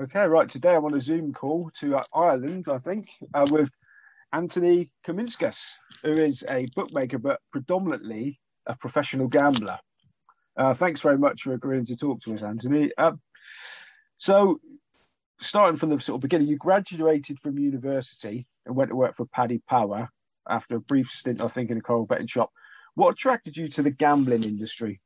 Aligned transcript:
Okay, 0.00 0.24
right. 0.24 0.48
Today 0.48 0.74
I'm 0.74 0.86
on 0.86 0.94
a 0.94 1.00
Zoom 1.00 1.34
call 1.34 1.70
to 1.80 1.96
uh, 1.96 2.04
Ireland, 2.14 2.68
I 2.70 2.78
think, 2.78 3.10
uh, 3.34 3.46
with 3.50 3.68
Anthony 4.32 4.90
Kaminskas, 5.06 5.60
who 6.02 6.12
is 6.12 6.42
a 6.48 6.66
bookmaker 6.74 7.18
but 7.18 7.40
predominantly 7.52 8.40
a 8.64 8.74
professional 8.74 9.28
gambler. 9.28 9.78
Uh, 10.56 10.72
thanks 10.72 11.02
very 11.02 11.18
much 11.18 11.42
for 11.42 11.52
agreeing 11.52 11.84
to 11.84 11.98
talk 11.98 12.22
to 12.22 12.32
us, 12.32 12.42
Anthony. 12.42 12.90
Um, 12.96 13.20
so, 14.16 14.58
starting 15.38 15.76
from 15.76 15.90
the 15.90 16.00
sort 16.00 16.16
of 16.16 16.22
beginning, 16.22 16.48
you 16.48 16.56
graduated 16.56 17.38
from 17.38 17.58
university 17.58 18.46
and 18.64 18.74
went 18.74 18.88
to 18.88 18.96
work 18.96 19.18
for 19.18 19.26
Paddy 19.26 19.60
Power 19.68 20.08
after 20.48 20.76
a 20.76 20.80
brief 20.80 21.10
stint, 21.10 21.42
I 21.42 21.48
think, 21.48 21.70
in 21.70 21.76
a 21.76 21.82
Coral 21.82 22.06
betting 22.06 22.26
shop. 22.26 22.50
What 22.94 23.10
attracted 23.10 23.54
you 23.54 23.68
to 23.68 23.82
the 23.82 23.90
gambling 23.90 24.44
industry? 24.44 25.02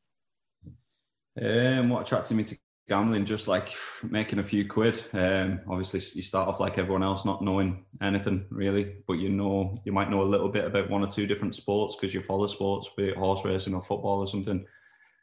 Um, 1.42 1.90
what 1.90 2.02
attracted 2.02 2.36
me 2.36 2.45
to 2.45 2.56
gambling 2.89 3.25
just 3.25 3.48
like 3.48 3.73
making 4.03 4.39
a 4.39 4.45
few 4.45 4.69
quid. 4.69 5.03
Um, 5.12 5.61
obviously 5.69 6.00
you 6.14 6.23
start 6.23 6.48
off 6.48 6.61
like 6.61 6.79
everyone 6.79 7.03
else 7.03 7.25
not 7.25 7.43
knowing 7.43 7.85
anything 8.03 8.46
really. 8.50 8.96
But 9.07 9.14
you 9.14 9.31
know 9.31 9.77
you 9.85 9.93
might 9.93 10.11
know 10.11 10.22
a 10.22 10.25
little 10.25 10.49
bit 10.49 10.64
about 10.64 10.91
one 10.91 11.03
or 11.03 11.11
two 11.11 11.27
different 11.27 11.55
sports 11.55 11.96
because 11.96 12.14
you 12.14 12.22
follow 12.22 12.46
sports 12.46 12.91
be 12.96 13.08
it 13.08 13.17
horse 13.17 13.44
racing 13.44 13.75
or 13.75 13.82
football 13.82 14.21
or 14.21 14.27
something. 14.27 14.64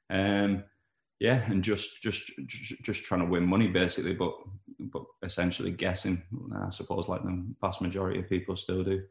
Um, 0.10 0.64
yeah 1.20 1.44
and 1.52 1.64
just 1.64 2.02
just 2.02 2.32
just 2.82 3.04
trying 3.04 3.22
to 3.22 3.28
win 3.28 3.46
money 3.46 3.68
basically 3.68 4.14
but 4.14 4.34
but 4.80 5.04
essentially 5.24 5.72
guessing. 5.72 6.22
I 6.56 6.70
suppose 6.72 7.08
like 7.08 7.24
the 7.24 7.46
vast 7.62 7.82
majority 7.82 8.20
of 8.20 8.30
people 8.30 8.56
still 8.56 8.84
do 8.84 9.04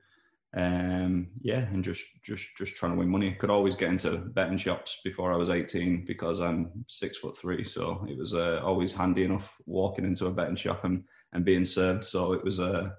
um, 0.57 1.29
yeah, 1.43 1.61
and 1.73 1.85
just 1.85 2.05
just 2.23 2.49
just 2.57 2.75
trying 2.75 2.93
to 2.93 2.99
win 2.99 3.09
money. 3.09 3.33
Could 3.33 3.51
always 3.51 3.77
get 3.77 3.89
into 3.89 4.17
betting 4.17 4.59
shops 4.59 4.99
before 5.05 5.33
I 5.33 5.37
was 5.37 5.49
18 5.49 6.05
because 6.07 6.41
I'm 6.41 6.85
six 6.89 7.19
foot 7.19 7.37
three, 7.37 7.63
so 7.63 8.05
it 8.09 8.19
was 8.19 8.35
uh, 8.35 8.61
always 8.65 8.93
handy 8.93 9.23
enough 9.23 9.57
walking 9.67 10.05
into 10.05 10.27
a 10.27 10.31
betting 10.33 10.57
shop 10.57 10.85
and, 10.85 11.05
and 11.33 11.45
being 11.45 11.65
served. 11.65 12.05
So 12.05 12.33
it 12.33 12.43
was 12.43 12.59
uh, 12.59 12.91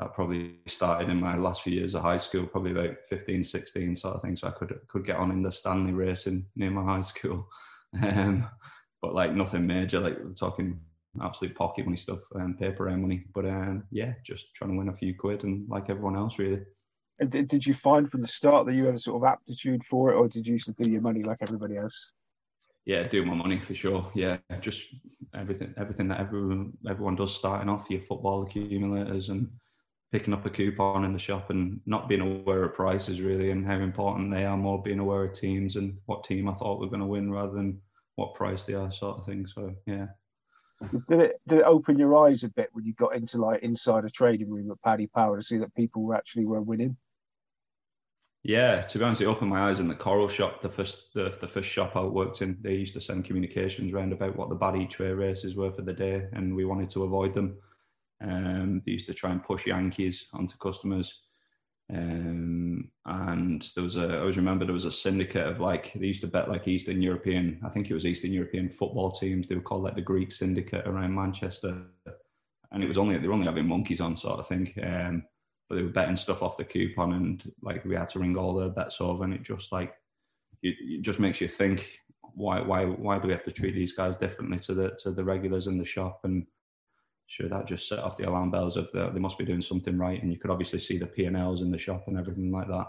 that 0.00 0.14
probably 0.14 0.56
started 0.66 1.10
in 1.10 1.20
my 1.20 1.36
last 1.36 1.62
few 1.62 1.74
years 1.74 1.94
of 1.94 2.02
high 2.02 2.16
school, 2.16 2.46
probably 2.46 2.72
about 2.72 2.96
15, 3.10 3.44
16 3.44 3.96
sort 3.96 4.16
of 4.16 4.22
thing. 4.22 4.36
So 4.36 4.48
I 4.48 4.52
could 4.52 4.78
could 4.88 5.04
get 5.04 5.16
on 5.16 5.30
in 5.30 5.42
the 5.42 5.52
Stanley 5.52 5.92
racing 5.92 6.46
near 6.56 6.70
my 6.70 6.82
high 6.82 7.02
school, 7.02 7.46
um, 8.02 8.48
but 9.02 9.14
like 9.14 9.34
nothing 9.34 9.66
major. 9.66 10.00
Like 10.00 10.16
we're 10.18 10.32
talking 10.32 10.80
absolute 11.22 11.54
pocket 11.54 11.84
money 11.84 11.98
stuff 11.98 12.20
and 12.36 12.58
paper 12.58 12.84
round 12.84 13.02
money. 13.02 13.26
But 13.34 13.44
um, 13.44 13.84
yeah, 13.90 14.14
just 14.24 14.54
trying 14.54 14.70
to 14.70 14.78
win 14.78 14.88
a 14.88 14.96
few 14.96 15.14
quid 15.14 15.44
and 15.44 15.68
like 15.68 15.90
everyone 15.90 16.16
else 16.16 16.38
really. 16.38 16.62
Did, 17.18 17.48
did 17.48 17.66
you 17.66 17.72
find 17.72 18.10
from 18.10 18.20
the 18.20 18.28
start 18.28 18.66
that 18.66 18.74
you 18.74 18.84
had 18.84 18.94
a 18.94 18.98
sort 18.98 19.22
of 19.22 19.28
aptitude 19.28 19.84
for 19.84 20.10
it, 20.10 20.16
or 20.16 20.28
did 20.28 20.46
you 20.46 20.54
used 20.54 20.66
to 20.66 20.72
do 20.72 20.90
your 20.90 21.00
money 21.00 21.22
like 21.22 21.38
everybody 21.40 21.76
else? 21.76 22.12
Yeah, 22.84 23.08
do 23.08 23.24
my 23.24 23.34
money 23.34 23.58
for 23.58 23.74
sure. 23.74 24.10
Yeah, 24.14 24.36
just 24.60 24.84
everything, 25.34 25.74
everything 25.76 26.08
that 26.08 26.20
everyone 26.20 26.72
everyone 26.88 27.16
does 27.16 27.34
starting 27.34 27.68
off, 27.68 27.90
your 27.90 28.00
football 28.00 28.42
accumulators 28.42 29.28
and 29.30 29.48
picking 30.12 30.34
up 30.34 30.46
a 30.46 30.50
coupon 30.50 31.04
in 31.04 31.12
the 31.12 31.18
shop 31.18 31.50
and 31.50 31.80
not 31.84 32.08
being 32.08 32.20
aware 32.20 32.62
of 32.62 32.74
prices 32.74 33.20
really 33.20 33.50
and 33.50 33.66
how 33.66 33.74
important 33.76 34.30
they 34.30 34.44
are. 34.44 34.56
More 34.56 34.80
being 34.80 35.00
aware 35.00 35.24
of 35.24 35.32
teams 35.32 35.76
and 35.76 35.98
what 36.06 36.22
team 36.22 36.48
I 36.48 36.54
thought 36.54 36.78
were 36.78 36.86
going 36.86 37.00
to 37.00 37.06
win 37.06 37.30
rather 37.30 37.54
than 37.54 37.80
what 38.14 38.34
price 38.34 38.62
they 38.62 38.74
are, 38.74 38.92
sort 38.92 39.18
of 39.18 39.26
thing. 39.26 39.46
So 39.46 39.74
yeah. 39.86 40.06
Did 41.08 41.20
it 41.20 41.40
did 41.48 41.60
it 41.60 41.64
open 41.64 41.98
your 41.98 42.16
eyes 42.16 42.44
a 42.44 42.50
bit 42.50 42.68
when 42.72 42.84
you 42.84 42.92
got 42.92 43.16
into 43.16 43.38
like 43.38 43.62
inside 43.62 44.04
a 44.04 44.10
trading 44.10 44.50
room 44.50 44.70
at 44.70 44.82
Paddy 44.82 45.06
Power 45.06 45.38
to 45.38 45.42
see 45.42 45.56
that 45.58 45.74
people 45.74 46.02
were 46.02 46.14
actually 46.14 46.44
were 46.44 46.60
winning? 46.60 46.96
Yeah, 48.46 48.82
to 48.82 48.98
be 48.98 49.04
honest, 49.04 49.20
it 49.20 49.26
opened 49.26 49.50
my 49.50 49.68
eyes 49.68 49.80
in 49.80 49.88
the 49.88 49.94
Coral 49.96 50.28
shop. 50.28 50.62
The 50.62 50.68
first 50.68 51.12
the, 51.14 51.36
the 51.40 51.48
first 51.48 51.68
shop 51.68 51.96
I 51.96 52.02
worked 52.02 52.42
in, 52.42 52.56
they 52.60 52.74
used 52.74 52.94
to 52.94 53.00
send 53.00 53.24
communications 53.24 53.92
around 53.92 54.12
about 54.12 54.36
what 54.36 54.50
the 54.50 54.54
bad 54.54 54.76
each 54.76 55.00
way 55.00 55.08
races 55.08 55.56
were 55.56 55.72
for 55.72 55.82
the 55.82 55.92
day, 55.92 56.28
and 56.32 56.54
we 56.54 56.64
wanted 56.64 56.88
to 56.90 57.02
avoid 57.02 57.34
them. 57.34 57.58
Um, 58.22 58.82
they 58.86 58.92
used 58.92 59.08
to 59.08 59.14
try 59.14 59.32
and 59.32 59.42
push 59.42 59.66
Yankees 59.66 60.26
onto 60.32 60.56
customers. 60.58 61.22
Um, 61.92 62.92
and 63.04 63.68
there 63.74 63.82
was 63.82 63.96
a, 63.96 64.04
I 64.04 64.18
always 64.20 64.36
remember 64.36 64.64
there 64.64 64.72
was 64.72 64.84
a 64.84 64.92
syndicate 64.92 65.46
of 65.46 65.58
like, 65.58 65.92
they 65.94 66.06
used 66.06 66.20
to 66.20 66.28
bet 66.28 66.48
like 66.48 66.68
Eastern 66.68 67.02
European, 67.02 67.60
I 67.64 67.68
think 67.68 67.90
it 67.90 67.94
was 67.94 68.06
Eastern 68.06 68.32
European 68.32 68.68
football 68.68 69.10
teams. 69.10 69.48
They 69.48 69.56
were 69.56 69.60
called 69.60 69.82
like 69.82 69.96
the 69.96 70.02
Greek 70.02 70.30
syndicate 70.30 70.86
around 70.86 71.14
Manchester. 71.14 71.82
And 72.70 72.82
it 72.82 72.88
was 72.88 72.98
only, 72.98 73.18
they 73.18 73.26
were 73.26 73.34
only 73.34 73.46
having 73.46 73.66
monkeys 73.66 74.00
on 74.00 74.16
sort 74.16 74.38
of 74.38 74.46
thing. 74.46 74.72
Um, 74.82 75.24
but 75.68 75.76
they 75.76 75.82
were 75.82 75.88
betting 75.88 76.16
stuff 76.16 76.42
off 76.42 76.56
the 76.56 76.64
coupon 76.64 77.12
and 77.12 77.52
like 77.62 77.84
we 77.84 77.94
had 77.94 78.08
to 78.08 78.18
ring 78.18 78.36
all 78.36 78.54
the 78.54 78.68
bets 78.68 79.00
over 79.00 79.24
and 79.24 79.34
it 79.34 79.42
just 79.42 79.72
like 79.72 79.94
it, 80.62 80.76
it, 80.80 81.02
just 81.02 81.18
makes 81.18 81.40
you 81.40 81.48
think 81.48 82.00
why 82.34 82.60
why 82.60 82.84
why 82.84 83.18
do 83.18 83.26
we 83.26 83.32
have 83.32 83.44
to 83.44 83.52
treat 83.52 83.74
these 83.74 83.92
guys 83.92 84.16
differently 84.16 84.58
to 84.58 84.74
the 84.74 84.90
to 84.98 85.10
the 85.10 85.24
regulars 85.24 85.66
in 85.66 85.78
the 85.78 85.84
shop? 85.84 86.20
And 86.24 86.46
sure 87.26 87.48
that 87.48 87.66
just 87.66 87.88
set 87.88 87.98
off 87.98 88.16
the 88.16 88.28
alarm 88.28 88.50
bells 88.50 88.76
of 88.76 88.90
the, 88.92 89.10
they 89.10 89.18
must 89.18 89.38
be 89.38 89.44
doing 89.44 89.60
something 89.60 89.98
right. 89.98 90.22
And 90.22 90.32
you 90.32 90.38
could 90.38 90.50
obviously 90.50 90.78
see 90.78 90.96
the 90.96 91.06
P&Ls 91.06 91.62
in 91.62 91.72
the 91.72 91.78
shop 91.78 92.04
and 92.06 92.16
everything 92.16 92.52
like 92.52 92.68
that. 92.68 92.86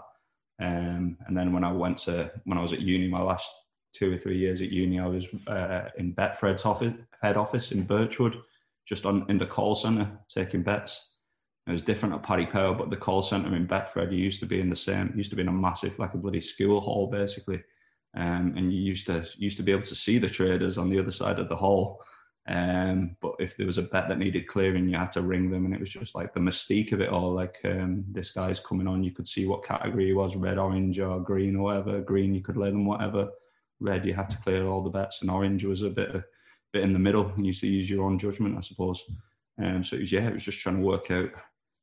Um, 0.60 1.16
and 1.26 1.36
then 1.36 1.52
when 1.52 1.64
I 1.64 1.72
went 1.72 1.98
to 1.98 2.30
when 2.44 2.58
I 2.58 2.62
was 2.62 2.72
at 2.72 2.80
uni 2.80 3.08
my 3.08 3.22
last 3.22 3.50
two 3.94 4.12
or 4.12 4.18
three 4.18 4.36
years 4.36 4.60
at 4.60 4.70
uni 4.70 5.00
I 5.00 5.06
was 5.06 5.26
uh, 5.46 5.88
in 5.96 6.14
Betfred's 6.14 6.64
office 6.64 6.94
head 7.22 7.36
office 7.36 7.72
in 7.72 7.84
Birchwood 7.84 8.40
just 8.86 9.06
on 9.06 9.24
in 9.28 9.38
the 9.38 9.46
call 9.46 9.74
center 9.74 10.10
taking 10.28 10.62
bets 10.62 11.00
it 11.68 11.72
was 11.72 11.82
different 11.82 12.14
at 12.14 12.22
Paddy 12.22 12.46
Power, 12.46 12.74
but 12.74 12.88
the 12.88 12.96
call 12.96 13.22
centre 13.22 13.54
in 13.54 13.66
Betfred 13.66 14.10
used 14.10 14.40
to 14.40 14.46
be 14.46 14.58
in 14.58 14.70
the 14.70 14.76
same, 14.76 15.12
used 15.14 15.30
to 15.30 15.36
be 15.36 15.42
in 15.42 15.48
a 15.48 15.52
massive, 15.52 15.98
like 15.98 16.14
a 16.14 16.18
bloody 16.18 16.40
school 16.40 16.80
hall, 16.80 17.08
basically. 17.08 17.62
Um, 18.16 18.54
and 18.56 18.72
you 18.72 18.80
used 18.80 19.06
to 19.06 19.26
used 19.36 19.58
to 19.58 19.62
be 19.62 19.72
able 19.72 19.82
to 19.82 19.94
see 19.94 20.18
the 20.18 20.30
traders 20.30 20.78
on 20.78 20.88
the 20.88 20.98
other 20.98 21.10
side 21.10 21.38
of 21.38 21.50
the 21.50 21.56
hall. 21.56 22.02
Um, 22.48 23.16
but 23.20 23.34
if 23.38 23.54
there 23.54 23.66
was 23.66 23.76
a 23.76 23.82
bet 23.82 24.08
that 24.08 24.18
needed 24.18 24.46
clearing, 24.46 24.88
you 24.88 24.96
had 24.96 25.12
to 25.12 25.20
ring 25.20 25.50
them, 25.50 25.66
and 25.66 25.74
it 25.74 25.80
was 25.80 25.90
just 25.90 26.14
like 26.14 26.32
the 26.32 26.40
mystique 26.40 26.92
of 26.92 27.02
it 27.02 27.10
all. 27.10 27.34
Like 27.34 27.58
um, 27.66 28.02
this 28.10 28.30
guy's 28.30 28.58
coming 28.60 28.86
on, 28.86 29.04
you 29.04 29.10
could 29.10 29.28
see 29.28 29.44
what 29.44 29.62
category 29.62 30.06
he 30.06 30.12
was, 30.14 30.36
red, 30.36 30.56
orange, 30.56 30.98
or 30.98 31.20
green, 31.20 31.56
or 31.56 31.64
whatever. 31.64 32.00
Green, 32.00 32.34
you 32.34 32.40
could 32.40 32.56
lay 32.56 32.70
them 32.70 32.86
whatever. 32.86 33.28
Red, 33.78 34.06
you 34.06 34.14
had 34.14 34.30
to 34.30 34.38
clear 34.38 34.66
all 34.66 34.82
the 34.82 34.88
bets, 34.88 35.20
and 35.20 35.30
orange 35.30 35.64
was 35.64 35.82
a 35.82 35.90
bit 35.90 36.14
a 36.14 36.24
bit 36.72 36.82
in 36.82 36.94
the 36.94 36.98
middle. 36.98 37.30
You 37.36 37.44
used 37.44 37.60
to 37.60 37.66
use 37.66 37.90
your 37.90 38.06
own 38.06 38.18
judgment, 38.18 38.56
I 38.56 38.62
suppose. 38.62 39.04
Um, 39.62 39.84
so 39.84 39.96
it 39.96 40.00
was, 40.00 40.12
yeah, 40.12 40.28
it 40.28 40.32
was 40.32 40.44
just 40.44 40.60
trying 40.60 40.76
to 40.76 40.82
work 40.82 41.10
out 41.10 41.30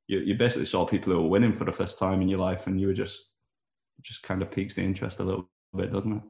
you, 0.07 0.19
you 0.19 0.35
basically 0.35 0.65
saw 0.65 0.85
people 0.85 1.13
who 1.13 1.21
were 1.21 1.29
winning 1.29 1.53
for 1.53 1.65
the 1.65 1.71
first 1.71 1.97
time 1.97 2.21
in 2.21 2.29
your 2.29 2.39
life, 2.39 2.67
and 2.67 2.79
you 2.79 2.87
were 2.87 2.93
just 2.93 3.31
just 4.01 4.23
kind 4.23 4.41
of 4.41 4.51
piques 4.51 4.75
the 4.75 4.83
interest 4.83 5.19
a 5.19 5.23
little 5.23 5.49
bit, 5.75 5.91
doesn't 5.91 6.17
it? 6.17 6.23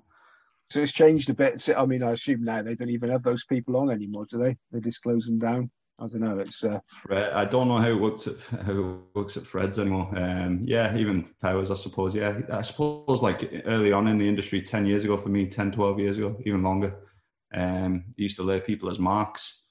So 0.70 0.82
it's 0.82 0.94
changed 0.94 1.30
a 1.30 1.34
bit. 1.34 1.68
I 1.76 1.86
mean, 1.86 2.04
I 2.04 2.12
assume 2.12 2.44
now 2.44 2.62
they 2.62 2.76
don't 2.76 2.90
even 2.90 3.10
have 3.10 3.24
those 3.24 3.46
people 3.46 3.78
on 3.78 3.92
anymore, 3.92 4.26
do 4.30 4.38
they? 4.38 4.56
They 4.72 4.80
just 4.80 5.02
close 5.02 5.26
them 5.26 5.40
down. 5.40 5.70
I 6.00 6.08
don't 6.08 6.22
know. 6.22 6.40
It's 6.40 6.64
uh... 6.64 6.80
Fred, 6.88 7.32
I 7.32 7.46
don't 7.46 7.70
know 7.70 7.78
how 7.78 7.90
it 7.90 8.00
works 8.00 8.28
at 8.28 8.40
how 8.66 8.72
it 8.72 9.18
works 9.18 9.38
at 9.38 9.46
Fred's 9.46 9.80
anymore. 9.80 10.10
Um, 10.18 10.62
yeah, 10.64 10.96
even 10.98 11.30
Powers, 11.42 11.72
I 11.72 11.76
suppose. 11.76 12.16
Yeah, 12.16 12.40
I 12.52 12.62
suppose 12.62 13.22
like 13.22 13.64
early 13.66 13.92
on 13.92 14.08
in 14.08 14.18
the 14.18 14.28
industry, 14.28 14.62
ten 14.62 14.86
years 14.86 15.04
ago 15.04 15.18
for 15.18 15.30
me, 15.30 15.48
10, 15.48 15.72
12 15.72 16.00
years 16.00 16.18
ago, 16.18 16.38
even 16.46 16.64
longer. 16.64 16.96
Um, 17.54 18.06
used 18.18 18.36
to 18.38 18.44
lay 18.44 18.60
people 18.60 18.90
as 18.90 19.00
marks 19.00 19.62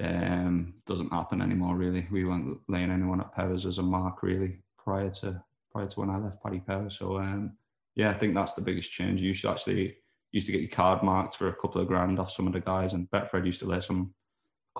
um, 0.00 0.74
doesn't 0.86 1.12
happen 1.12 1.42
anymore. 1.42 1.76
Really, 1.76 2.06
we 2.10 2.24
weren't 2.24 2.58
laying 2.68 2.90
anyone 2.90 3.20
at 3.20 3.34
Powers 3.34 3.66
as 3.66 3.78
a 3.78 3.82
mark 3.82 4.22
really 4.22 4.58
prior 4.78 5.10
to 5.10 5.42
prior 5.72 5.86
to 5.86 6.00
when 6.00 6.10
I 6.10 6.18
left 6.18 6.42
Paddy 6.42 6.60
Power. 6.60 6.90
So 6.90 7.18
um, 7.18 7.56
yeah, 7.94 8.10
I 8.10 8.14
think 8.14 8.34
that's 8.34 8.52
the 8.52 8.60
biggest 8.60 8.92
change. 8.92 9.20
You 9.20 9.34
should 9.34 9.50
actually 9.50 9.96
used 10.32 10.46
to 10.46 10.52
get 10.52 10.60
your 10.60 10.70
card 10.70 11.02
marked 11.02 11.36
for 11.36 11.48
a 11.48 11.56
couple 11.56 11.80
of 11.80 11.88
grand 11.88 12.18
off 12.18 12.32
some 12.32 12.46
of 12.46 12.52
the 12.52 12.60
guys, 12.60 12.92
and 12.92 13.10
Betfred 13.10 13.46
used 13.46 13.60
to 13.60 13.66
lay 13.66 13.80
some 13.80 14.14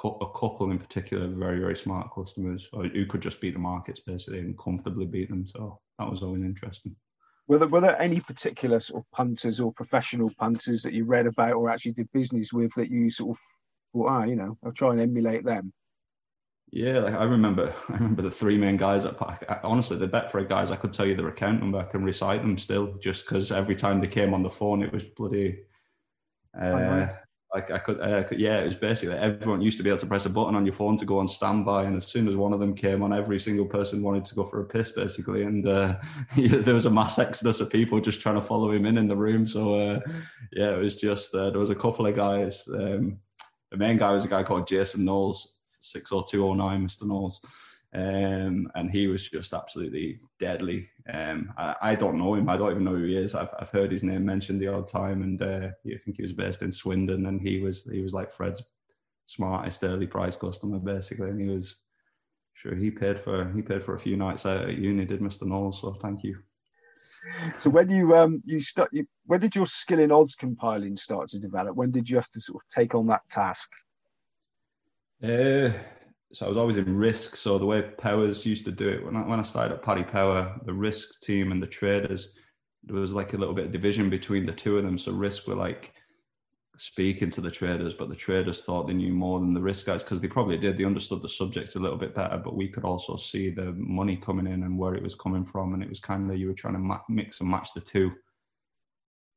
a 0.04 0.30
couple 0.32 0.70
in 0.70 0.78
particular 0.78 1.26
very 1.26 1.58
very 1.58 1.76
smart 1.76 2.08
customers 2.14 2.68
who 2.72 3.04
could 3.06 3.20
just 3.20 3.40
beat 3.40 3.54
the 3.54 3.58
markets 3.58 3.98
basically 3.98 4.38
and 4.38 4.56
comfortably 4.56 5.06
beat 5.06 5.28
them. 5.28 5.44
So 5.44 5.80
that 5.98 6.08
was 6.08 6.22
always 6.22 6.42
interesting. 6.42 6.94
Were 7.48 7.58
there, 7.58 7.68
were 7.68 7.80
there 7.80 8.00
any 8.00 8.20
particular 8.20 8.78
sort 8.78 9.02
of 9.02 9.10
punters 9.10 9.58
or 9.58 9.72
professional 9.72 10.30
punters 10.38 10.82
that 10.82 10.92
you 10.92 11.04
read 11.04 11.26
about 11.26 11.54
or 11.54 11.70
actually 11.70 11.92
did 11.92 12.12
business 12.12 12.52
with 12.52 12.72
that 12.74 12.90
you 12.90 13.10
sort 13.10 13.30
of 13.30 13.40
thought, 13.92 14.06
I, 14.08 14.26
you 14.26 14.36
know, 14.36 14.58
I'll 14.64 14.72
try 14.72 14.92
and 14.92 15.00
emulate 15.00 15.44
them. 15.44 15.72
Yeah, 16.70 16.98
like 16.98 17.14
I 17.14 17.24
remember, 17.24 17.74
I 17.88 17.94
remember 17.94 18.22
the 18.22 18.30
three 18.30 18.58
main 18.58 18.76
guys 18.76 19.04
at 19.04 19.16
honestly 19.62 19.96
the 19.96 20.08
Betfred 20.08 20.48
guys. 20.48 20.70
I 20.70 20.76
could 20.76 20.92
tell 20.92 21.06
you 21.06 21.14
their 21.14 21.28
account 21.28 21.60
number. 21.60 21.78
I 21.78 21.84
can 21.84 22.04
recite 22.04 22.42
them 22.42 22.58
still, 22.58 22.94
just 23.00 23.24
because 23.24 23.50
every 23.50 23.76
time 23.76 24.00
they 24.00 24.06
came 24.06 24.34
on 24.34 24.42
the 24.42 24.50
phone, 24.50 24.82
it 24.82 24.92
was 24.92 25.04
bloody. 25.04 25.60
Uh, 26.58 27.08
like 27.54 27.70
I 27.70 27.78
could, 27.78 28.00
uh, 28.00 28.24
yeah, 28.32 28.58
it 28.58 28.66
was 28.66 28.74
basically 28.74 29.16
everyone 29.16 29.62
used 29.62 29.78
to 29.78 29.82
be 29.82 29.88
able 29.88 30.00
to 30.00 30.06
press 30.06 30.26
a 30.26 30.30
button 30.30 30.54
on 30.54 30.66
your 30.66 30.74
phone 30.74 30.98
to 30.98 31.06
go 31.06 31.18
on 31.18 31.26
standby, 31.26 31.84
and 31.84 31.96
as 31.96 32.06
soon 32.06 32.28
as 32.28 32.36
one 32.36 32.52
of 32.52 32.60
them 32.60 32.74
came 32.74 33.02
on, 33.02 33.14
every 33.14 33.40
single 33.40 33.64
person 33.64 34.02
wanted 34.02 34.26
to 34.26 34.34
go 34.34 34.44
for 34.44 34.60
a 34.60 34.66
piss, 34.66 34.90
basically, 34.90 35.44
and 35.44 35.66
uh, 35.66 35.96
there 36.36 36.74
was 36.74 36.84
a 36.84 36.90
mass 36.90 37.18
exodus 37.18 37.60
of 37.60 37.70
people 37.70 38.00
just 38.00 38.20
trying 38.20 38.34
to 38.34 38.42
follow 38.42 38.70
him 38.70 38.84
in 38.84 38.98
in 38.98 39.08
the 39.08 39.16
room. 39.16 39.46
So 39.46 39.74
uh, 39.76 40.00
yeah, 40.52 40.74
it 40.74 40.78
was 40.78 40.96
just 40.96 41.34
uh, 41.34 41.48
there 41.48 41.60
was 41.60 41.70
a 41.70 41.74
couple 41.74 42.06
of 42.06 42.14
guys. 42.14 42.68
Um, 42.68 43.18
the 43.70 43.76
main 43.76 43.96
guy 43.96 44.12
was 44.12 44.24
a 44.24 44.28
guy 44.28 44.42
called 44.42 44.66
Jason 44.66 45.04
Knowles, 45.04 45.54
60209, 45.80 46.86
Mr. 46.86 47.06
Knowles. 47.06 47.40
Um, 47.94 48.70
and 48.74 48.90
he 48.90 49.06
was 49.06 49.28
just 49.28 49.54
absolutely 49.54 50.20
deadly. 50.38 50.90
Um, 51.12 51.54
I, 51.56 51.74
I, 51.80 51.94
don't 51.94 52.18
know 52.18 52.34
him. 52.34 52.48
I 52.50 52.58
don't 52.58 52.70
even 52.70 52.84
know 52.84 52.94
who 52.94 53.04
he 53.04 53.16
is. 53.16 53.34
I've, 53.34 53.48
I've 53.58 53.70
heard 53.70 53.90
his 53.90 54.04
name 54.04 54.26
mentioned 54.26 54.60
the 54.60 54.68
odd 54.68 54.86
time, 54.86 55.22
and 55.22 55.40
uh, 55.40 55.68
I 55.86 55.98
think 56.04 56.16
he 56.16 56.22
was 56.22 56.34
based 56.34 56.60
in 56.60 56.70
Swindon, 56.70 57.24
and 57.24 57.40
he 57.40 57.60
was 57.60 57.84
he 57.84 58.02
was 58.02 58.12
like 58.12 58.30
Fred's 58.30 58.62
smartest 59.24 59.84
early 59.84 60.06
price 60.06 60.36
customer 60.36 60.78
basically, 60.78 61.30
and 61.30 61.40
he 61.40 61.48
was 61.48 61.76
sure 62.52 62.74
he 62.74 62.90
paid 62.90 63.20
for 63.20 63.50
he 63.54 63.62
paid 63.62 63.82
for 63.82 63.94
a 63.94 63.98
few 63.98 64.18
nights 64.18 64.44
out 64.44 64.68
at 64.68 64.76
uni, 64.76 65.06
did 65.06 65.20
Mr. 65.20 65.46
Knowles. 65.46 65.80
So 65.80 65.94
thank 65.94 66.22
you. 66.22 66.36
So 67.60 67.70
when 67.70 67.90
you 67.90 68.16
um 68.16 68.40
you 68.44 68.60
start 68.60 68.90
you, 68.92 69.06
when 69.26 69.40
did 69.40 69.54
your 69.54 69.66
skill 69.66 69.98
in 69.98 70.12
odds 70.12 70.34
compiling 70.34 70.96
start 70.96 71.28
to 71.30 71.38
develop? 71.38 71.76
When 71.76 71.90
did 71.90 72.08
you 72.08 72.16
have 72.16 72.28
to 72.30 72.40
sort 72.40 72.62
of 72.62 72.68
take 72.68 72.94
on 72.94 73.06
that 73.08 73.22
task? 73.30 73.68
Uh, 75.22 75.70
so 76.32 76.44
I 76.44 76.48
was 76.48 76.56
always 76.56 76.76
in 76.76 76.96
risk. 76.96 77.36
So 77.36 77.58
the 77.58 77.66
way 77.66 77.82
Powers 77.82 78.44
used 78.46 78.64
to 78.66 78.72
do 78.72 78.88
it 78.88 79.04
when 79.04 79.16
I 79.16 79.26
when 79.26 79.40
I 79.40 79.44
started 79.44 79.74
at 79.74 79.82
Paddy 79.82 80.04
Power, 80.04 80.60
the 80.64 80.72
risk 80.72 81.20
team 81.20 81.52
and 81.52 81.62
the 81.62 81.66
traders, 81.66 82.34
there 82.84 82.96
was 82.96 83.12
like 83.12 83.32
a 83.32 83.36
little 83.36 83.54
bit 83.54 83.66
of 83.66 83.72
division 83.72 84.10
between 84.10 84.46
the 84.46 84.52
two 84.52 84.78
of 84.78 84.84
them. 84.84 84.98
So 84.98 85.12
risk 85.12 85.46
were 85.46 85.54
like 85.54 85.92
speaking 86.78 87.28
to 87.30 87.40
the 87.40 87.50
traders, 87.50 87.94
but 87.94 88.08
the 88.08 88.14
traders 88.14 88.60
thought 88.60 88.86
they 88.86 88.94
knew 88.94 89.12
more 89.12 89.40
than 89.40 89.52
the 89.52 89.60
risk 89.60 89.86
guys 89.86 90.02
because 90.02 90.20
they 90.20 90.28
probably 90.28 90.56
did. 90.56 90.78
They 90.78 90.84
understood 90.84 91.22
the 91.22 91.28
subjects 91.28 91.74
a 91.74 91.80
little 91.80 91.98
bit 91.98 92.14
better, 92.14 92.40
but 92.42 92.56
we 92.56 92.68
could 92.68 92.84
also 92.84 93.16
see 93.16 93.50
the 93.50 93.72
money 93.76 94.16
coming 94.16 94.46
in 94.46 94.62
and 94.62 94.78
where 94.78 94.94
it 94.94 95.02
was 95.02 95.16
coming 95.16 95.44
from. 95.44 95.74
And 95.74 95.82
it 95.82 95.88
was 95.88 96.00
kind 96.00 96.30
of 96.30 96.38
you 96.38 96.46
were 96.46 96.54
trying 96.54 96.74
to 96.74 96.80
ma- 96.80 97.00
mix 97.08 97.40
and 97.40 97.50
match 97.50 97.74
the 97.74 97.80
two. 97.80 98.12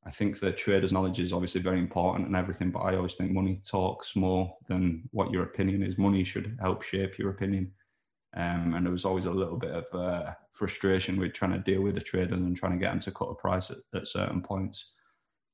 I 0.06 0.12
think 0.12 0.40
the 0.40 0.52
traders' 0.52 0.94
knowledge 0.94 1.20
is 1.20 1.34
obviously 1.34 1.62
very 1.62 1.80
important 1.80 2.28
and 2.28 2.36
everything, 2.36 2.72
but 2.72 2.80
I 2.80 2.96
always 2.96 3.16
think 3.16 3.32
money 3.32 3.62
talks 3.68 4.16
more 4.16 4.56
than 4.68 5.10
what 5.12 5.32
your 5.32 5.44
opinion 5.44 5.84
is. 5.84 5.98
Money 5.98 6.24
should 6.24 6.58
help 6.60 6.84
shape 6.84 7.18
your 7.18 7.32
opinion. 7.32 7.72
Um, 8.36 8.76
and 8.76 8.86
there 8.86 8.94
was 8.94 9.06
always 9.06 9.26
a 9.26 9.32
little 9.32 9.58
bit 9.58 9.72
of 9.72 9.86
uh, 9.94 10.34
frustration 10.52 11.20
with 11.20 11.34
trying 11.34 11.52
to 11.52 11.60
deal 11.60 11.82
with 11.82 11.96
the 11.96 12.02
traders 12.02 12.40
and 12.40 12.56
trying 12.56 12.74
to 12.74 12.78
get 12.78 12.92
them 12.92 13.00
to 13.02 13.12
cut 13.12 13.26
a 13.30 13.36
price 13.36 13.70
at, 13.70 13.78
at 13.94 14.08
certain 14.08 14.42
points. 14.42 14.92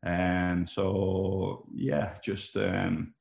Um, 0.05 0.67
so 0.67 1.67
yeah, 1.73 2.15
just 2.23 2.55
um, 2.55 3.13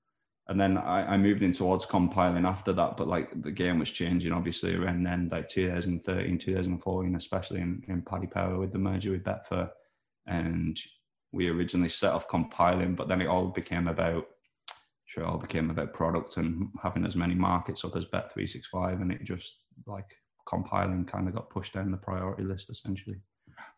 and 0.48 0.60
then 0.60 0.78
I, 0.78 1.14
I, 1.14 1.16
moved 1.16 1.42
into 1.42 1.70
odds 1.70 1.86
compiling 1.86 2.44
after 2.44 2.72
that. 2.74 2.96
But 2.96 3.08
like 3.08 3.42
the 3.42 3.50
game 3.50 3.78
was 3.78 3.90
changing, 3.90 4.32
obviously, 4.32 4.74
around 4.76 5.02
then, 5.02 5.28
like 5.32 5.48
2013, 5.48 6.38
2014, 6.38 7.16
especially 7.16 7.60
in, 7.60 7.82
in 7.88 8.02
Paddy 8.02 8.26
Power 8.26 8.58
with 8.58 8.72
the 8.72 8.78
merger 8.78 9.10
with 9.10 9.24
Betfair, 9.24 9.70
and 10.26 10.78
we 11.32 11.48
originally 11.48 11.88
set 11.88 12.12
off 12.12 12.28
compiling, 12.28 12.94
but 12.94 13.08
then 13.08 13.20
it 13.20 13.26
all 13.26 13.48
became 13.48 13.88
about 13.88 14.26
sure 15.06 15.22
it 15.22 15.26
all 15.26 15.38
became 15.38 15.70
about 15.70 15.94
product 15.94 16.36
and 16.36 16.68
having 16.82 17.06
as 17.06 17.16
many 17.16 17.34
markets 17.34 17.84
up 17.84 17.96
as 17.96 18.04
Bet365, 18.06 19.00
and 19.00 19.10
it 19.10 19.24
just 19.24 19.60
like 19.86 20.14
compiling 20.46 21.04
kind 21.04 21.26
of 21.28 21.34
got 21.34 21.50
pushed 21.50 21.74
down 21.74 21.90
the 21.90 21.96
priority 21.96 22.44
list 22.44 22.70
essentially. 22.70 23.16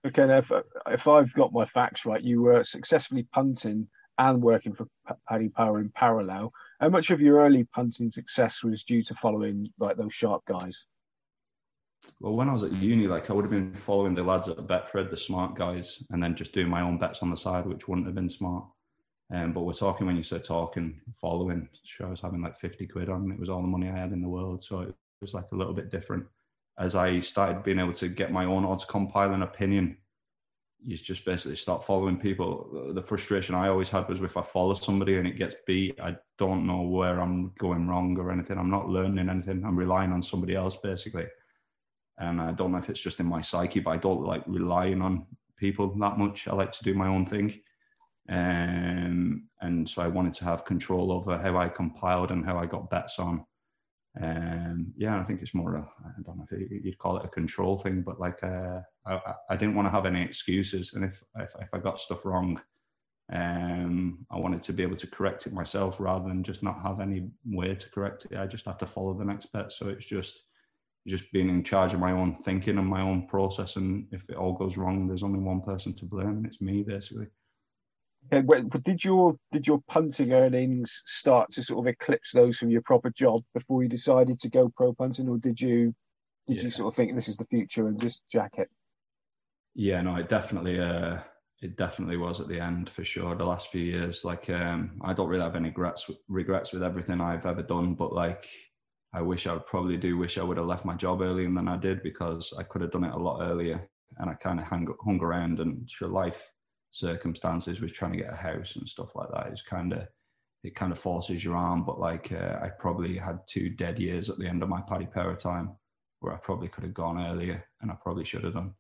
Okay, 0.07 0.27
now 0.27 0.39
if, 0.39 0.53
if 0.89 1.09
I've 1.09 1.33
got 1.35 1.53
my 1.53 1.65
facts 1.65 2.07
right, 2.07 2.23
you 2.23 2.43
were 2.43 2.63
successfully 2.65 3.27
punting 3.33 3.89
and 4.19 4.43
working 4.43 4.75
for 4.75 4.87
Paddy 5.29 5.49
Power 5.49 5.81
in 5.81 5.91
parallel. 5.91 6.53
How 6.81 6.89
much 6.89 7.11
of 7.11 7.21
your 7.21 7.39
early 7.39 7.65
punting 7.65 8.11
success 8.11 8.63
was 8.63 8.85
due 8.85 9.03
to 9.05 9.15
following 9.15 9.69
like 9.79 9.97
those 9.97 10.15
sharp 10.15 10.45
guys? 10.47 10.87
Well, 12.21 12.35
when 12.35 12.49
I 12.49 12.53
was 12.53 12.65
at 12.65 12.73
uni, 12.73 13.07
like 13.07 13.31
I 13.31 13.33
would 13.33 13.45
have 13.45 13.51
been 13.51 13.75
following 13.75 14.15
the 14.15 14.23
lads 14.23 14.49
at 14.49 14.57
Betfred, 14.57 15.11
the 15.11 15.17
smart 15.17 15.55
guys, 15.55 16.03
and 16.11 16.23
then 16.23 16.35
just 16.35 16.53
doing 16.53 16.69
my 16.69 16.81
own 16.81 16.99
bets 16.99 17.23
on 17.23 17.31
the 17.31 17.37
side, 17.37 17.67
which 17.67 17.87
wouldn't 17.87 18.07
have 18.07 18.17
been 18.17 18.31
smart. 18.31 18.65
Um, 19.33 19.53
but 19.53 19.63
we're 19.63 19.75
talking 19.75 20.07
when 20.07 20.17
you 20.17 20.23
say 20.23 20.39
talking, 20.39 21.01
following. 21.21 21.69
Sure, 21.85 22.07
I 22.07 22.11
was 22.11 22.21
having 22.21 22.43
like 22.43 22.59
50 22.59 22.87
quid 22.87 23.09
on. 23.09 23.31
It 23.31 23.39
was 23.39 23.49
all 23.49 23.63
the 23.63 23.69
money 23.69 23.89
I 23.89 23.97
had 23.97 24.13
in 24.13 24.23
the 24.23 24.29
world. 24.29 24.65
So 24.65 24.81
it 24.81 24.95
was 25.21 25.35
like 25.35 25.45
a 25.53 25.57
little 25.57 25.75
bit 25.75 25.91
different 25.91 26.27
as 26.79 26.95
I 26.95 27.21
started 27.21 27.63
being 27.63 27.81
able 27.81 27.93
to 27.95 28.09
get 28.09 28.33
my 28.33 28.45
own 28.45 28.65
odds 28.65 28.85
compiling 28.85 29.43
opinion, 29.43 29.97
you 30.85 30.97
just 30.97 31.25
basically 31.25 31.57
start 31.57 31.85
following 31.85 32.17
people. 32.17 32.93
The 32.95 33.03
frustration 33.03 33.57
I 33.57 33.69
always 33.69 33.89
had 33.89 34.09
was 34.09 34.21
if 34.21 34.37
I 34.37 34.43
follow 34.43 34.75
somebody 34.75 35.17
and 35.17 35.27
it 35.27 35.37
gets 35.37 35.57
beat, 35.67 35.99
I 36.01 36.17
don't 36.39 36.67
know 36.67 36.83
where 36.83 37.21
I'm 37.21 37.53
going 37.59 37.89
wrong 37.89 38.17
or 38.17 38.31
anything. 38.31 38.59
I'm 38.59 38.71
not 38.71 38.89
learning 38.89 39.29
anything. 39.29 39.65
I'm 39.65 39.77
relying 39.77 40.13
on 40.13 40.23
somebody 40.23 40.55
else 40.55 40.77
basically. 40.77 41.27
And 42.19 42.41
I 42.41 42.53
don't 42.53 42.73
know 42.73 42.79
if 42.79 42.91
it's 42.91 43.01
just 43.01 43.19
in 43.19 43.27
my 43.27 43.41
psyche, 43.41 43.81
but 43.81 43.91
I 43.91 43.97
don't 43.97 44.25
like 44.25 44.43
relying 44.47 45.03
on 45.03 45.27
people 45.57 45.93
that 45.99 46.19
much. 46.19 46.47
I 46.47 46.55
like 46.55 46.73
to 46.73 46.85
do 46.85 46.95
my 46.95 47.09
own 47.09 47.27
thing. 47.27 47.61
Um, 48.29 49.49
and 49.61 49.89
so 49.89 50.03
I 50.03 50.09
wanted 50.09 50.35
to 50.35 50.45
have 50.45 50.65
control 50.65 51.11
over 51.11 51.39
how 51.39 51.57
I 51.57 51.69
compiled 51.69 52.31
and 52.31 52.45
how 52.45 52.59
I 52.59 52.67
got 52.67 52.91
bets 52.91 53.19
on 53.19 53.45
um, 54.23 54.93
yeah, 54.97 55.21
I 55.21 55.25
think 55.25 55.43
it's 55.43 55.55
more, 55.55 55.77
a, 55.77 55.81
I 56.05 56.23
don't 56.25 56.39
know 56.39 56.47
if 56.51 56.85
you'd 56.85 56.99
call 56.99 57.19
it 57.19 57.25
a 57.25 57.29
control 57.29 57.79
thing, 57.79 58.03
but 58.03 58.19
like 58.19 58.43
uh, 58.43 58.81
I, 59.07 59.35
I 59.51 59.57
didn't 59.57 59.75
want 59.75 59.87
to 59.87 59.93
have 59.93 60.07
any 60.07 60.23
excuses. 60.23 60.93
And 60.95 61.05
if, 61.05 61.23
if, 61.39 61.51
if 61.61 61.69
I 61.73 61.79
got 61.79 62.01
stuff 62.01 62.25
wrong, 62.25 62.61
um, 63.33 64.27
I 64.31 64.39
wanted 64.39 64.63
to 64.65 64.73
be 64.73 64.83
able 64.83 64.97
to 64.97 65.07
correct 65.07 65.47
it 65.47 65.53
myself 65.53 66.01
rather 66.01 66.27
than 66.29 66.43
just 66.43 66.63
not 66.63 66.83
have 66.83 67.01
any 67.01 67.31
way 67.45 67.75
to 67.75 67.91
correct 67.91 68.27
it. 68.31 68.39
I 68.39 68.47
just 68.47 68.65
had 68.67 68.79
to 68.81 68.87
follow 68.87 69.15
the 69.15 69.25
next 69.25 69.53
bet. 69.53 69.73
So 69.73 69.89
it's 69.89 70.07
just, 70.07 70.43
just 71.07 71.31
being 71.33 71.49
in 71.49 71.63
charge 71.63 71.95
of 71.95 72.01
my 72.01 72.13
own 72.13 72.37
thinking 72.37 72.79
and 72.79 72.87
my 72.87 73.03
own 73.03 73.27
process. 73.29 73.77
And 73.77 74.07
if 74.13 74.29
it 74.29 74.37
all 74.37 74.53
goes 74.53 74.77
wrong, 74.77 75.07
there's 75.07 75.23
only 75.23 75.39
one 75.39 75.61
person 75.61 75.95
to 75.97 76.05
blame, 76.05 76.29
and 76.29 76.47
it's 76.47 76.61
me 76.61 76.83
basically. 76.83 77.29
Did 78.31 79.05
your 79.05 79.37
did 79.53 79.67
your 79.67 79.81
punting 79.89 80.33
earnings 80.33 81.03
start 81.07 81.51
to 81.53 81.63
sort 81.63 81.87
of 81.87 81.91
eclipse 81.91 82.33
those 82.33 82.59
from 82.59 82.71
your 82.71 82.83
proper 82.83 83.11
job 83.11 83.43
before 83.55 83.83
you 83.83 83.89
decided 83.89 84.39
to 84.41 84.51
go 84.51 84.71
pro 84.75 84.93
punting, 84.93 85.29
or 85.29 85.39
did 85.39 85.61
you 85.61 85.95
did 86.47 86.59
yeah. 86.59 86.65
you 86.65 86.71
sort 86.71 86.93
of 86.93 86.97
think 86.97 87.15
this 87.15 87.29
is 87.29 87.37
the 87.37 87.45
future 87.45 87.87
and 87.87 88.01
just 88.01 88.25
jack 88.31 88.53
it? 88.59 88.69
Yeah, 89.75 90.03
no, 90.03 90.17
it 90.17 90.29
definitely 90.29 90.79
uh, 90.79 91.19
it 91.63 91.77
definitely 91.77 92.17
was 92.17 92.41
at 92.41 92.49
the 92.49 92.61
end 92.61 92.91
for 92.91 93.05
sure. 93.05 93.35
The 93.35 93.45
last 93.45 93.69
few 93.69 93.83
years, 93.83 94.25
like 94.25 94.51
um, 94.51 95.01
I 95.03 95.13
don't 95.13 95.29
really 95.29 95.45
have 95.45 95.57
any 95.57 95.69
regrets 95.69 96.11
regrets 96.29 96.73
with 96.73 96.83
everything 96.83 97.21
I've 97.21 97.47
ever 97.47 97.63
done, 97.63 97.95
but 97.95 98.13
like 98.13 98.49
I 99.15 99.23
wish 99.23 99.47
I 99.47 99.55
would 99.55 99.67
probably 99.67 99.97
do 99.97 100.19
wish 100.19 100.37
I 100.37 100.43
would 100.43 100.59
have 100.59 100.67
left 100.67 100.85
my 100.85 100.95
job 100.95 101.23
earlier 101.23 101.51
than 101.51 101.69
I 101.69 101.77
did 101.77 102.03
because 102.03 102.53
I 102.59 102.63
could 102.63 102.83
have 102.83 102.93
done 102.93 103.05
it 103.05 103.15
a 103.15 103.19
lot 103.19 103.41
earlier, 103.43 103.89
and 104.19 104.29
I 104.29 104.35
kind 104.35 104.61
of 104.61 104.67
hung 104.67 104.87
hung 105.05 105.21
around 105.23 105.61
and 105.61 105.89
sure 105.91 106.09
life 106.09 106.51
circumstances 106.91 107.81
with 107.81 107.93
trying 107.93 108.13
to 108.13 108.19
get 108.19 108.33
a 108.33 108.37
house 108.37 108.77
and 108.77 108.89
stuff 108.89 109.15
like 109.15 109.29
that 109.33 109.53
is 109.53 109.63
kind 109.63 109.93
of 109.93 110.07
it 110.65 110.75
kind 110.75 110.91
of 110.91 110.99
forces 110.99 111.45
your 111.45 111.57
arm. 111.57 111.85
But 111.85 112.01
like 112.01 112.33
uh, 112.33 112.59
I 112.63 112.69
probably 112.69 113.17
had 113.17 113.41
two 113.47 113.71
dead 113.71 113.99
years 113.99 114.29
at 114.29 114.39
the 114.39 114.47
end 114.47 114.63
of 114.63 114.69
my 114.69 114.81
Paddy 114.81 115.07
Power 115.07 115.37
time 115.37 115.71
where 116.21 116.35
I 116.35 116.39
probably 116.39 116.69
could 116.69 116.85
have 116.85 116.95
gone 116.95 117.25
earlier 117.25 117.65
and 117.81 117.91
I 117.91 117.95
probably 117.95 118.25
should 118.25 118.45
have 118.45 118.55
done. 118.55 118.75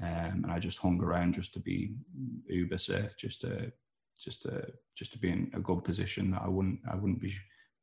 Um, 0.00 0.42
and 0.42 0.50
I 0.50 0.58
just 0.58 0.78
hung 0.78 1.00
around 1.00 1.34
just 1.34 1.52
to 1.54 1.60
be 1.60 1.94
uber 2.46 2.78
safe, 2.78 3.16
just 3.16 3.40
to 3.42 3.70
just 4.18 4.42
to 4.42 4.66
just 4.96 5.12
to 5.12 5.18
be 5.18 5.30
in 5.30 5.50
a 5.54 5.60
good 5.60 5.84
position 5.84 6.30
that 6.30 6.42
I 6.42 6.48
wouldn't 6.48 6.80
I 6.90 6.94
wouldn't 6.94 7.20
be 7.20 7.34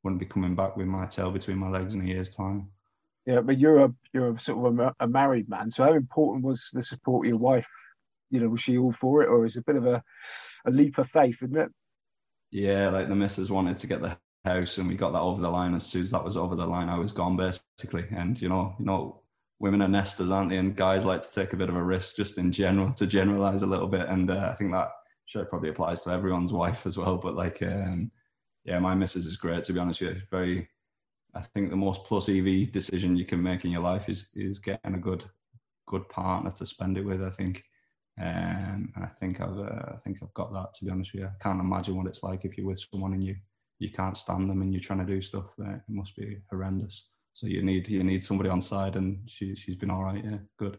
wouldn't 0.04 0.20
be 0.20 0.26
coming 0.26 0.56
back 0.56 0.76
with 0.76 0.88
my 0.88 1.06
tail 1.06 1.32
between 1.32 1.58
my 1.58 1.70
legs 1.70 1.94
in 1.94 2.02
a 2.02 2.06
year's 2.06 2.30
time. 2.30 2.70
Yeah, 3.26 3.42
but 3.42 3.60
you're 3.60 3.86
a 3.86 3.94
you're 4.14 4.34
a 4.34 4.40
sort 4.40 4.74
of 4.74 4.80
a, 4.80 4.96
a 5.00 5.08
married 5.08 5.50
man. 5.50 5.72
So 5.72 5.84
how 5.84 5.94
important 5.94 6.44
was 6.44 6.70
the 6.74 6.82
support 6.82 7.26
of 7.26 7.30
your 7.30 7.38
wife 7.38 7.68
you 8.30 8.40
know, 8.40 8.50
was 8.50 8.62
she 8.62 8.78
all 8.78 8.92
for 8.92 9.24
it, 9.24 9.28
or 9.28 9.46
is 9.46 9.56
it 9.56 9.62
a 9.62 9.64
bit 9.64 9.78
of 9.78 9.86
a, 9.86 10.04
a 10.66 10.72
leap 10.72 10.98
of 10.98 11.10
faith, 11.10 11.42
isn't 11.42 11.58
it? 11.58 11.72
Yeah, 12.52 12.90
like 12.90 13.08
the 13.08 13.16
missus 13.16 13.52
wanted 13.52 13.78
to 13.78 13.88
get 13.88 14.02
the 14.02 14.18
house, 14.46 14.78
and 14.78 14.88
we 14.88 14.96
got 14.96 15.12
that 15.12 15.22
over 15.22 15.42
the 15.42 15.50
line. 15.50 15.76
As 15.76 15.86
soon 15.86 16.02
as 16.02 16.12
that 16.12 16.24
was 16.24 16.38
over 16.38 16.56
the 16.56 16.66
line, 16.66 16.90
I 16.90 16.98
was 16.98 17.12
gone 17.12 17.38
basically. 17.38 18.06
And 18.12 18.40
you 18.42 18.50
know, 18.50 18.76
you 18.80 18.86
know, 18.86 19.22
women 19.60 19.82
are 19.82 19.88
nesters, 19.88 20.32
aren't 20.32 20.50
they? 20.50 20.58
And 20.58 20.76
guys 20.76 21.06
like 21.06 21.22
to 21.24 21.32
take 21.32 21.54
a 21.54 21.58
bit 21.58 21.70
of 21.70 21.76
a 21.76 21.84
risk, 21.84 22.16
just 22.16 22.38
in 22.38 22.52
general, 22.52 22.92
to 22.94 23.06
generalize 23.06 23.62
a 23.62 23.68
little 23.68 23.88
bit. 23.88 24.08
And 24.08 24.32
uh, 24.32 24.50
I 24.52 24.56
think 24.56 24.72
that 24.72 24.90
sure 25.26 25.46
probably 25.46 25.70
applies 25.70 26.02
to 26.02 26.12
everyone's 26.12 26.54
wife 26.54 26.86
as 26.88 26.98
well. 26.98 27.18
But 27.18 27.36
like, 27.36 27.62
um, 27.62 28.12
yeah, 28.66 28.80
my 28.80 28.96
missus 28.96 29.26
is 29.26 29.38
great. 29.38 29.64
To 29.66 29.74
be 29.74 29.80
honest 29.80 30.02
with 30.02 30.16
you, 30.16 30.22
very. 30.32 30.68
I 31.36 31.42
think 31.42 31.70
the 31.70 31.76
most 31.76 32.06
plus 32.06 32.28
EV 32.28 32.72
decision 32.72 33.16
you 33.16 33.24
can 33.24 33.44
make 33.44 33.64
in 33.64 33.70
your 33.70 33.84
life 33.84 34.10
is 34.10 34.30
is 34.34 34.58
getting 34.58 34.96
a 34.96 35.00
good 35.00 35.24
good 35.86 36.10
partner 36.10 36.50
to 36.52 36.66
spend 36.66 36.98
it 36.98 37.06
with. 37.06 37.24
I 37.24 37.30
think 37.30 37.64
um, 38.20 38.92
and 38.96 39.04
I 39.04 39.08
think 39.20 39.40
I've 39.40 39.58
uh, 39.58 39.94
I 39.94 39.98
think 40.04 40.18
I've 40.22 40.34
got 40.34 40.54
that 40.54 40.74
to 40.76 40.86
be 40.86 40.92
honest 40.92 41.14
with 41.14 41.22
you. 41.22 41.28
I 41.28 41.44
can't 41.44 41.62
imagine 41.62 41.96
what 41.96 42.08
it's 42.08 42.24
like 42.24 42.44
if 42.44 42.58
you're 42.58 42.68
with 42.68 42.84
someone 42.92 43.14
and 43.14 43.24
you 43.24 43.36
you 43.80 43.92
can't 43.92 44.18
stand 44.18 44.50
them 44.50 44.62
and 44.62 44.74
you're 44.74 44.82
trying 44.82 45.00
to 45.00 45.06
do 45.06 45.22
stuff. 45.22 45.46
Uh, 45.60 45.76
it 45.76 45.82
must 45.88 46.16
be 46.16 46.38
horrendous. 46.50 47.08
So 47.34 47.48
you 47.48 47.64
need 47.64 47.88
you 47.88 48.04
need 48.04 48.22
somebody 48.22 48.50
on 48.50 48.62
side, 48.62 48.98
and 48.98 49.20
she 49.26 49.56
she's 49.56 49.76
been 49.76 49.90
all 49.90 50.04
right. 50.04 50.24
Yeah, 50.24 50.38
good. 50.58 50.78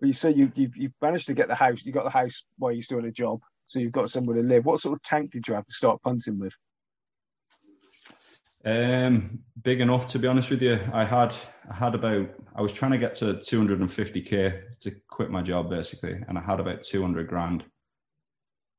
Well, 0.00 0.08
you 0.08 0.14
say 0.14 0.32
you 0.32 0.50
you 0.54 0.70
you 0.74 0.90
managed 1.00 1.26
to 1.26 1.34
get 1.34 1.48
the 1.48 1.54
house. 1.54 1.84
You 1.84 1.92
got 1.92 2.04
the 2.04 2.10
house 2.10 2.44
while 2.58 2.72
you're 2.72 2.82
still 2.82 2.98
in 2.98 3.04
a 3.04 3.12
job, 3.12 3.40
so 3.68 3.78
you've 3.78 3.92
got 3.92 4.10
somewhere 4.10 4.36
to 4.36 4.42
live. 4.42 4.64
What 4.64 4.80
sort 4.80 4.96
of 4.96 5.02
tank 5.02 5.30
did 5.30 5.46
you 5.46 5.54
have 5.54 5.66
to 5.66 5.72
start 5.72 6.02
punting 6.02 6.38
with? 6.38 6.54
Um, 8.64 9.40
big 9.62 9.80
enough 9.80 10.06
to 10.08 10.18
be 10.18 10.28
honest 10.28 10.50
with 10.50 10.62
you. 10.62 10.78
I 10.92 11.04
had 11.04 11.34
I 11.68 11.74
had 11.74 11.94
about 11.94 12.28
I 12.54 12.62
was 12.62 12.72
trying 12.72 12.92
to 12.92 12.98
get 12.98 13.14
to 13.14 13.34
250k 13.34 14.78
to 14.80 14.90
quit 15.08 15.30
my 15.30 15.42
job 15.42 15.70
basically, 15.70 16.20
and 16.28 16.38
I 16.38 16.40
had 16.40 16.60
about 16.60 16.82
200 16.82 17.26
grand. 17.26 17.64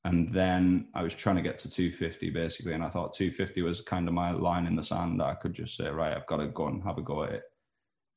And 0.06 0.34
then 0.34 0.90
I 0.94 1.02
was 1.02 1.14
trying 1.14 1.38
to 1.38 1.42
get 1.42 1.58
to 1.60 1.70
250 1.70 2.30
basically, 2.30 2.74
and 2.74 2.84
I 2.84 2.90
thought 2.90 3.14
250 3.14 3.62
was 3.62 3.82
kind 3.82 4.08
of 4.08 4.14
my 4.14 4.32
line 4.32 4.68
in 4.68 4.76
the 4.76 4.84
sand 4.84 5.20
that 5.20 5.28
I 5.28 5.36
could 5.36 5.54
just 5.54 5.78
say, 5.78 5.88
right, 5.88 6.16
I've 6.16 6.28
got 6.28 6.38
to 6.38 6.48
go 6.48 6.68
and 6.68 6.84
have 6.84 6.98
a 6.98 7.02
go 7.02 7.24
at 7.24 7.32
it. 7.32 7.44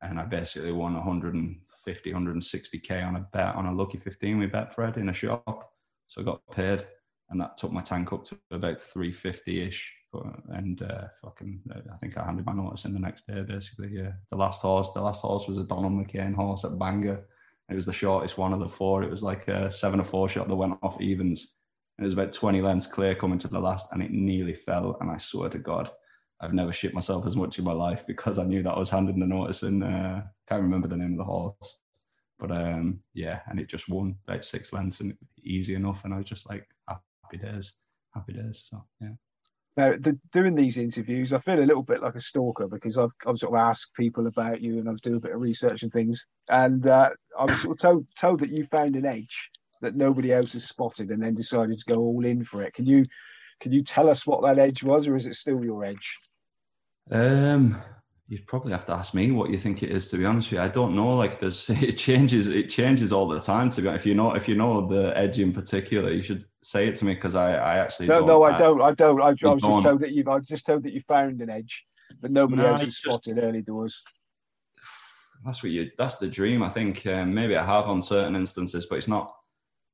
And 0.02 0.18
I 0.18 0.24
basically 0.24 0.72
won 0.72 0.94
150, 0.94 2.12
160k 2.12 3.06
on 3.06 3.16
a 3.16 3.26
bet 3.32 3.54
on 3.54 3.66
a 3.66 3.72
lucky 3.72 3.98
15 3.98 4.38
we 4.38 4.46
Betfred 4.48 4.96
in 4.96 5.08
a 5.08 5.14
shop. 5.14 5.70
So 6.08 6.20
I 6.20 6.24
got 6.24 6.40
paid, 6.50 6.86
and 7.30 7.40
that 7.40 7.56
took 7.56 7.72
my 7.72 7.82
tank 7.82 8.12
up 8.12 8.24
to 8.24 8.38
about 8.50 8.80
350 8.80 9.62
ish 9.62 9.92
and 10.50 10.82
uh, 10.82 11.04
fucking, 11.22 11.60
I 11.72 11.96
think 11.98 12.16
I 12.16 12.24
handed 12.24 12.46
my 12.46 12.52
notice 12.52 12.84
in 12.84 12.92
the 12.92 13.00
next 13.00 13.26
day. 13.26 13.42
Basically, 13.42 13.90
yeah. 13.92 14.12
The 14.30 14.36
last 14.36 14.62
horse, 14.62 14.90
the 14.92 15.00
last 15.00 15.20
horse 15.20 15.46
was 15.46 15.58
a 15.58 15.64
Donald 15.64 15.92
McCain 15.92 16.34
horse 16.34 16.64
at 16.64 16.78
Bangor. 16.78 17.26
It 17.68 17.74
was 17.74 17.86
the 17.86 17.92
shortest 17.92 18.38
one 18.38 18.52
of 18.52 18.60
the 18.60 18.68
four. 18.68 19.02
It 19.02 19.10
was 19.10 19.22
like 19.22 19.48
a 19.48 19.70
seven 19.70 20.00
or 20.00 20.04
four 20.04 20.28
shot 20.28 20.48
that 20.48 20.54
went 20.54 20.78
off 20.82 21.00
evens. 21.00 21.54
It 21.98 22.04
was 22.04 22.12
about 22.12 22.32
20 22.32 22.60
lengths 22.60 22.86
clear 22.86 23.14
coming 23.14 23.38
to 23.38 23.48
the 23.48 23.58
last, 23.58 23.86
and 23.92 24.02
it 24.02 24.10
nearly 24.10 24.54
fell. 24.54 24.96
And 25.00 25.10
I 25.10 25.16
swear 25.18 25.48
to 25.48 25.58
God, 25.58 25.90
I've 26.40 26.52
never 26.52 26.72
shit 26.72 26.94
myself 26.94 27.26
as 27.26 27.36
much 27.36 27.58
in 27.58 27.64
my 27.64 27.72
life 27.72 28.04
because 28.08 28.38
I 28.38 28.44
knew 28.44 28.62
that 28.62 28.72
I 28.72 28.78
was 28.78 28.90
handing 28.90 29.18
the 29.18 29.26
notice 29.26 29.62
and 29.62 29.82
uh, 29.82 30.20
can't 30.48 30.62
remember 30.62 30.88
the 30.88 30.96
name 30.96 31.12
of 31.12 31.18
the 31.18 31.24
horse. 31.24 31.78
But 32.38 32.50
um, 32.50 33.00
yeah, 33.14 33.40
and 33.48 33.58
it 33.58 33.68
just 33.68 33.88
won 33.88 34.16
about 34.28 34.44
six 34.44 34.72
lengths 34.72 35.00
and 35.00 35.16
easy 35.42 35.74
enough. 35.74 36.04
And 36.04 36.12
I 36.12 36.18
was 36.18 36.26
just 36.26 36.48
like, 36.48 36.68
happy 37.26 37.38
days, 37.38 37.72
happy 38.14 38.32
days. 38.34 38.66
So 38.70 38.84
yeah. 39.00 39.08
Now, 39.76 39.92
the, 39.92 40.18
doing 40.32 40.54
these 40.54 40.78
interviews, 40.78 41.32
I 41.32 41.40
feel 41.40 41.58
a 41.58 41.66
little 41.66 41.82
bit 41.82 42.02
like 42.02 42.14
a 42.14 42.20
stalker 42.20 42.66
because 42.66 42.96
I've, 42.96 43.10
I've 43.26 43.38
sort 43.38 43.54
of 43.54 43.60
asked 43.60 43.92
people 43.94 44.26
about 44.26 44.62
you 44.62 44.78
and 44.78 44.88
I've 44.88 45.00
done 45.02 45.14
a 45.14 45.20
bit 45.20 45.34
of 45.34 45.40
research 45.40 45.82
and 45.82 45.92
things. 45.92 46.24
And 46.48 46.86
uh, 46.86 47.10
I 47.38 47.44
was 47.44 47.60
sort 47.60 47.72
of 47.72 47.78
told, 47.78 48.06
told 48.18 48.40
that 48.40 48.50
you 48.50 48.66
found 48.66 48.96
an 48.96 49.04
edge 49.04 49.50
that 49.82 49.94
nobody 49.94 50.32
else 50.32 50.54
has 50.54 50.64
spotted 50.64 51.10
and 51.10 51.22
then 51.22 51.34
decided 51.34 51.76
to 51.76 51.92
go 51.92 52.00
all 52.00 52.24
in 52.24 52.42
for 52.42 52.62
it. 52.62 52.72
Can 52.72 52.86
you 52.86 53.04
can 53.60 53.72
you 53.72 53.82
tell 53.82 54.08
us 54.08 54.26
what 54.26 54.42
that 54.42 54.58
edge 54.58 54.82
was, 54.82 55.08
or 55.08 55.16
is 55.16 55.26
it 55.26 55.34
still 55.34 55.64
your 55.64 55.84
edge? 55.84 56.18
Um, 57.10 57.80
you'd 58.28 58.46
probably 58.46 58.72
have 58.72 58.84
to 58.86 58.92
ask 58.92 59.14
me 59.14 59.30
what 59.30 59.50
you 59.50 59.58
think 59.58 59.82
it 59.82 59.90
is. 59.90 60.08
To 60.08 60.18
be 60.18 60.24
honest 60.24 60.50
with 60.50 60.58
you, 60.58 60.64
I 60.64 60.68
don't 60.68 60.96
know. 60.96 61.16
Like, 61.16 61.38
there's 61.38 61.68
it 61.70 61.98
changes. 61.98 62.48
It 62.48 62.68
changes 62.68 63.12
all 63.12 63.28
the 63.28 63.40
time. 63.40 63.68
To 63.70 63.82
be 63.82 63.88
honest, 63.88 64.02
if 64.02 64.06
you 64.06 64.14
know 64.14 64.34
if 64.34 64.48
you 64.48 64.54
know 64.54 64.86
the 64.86 65.16
edge 65.16 65.38
in 65.38 65.52
particular, 65.52 66.10
you 66.10 66.22
should 66.22 66.44
say 66.62 66.88
it 66.88 66.96
to 66.96 67.04
me 67.04 67.14
because 67.14 67.34
I 67.34 67.54
I 67.54 67.76
actually 67.78 68.08
no 68.08 68.24
no 68.24 68.42
I, 68.42 68.54
I 68.54 68.58
don't 68.58 68.82
I 68.82 68.94
don't. 68.94 69.20
I, 69.20 69.26
I 69.26 69.52
was 69.52 69.62
just 69.62 69.82
told 69.82 70.00
that 70.00 70.12
you 70.12 70.24
I 70.28 70.38
just 70.40 70.66
told 70.66 70.82
that 70.84 70.92
you 70.92 71.00
found 71.00 71.40
an 71.40 71.50
edge 71.50 71.86
that 72.20 72.30
nobody 72.30 72.62
no, 72.62 72.72
else 72.72 72.82
has 72.82 72.96
spotted 72.96 73.42
early 73.42 73.62
doors. 73.62 74.02
That's 75.44 75.62
what 75.62 75.72
you. 75.72 75.90
That's 75.98 76.16
the 76.16 76.28
dream. 76.28 76.62
I 76.62 76.70
think 76.70 77.06
um, 77.06 77.32
maybe 77.32 77.56
I 77.56 77.64
have 77.64 77.88
on 77.88 78.02
certain 78.02 78.34
instances, 78.34 78.86
but 78.86 78.96
it's 78.96 79.08
not 79.08 79.34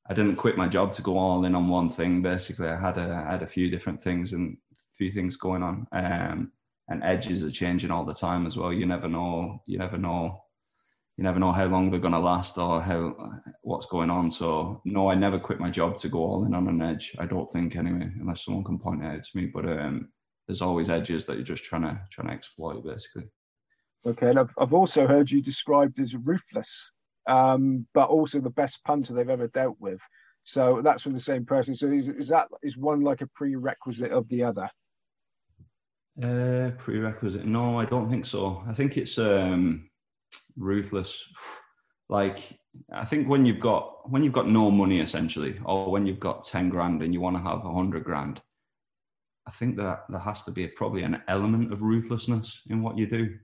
I 0.08 0.14
didn't 0.14 0.36
quit 0.36 0.56
my 0.56 0.68
job 0.68 0.92
to 0.94 1.02
go 1.02 1.16
all 1.18 1.44
in 1.44 1.54
on 1.54 1.68
one 1.68 1.90
thing. 1.90 2.22
Basically, 2.22 2.68
I 2.68 2.80
had 2.80 2.96
a 2.96 3.24
I 3.26 3.32
had 3.32 3.42
a 3.42 3.46
few 3.46 3.68
different 3.68 4.02
things 4.02 4.32
and 4.32 4.56
a 4.72 4.96
few 4.96 5.12
things 5.12 5.36
going 5.36 5.62
on. 5.62 5.86
Um, 5.92 6.52
and 6.92 7.02
edges 7.02 7.42
are 7.42 7.50
changing 7.50 7.90
all 7.90 8.04
the 8.04 8.14
time 8.14 8.46
as 8.46 8.56
well. 8.56 8.72
You 8.72 8.86
never 8.86 9.08
know. 9.08 9.62
You 9.66 9.78
never 9.78 9.98
know. 9.98 10.44
You 11.16 11.24
never 11.24 11.38
know 11.38 11.52
how 11.52 11.66
long 11.66 11.90
they're 11.90 12.00
going 12.00 12.14
to 12.14 12.20
last 12.20 12.56
or 12.56 12.80
how 12.80 13.14
what's 13.62 13.86
going 13.86 14.10
on. 14.10 14.30
So 14.30 14.80
no, 14.84 15.10
I 15.10 15.14
never 15.14 15.38
quit 15.38 15.60
my 15.60 15.70
job 15.70 15.98
to 15.98 16.08
go 16.08 16.20
all 16.20 16.44
in 16.44 16.54
on 16.54 16.68
an 16.68 16.80
edge. 16.80 17.14
I 17.18 17.26
don't 17.26 17.50
think 17.52 17.76
anyway, 17.76 18.10
unless 18.20 18.44
someone 18.44 18.64
can 18.64 18.78
point 18.78 19.04
it 19.04 19.06
out 19.06 19.22
to 19.22 19.36
me. 19.36 19.46
But 19.46 19.66
um, 19.66 20.08
there's 20.46 20.62
always 20.62 20.90
edges 20.90 21.24
that 21.24 21.36
you're 21.36 21.42
just 21.42 21.64
trying 21.64 21.82
to 21.82 22.00
trying 22.10 22.28
to 22.28 22.34
exploit, 22.34 22.84
basically. 22.84 23.24
Okay, 24.06 24.30
and 24.30 24.38
I've, 24.38 24.54
I've 24.58 24.72
also 24.72 25.06
heard 25.06 25.30
you 25.30 25.42
described 25.42 26.00
as 26.00 26.16
ruthless 26.16 26.90
um, 27.26 27.86
but 27.94 28.08
also 28.08 28.40
the 28.40 28.50
best 28.50 28.82
punter 28.84 29.14
they've 29.14 29.28
ever 29.28 29.48
dealt 29.48 29.76
with. 29.80 30.00
So 30.44 30.82
that's 30.82 31.02
from 31.02 31.12
the 31.12 31.20
same 31.20 31.44
person. 31.44 31.76
So 31.76 31.88
is, 31.88 32.08
is 32.08 32.28
that 32.28 32.48
is 32.62 32.76
one 32.76 33.00
like 33.00 33.20
a 33.20 33.28
prerequisite 33.28 34.10
of 34.10 34.28
the 34.28 34.42
other? 34.42 34.68
Uh, 36.20 36.70
prerequisite? 36.78 37.44
No, 37.44 37.78
I 37.78 37.84
don't 37.84 38.10
think 38.10 38.26
so. 38.26 38.62
I 38.68 38.74
think 38.74 38.96
it's 38.96 39.18
um, 39.18 39.88
ruthless. 40.56 41.24
Like 42.08 42.58
I 42.92 43.04
think 43.04 43.28
when 43.28 43.46
you've 43.46 43.60
got 43.60 44.10
when 44.10 44.22
you've 44.22 44.32
got 44.32 44.48
no 44.48 44.70
money 44.70 45.00
essentially, 45.00 45.58
or 45.64 45.90
when 45.90 46.06
you've 46.06 46.20
got 46.20 46.44
ten 46.44 46.68
grand 46.68 47.02
and 47.02 47.14
you 47.14 47.20
want 47.20 47.36
to 47.36 47.42
have 47.42 47.64
a 47.64 47.72
hundred 47.72 48.04
grand, 48.04 48.42
I 49.46 49.50
think 49.50 49.76
that 49.76 50.04
there 50.08 50.20
has 50.20 50.42
to 50.42 50.50
be 50.50 50.66
probably 50.68 51.02
an 51.02 51.22
element 51.28 51.72
of 51.72 51.82
ruthlessness 51.82 52.60
in 52.68 52.82
what 52.82 52.98
you 52.98 53.06
do 53.06 53.38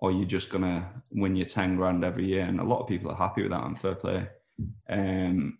or 0.00 0.10
you're 0.12 0.24
just 0.24 0.48
gonna 0.48 0.88
win 1.10 1.36
your 1.36 1.46
10 1.46 1.76
grand 1.76 2.04
every 2.04 2.26
year. 2.26 2.44
And 2.44 2.60
a 2.60 2.64
lot 2.64 2.80
of 2.80 2.88
people 2.88 3.10
are 3.10 3.16
happy 3.16 3.42
with 3.42 3.50
that 3.50 3.64
and 3.64 3.78
fair 3.78 3.94
play. 3.94 4.28
Um, 4.88 5.58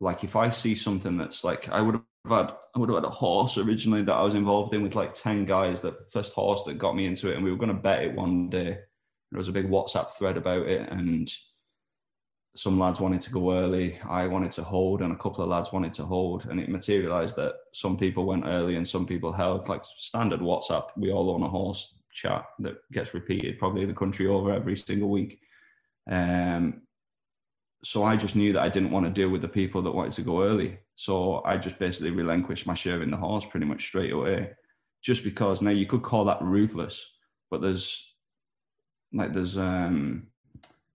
like 0.00 0.24
if 0.24 0.34
I 0.34 0.50
see 0.50 0.74
something 0.74 1.16
that's 1.16 1.44
like 1.44 1.68
I 1.68 1.80
would 1.80 2.00
have 2.24 2.48
had 2.48 2.56
I 2.74 2.78
would 2.78 2.88
have 2.88 3.02
had 3.02 3.04
a 3.04 3.10
horse 3.10 3.58
originally 3.58 4.02
that 4.02 4.14
I 4.14 4.22
was 4.22 4.34
involved 4.34 4.72
in 4.72 4.82
with 4.82 4.94
like 4.94 5.14
10 5.14 5.44
guys, 5.44 5.80
the 5.80 5.92
first 6.10 6.32
horse 6.32 6.62
that 6.64 6.78
got 6.78 6.96
me 6.96 7.06
into 7.06 7.30
it, 7.30 7.34
and 7.34 7.44
we 7.44 7.50
were 7.50 7.58
gonna 7.58 7.74
bet 7.74 8.02
it 8.02 8.14
one 8.14 8.48
day. 8.48 8.78
There 9.30 9.38
was 9.38 9.48
a 9.48 9.52
big 9.52 9.68
WhatsApp 9.68 10.10
thread 10.12 10.36
about 10.36 10.66
it 10.66 10.90
and 10.90 11.30
some 12.54 12.78
lads 12.78 13.00
wanted 13.00 13.20
to 13.22 13.30
go 13.30 13.56
early. 13.56 13.98
I 14.08 14.26
wanted 14.26 14.52
to 14.52 14.62
hold, 14.62 15.00
and 15.00 15.12
a 15.12 15.16
couple 15.16 15.42
of 15.42 15.48
lads 15.48 15.72
wanted 15.72 15.94
to 15.94 16.04
hold. 16.04 16.46
And 16.46 16.60
it 16.60 16.68
materialized 16.68 17.36
that 17.36 17.54
some 17.72 17.96
people 17.96 18.26
went 18.26 18.44
early 18.44 18.76
and 18.76 18.86
some 18.86 19.06
people 19.06 19.32
held. 19.32 19.68
Like 19.68 19.84
standard 19.84 20.40
WhatsApp, 20.40 20.88
we 20.96 21.12
all 21.12 21.30
own 21.30 21.42
a 21.42 21.48
horse 21.48 21.94
chat 22.12 22.44
that 22.58 22.76
gets 22.92 23.14
repeated 23.14 23.58
probably 23.58 23.86
the 23.86 23.94
country 23.94 24.26
over 24.26 24.52
every 24.52 24.76
single 24.76 25.08
week. 25.08 25.40
Um, 26.10 26.82
so 27.84 28.04
I 28.04 28.16
just 28.16 28.36
knew 28.36 28.52
that 28.52 28.62
I 28.62 28.68
didn't 28.68 28.92
want 28.92 29.06
to 29.06 29.10
deal 29.10 29.28
with 29.28 29.42
the 29.42 29.48
people 29.48 29.82
that 29.82 29.90
wanted 29.90 30.12
to 30.14 30.22
go 30.22 30.42
early. 30.42 30.78
So 30.94 31.42
I 31.44 31.56
just 31.56 31.78
basically 31.78 32.10
relinquished 32.10 32.66
my 32.66 32.74
share 32.74 33.02
in 33.02 33.10
the 33.10 33.16
horse 33.16 33.44
pretty 33.44 33.66
much 33.66 33.86
straight 33.86 34.12
away, 34.12 34.50
just 35.02 35.24
because 35.24 35.60
now 35.60 35.70
you 35.70 35.86
could 35.86 36.02
call 36.02 36.24
that 36.26 36.42
ruthless, 36.42 37.04
but 37.50 37.60
there's 37.60 38.06
like 39.12 39.32
there's 39.32 39.58
um 39.58 40.28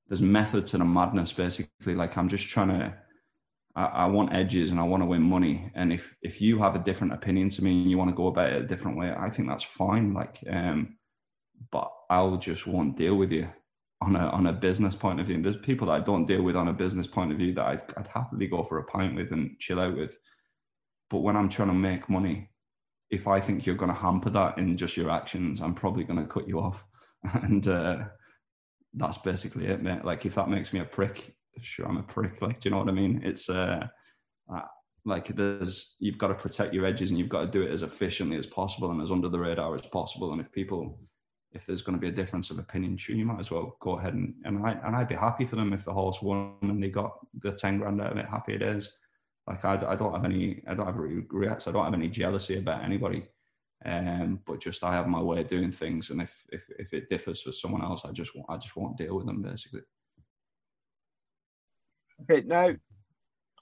there's 0.07 0.21
method 0.21 0.65
to 0.67 0.77
the 0.77 0.85
madness 0.85 1.33
basically. 1.33 1.95
Like 1.95 2.17
I'm 2.17 2.29
just 2.29 2.47
trying 2.47 2.69
to 2.69 2.93
I, 3.75 3.85
I 3.85 4.05
want 4.05 4.33
edges 4.33 4.71
and 4.71 4.79
I 4.79 4.83
want 4.83 5.03
to 5.03 5.07
win 5.07 5.21
money. 5.21 5.69
And 5.75 5.91
if 5.91 6.15
if 6.21 6.39
you 6.39 6.57
have 6.59 6.75
a 6.75 6.79
different 6.79 7.13
opinion 7.13 7.49
to 7.49 7.63
me 7.63 7.81
and 7.81 7.91
you 7.91 7.97
want 7.97 8.11
to 8.11 8.15
go 8.15 8.27
about 8.27 8.53
it 8.53 8.61
a 8.61 8.67
different 8.67 8.97
way, 8.97 9.11
I 9.11 9.29
think 9.29 9.49
that's 9.49 9.63
fine. 9.63 10.13
Like 10.13 10.41
um 10.49 10.97
but 11.69 11.91
I'll 12.09 12.37
just 12.37 12.65
won't 12.65 12.97
deal 12.97 13.15
with 13.15 13.31
you 13.31 13.49
on 14.01 14.15
a 14.15 14.27
on 14.29 14.47
a 14.47 14.53
business 14.53 14.95
point 14.95 15.19
of 15.19 15.27
view. 15.27 15.35
And 15.35 15.45
there's 15.45 15.57
people 15.57 15.87
that 15.87 15.93
I 15.93 15.99
don't 15.99 16.25
deal 16.25 16.43
with 16.43 16.55
on 16.55 16.67
a 16.67 16.73
business 16.73 17.07
point 17.07 17.31
of 17.31 17.37
view 17.37 17.53
that 17.55 17.65
I'd, 17.65 17.81
I'd 17.97 18.07
happily 18.07 18.47
go 18.47 18.63
for 18.63 18.79
a 18.79 18.83
pint 18.83 19.15
with 19.15 19.31
and 19.31 19.57
chill 19.59 19.79
out 19.79 19.97
with. 19.97 20.17
But 21.09 21.19
when 21.19 21.35
I'm 21.35 21.49
trying 21.49 21.69
to 21.69 21.73
make 21.73 22.09
money, 22.09 22.49
if 23.09 23.27
I 23.27 23.39
think 23.39 23.65
you're 23.65 23.75
going 23.75 23.93
to 23.93 23.99
hamper 23.99 24.29
that 24.31 24.57
in 24.57 24.77
just 24.77 24.97
your 24.97 25.09
actions, 25.09 25.61
I'm 25.61 25.73
probably 25.73 26.03
going 26.03 26.19
to 26.19 26.25
cut 26.25 26.47
you 26.47 26.59
off. 26.59 26.83
And 27.33 27.67
uh, 27.67 28.05
that's 28.93 29.17
basically 29.17 29.65
it, 29.65 29.81
mate. 29.81 30.05
Like 30.05 30.25
if 30.25 30.35
that 30.35 30.49
makes 30.49 30.71
me 30.71 30.79
a 30.79 30.85
prick, 30.85 31.35
sure, 31.59 31.87
I'm 31.87 31.97
a 31.97 32.03
prick. 32.03 32.41
Like, 32.41 32.59
do 32.59 32.69
you 32.69 32.71
know 32.71 32.79
what 32.79 32.89
I 32.89 32.93
mean? 32.93 33.21
It's 33.23 33.49
uh, 33.49 33.87
uh 34.53 34.61
like 35.03 35.27
there's 35.35 35.95
you've 35.99 36.17
got 36.17 36.27
to 36.27 36.35
protect 36.35 36.73
your 36.73 36.85
edges 36.85 37.09
and 37.09 37.19
you've 37.19 37.29
got 37.29 37.41
to 37.41 37.47
do 37.47 37.63
it 37.63 37.71
as 37.71 37.81
efficiently 37.81 38.37
as 38.37 38.45
possible 38.45 38.91
and 38.91 39.01
as 39.01 39.11
under 39.11 39.29
the 39.29 39.39
radar 39.39 39.73
as 39.73 39.87
possible. 39.87 40.31
And 40.31 40.39
if 40.39 40.51
people 40.51 40.99
if 41.57 41.65
there's 41.65 41.81
going 41.81 41.97
to 41.97 42.01
be 42.01 42.07
a 42.07 42.11
difference 42.11 42.49
of 42.51 42.59
opinion, 42.59 42.97
you 43.07 43.25
might 43.25 43.39
as 43.39 43.51
well 43.51 43.75
go 43.81 43.97
ahead 43.97 44.13
and 44.13 44.35
and, 44.45 44.65
I, 44.65 44.73
and 44.85 44.95
I'd 44.95 45.09
be 45.09 45.15
happy 45.15 45.45
for 45.45 45.55
them 45.55 45.73
if 45.73 45.83
the 45.83 45.93
horse 45.93 46.21
won 46.21 46.55
and 46.61 46.81
they 46.81 46.89
got 46.89 47.17
the 47.41 47.51
10 47.51 47.79
grand 47.79 48.01
out 48.01 48.11
of 48.11 48.17
it. 48.17 48.25
Happy 48.25 48.53
it 48.53 48.61
is. 48.61 48.89
Like 49.47 49.65
I, 49.65 49.73
I 49.87 49.95
don't 49.95 50.13
have 50.13 50.25
any, 50.25 50.61
I 50.67 50.73
don't 50.75 50.85
have 50.85 50.97
regrets. 50.97 51.67
I 51.67 51.71
don't 51.71 51.85
have 51.85 51.93
any 51.93 52.09
jealousy 52.09 52.59
about 52.59 52.83
anybody. 52.83 53.25
Um, 53.85 54.39
but 54.45 54.61
just 54.61 54.83
I 54.83 54.93
have 54.93 55.07
my 55.07 55.21
way 55.21 55.41
of 55.41 55.49
doing 55.49 55.71
things, 55.71 56.09
and 56.09 56.19
if 56.19 56.45
if 56.51 56.63
if 56.79 56.93
it 56.93 57.09
differs 57.09 57.41
for 57.43 57.51
someone 57.51 57.83
else, 57.83 58.01
I 58.05 58.11
just 58.11 58.31
I 58.49 58.57
just 58.57 58.75
won't 58.75 58.97
deal 58.97 59.15
with 59.15 59.27
them 59.27 59.43
basically. 59.43 59.81
Okay, 62.23 62.45
now 62.45 62.75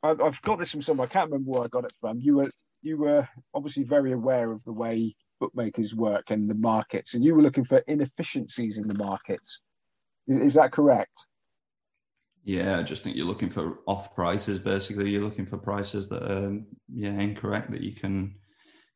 I've 0.01 0.41
got 0.41 0.59
this 0.59 0.71
from 0.71 0.81
somewhere. 0.81 1.07
I 1.07 1.11
can't 1.11 1.29
remember 1.29 1.51
where 1.51 1.63
I 1.63 1.67
got 1.67 1.83
it 1.83 1.93
from. 1.99 2.21
You 2.21 2.37
were 2.37 2.51
you 2.81 2.97
were 2.97 3.27
obviously 3.53 3.83
very 3.83 4.13
aware 4.13 4.51
of 4.51 4.63
the 4.63 4.71
way 4.71 5.15
bookmakers 5.39 5.96
work 5.96 6.32
and 6.32 6.50
the 6.50 6.56
markets, 6.56 7.13
and 7.13 7.24
you 7.24 7.36
were 7.36 7.42
looking 7.42 7.63
for 7.63 7.80
inefficiencies 7.88 8.77
in 8.77 8.88
the 8.88 8.94
markets. 8.94 9.62
Is, 10.27 10.38
is 10.38 10.54
that 10.56 10.72
correct? 10.72 11.25
Yeah, 12.44 12.80
I 12.80 12.84
just 12.84 13.04
think 13.04 13.15
you're 13.15 13.25
looking 13.25 13.50
for 13.50 13.80
off 13.88 14.13
prices. 14.13 14.60
Basically, 14.60 15.10
you're 15.10 15.24
looking 15.24 15.46
for 15.46 15.58
prices 15.58 16.08
that 16.10 16.24
are 16.24 16.60
yeah 16.94 17.20
incorrect 17.20 17.72
that 17.72 17.82
you 17.82 17.94
can 17.94 18.36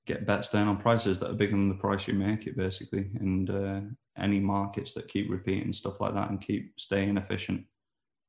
get 0.05 0.25
bets 0.25 0.49
down 0.49 0.67
on 0.67 0.77
prices 0.77 1.19
that 1.19 1.31
are 1.31 1.35
bigger 1.35 1.51
than 1.51 1.69
the 1.69 1.75
price 1.75 2.07
you 2.07 2.13
make 2.13 2.47
it. 2.47 2.55
Basically, 2.55 3.09
and 3.19 3.49
uh, 3.49 3.81
any 4.17 4.39
markets 4.39 4.93
that 4.93 5.07
keep 5.07 5.29
repeating 5.29 5.73
stuff 5.73 5.99
like 5.99 6.13
that 6.13 6.29
and 6.29 6.41
keep 6.41 6.73
staying 6.77 7.17
efficient 7.17 7.65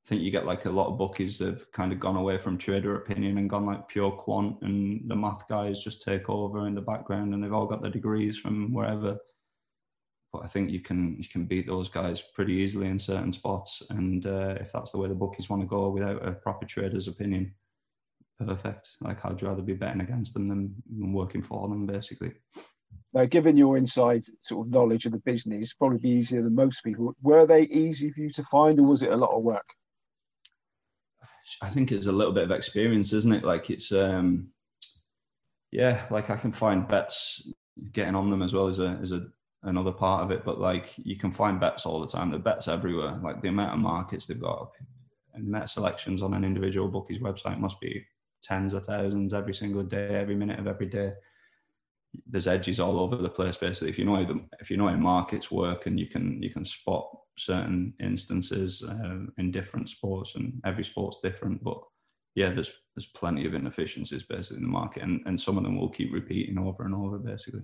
I 0.05 0.09
think 0.09 0.23
you 0.23 0.31
get 0.31 0.47
like 0.47 0.65
a 0.65 0.71
lot 0.71 0.89
of 0.89 0.99
bookies 0.99 1.39
that 1.39 1.49
have 1.49 1.73
kind 1.73 1.93
of 1.93 2.01
gone 2.01 2.17
away 2.17 2.39
from 2.39 2.59
trader 2.59 2.97
opinion 2.97 3.39
and 3.39 3.51
gone 3.51 3.67
like 3.67 3.89
pure 3.89 4.11
quant, 4.11 4.57
and 4.63 5.09
the 5.09 5.15
math 5.15 5.47
guys 5.49 5.85
just 5.85 6.03
take 6.03 6.29
over 6.29 6.67
in 6.67 6.75
the 6.75 6.81
background, 6.81 7.33
and 7.33 7.43
they've 7.43 7.53
all 7.53 7.67
got 7.67 7.83
their 7.83 7.91
degrees 7.91 8.37
from 8.39 8.73
wherever. 8.73 9.19
But 10.33 10.45
I 10.45 10.47
think 10.47 10.71
you 10.71 10.81
can 10.81 11.17
you 11.19 11.29
can 11.29 11.45
beat 11.45 11.67
those 11.67 11.89
guys 11.89 12.23
pretty 12.35 12.55
easily 12.55 12.89
in 12.89 12.99
certain 12.99 13.33
spots, 13.33 13.83
and 13.91 14.27
uh, 14.27 14.57
if 14.61 14.73
that's 14.73 14.91
the 14.91 14.99
way 14.99 15.09
the 15.09 15.15
bookies 15.15 15.51
want 15.51 15.63
to 15.63 15.69
go 15.69 15.91
without 15.91 16.27
a 16.27 16.33
proper 16.33 16.67
trader's 16.67 17.09
opinion, 17.09 17.53
perfect. 18.39 18.91
Like 19.01 19.25
I'd 19.25 19.43
rather 19.43 19.63
be 19.63 19.75
betting 19.75 20.01
against 20.01 20.35
them 20.35 20.49
than, 20.49 20.75
working 21.13 21.43
for 21.43 21.69
them, 21.69 21.87
basically. 21.87 22.33
Now, 23.13 23.25
given 23.25 23.57
your 23.57 23.77
inside 23.77 24.25
sort 24.43 24.67
of 24.67 24.73
knowledge 24.73 25.05
of 25.07 25.13
the 25.13 25.19
business, 25.19 25.73
probably 25.73 26.11
easier 26.11 26.43
than 26.43 26.55
most 26.55 26.83
people. 26.85 27.15
Were 27.23 27.45
they 27.45 27.63
easy 27.63 28.11
for 28.13 28.21
you 28.21 28.31
to 28.31 28.45
find, 28.45 28.79
or 28.79 28.85
was 28.85 29.03
it 29.03 29.13
a 29.13 29.17
lot 29.17 29.37
of 29.37 29.43
work? 29.43 29.67
I 31.63 31.71
think 31.71 31.93
it's 31.93 32.07
a 32.07 32.13
little 32.13 32.33
bit 32.33 32.45
of 32.45 32.51
experience, 32.51 33.13
isn't 33.13 33.33
it? 33.33 33.45
Like 33.45 33.71
it's 33.71 33.93
um 33.93 34.49
yeah, 35.73 36.07
like 36.11 36.31
I 36.31 36.37
can 36.37 36.53
find 36.53 36.89
bets 36.89 37.49
getting 37.93 38.15
on 38.15 38.31
them 38.31 38.43
as 38.43 38.53
well 38.53 38.67
as 38.67 38.79
a 38.79 38.99
is 39.01 39.13
a 39.13 39.27
another 39.63 39.93
part 39.93 40.25
of 40.25 40.31
it. 40.31 40.45
But 40.45 40.61
like 40.61 40.93
you 40.97 41.17
can 41.17 41.33
find 41.33 41.61
bets 41.61 41.87
all 41.87 42.01
the 42.01 42.07
time. 42.07 42.31
The 42.31 42.39
bets 42.39 42.69
everywhere. 42.69 43.19
Like 43.23 43.43
the 43.43 43.49
amount 43.49 43.75
of 43.75 43.81
markets 43.81 44.27
they've 44.27 44.41
got 44.41 44.71
and 45.35 45.49
net 45.49 45.71
selections 45.71 46.23
on 46.23 46.35
an 46.35 46.45
individual 46.45 46.89
bookie's 46.89 47.21
website 47.21 47.59
must 47.59 47.81
be 47.81 48.05
tens 48.43 48.73
of 48.73 48.85
thousands 48.85 49.33
every 49.33 49.55
single 49.55 49.83
day, 49.83 50.09
every 50.09 50.35
minute 50.35 50.59
of 50.59 50.67
every 50.67 50.87
day. 50.87 51.13
There's 52.27 52.49
edges 52.49 52.81
all 52.81 52.99
over 52.99 53.17
the 53.17 53.29
place. 53.29 53.57
Basically, 53.57 53.89
if 53.89 53.99
you 53.99 54.05
know 54.05 54.17
how 54.17 54.25
the, 54.25 54.41
if 54.61 54.71
you 54.71 54.77
know 54.77 54.89
how 54.89 54.97
markets 54.97 55.51
work 55.51 55.87
and 55.87 55.99
you 55.99 56.07
can 56.07 56.43
you 56.43 56.51
can 56.51 56.65
spot 56.65 57.09
certain 57.39 57.95
instances 58.01 58.83
uh, 58.83 59.19
in 59.39 59.51
different 59.51 59.89
sports, 59.89 60.35
and 60.35 60.61
every 60.65 60.85
sport's 60.85 61.19
different. 61.23 61.63
But 61.63 61.79
yeah, 62.35 62.51
there's 62.51 62.73
there's 62.97 63.07
plenty 63.07 63.47
of 63.47 63.55
inefficiencies 63.55 64.25
basically 64.25 64.59
in 64.59 64.65
the 64.65 64.69
market, 64.69 65.03
and, 65.03 65.21
and 65.27 65.41
some 65.41 65.57
of 65.57 65.65
them 65.65 65.79
will 65.79 65.89
keep 65.89 66.13
repeating 66.13 66.59
over 66.59 66.85
and 66.85 66.95
over 66.95 67.19
basically. 67.19 67.63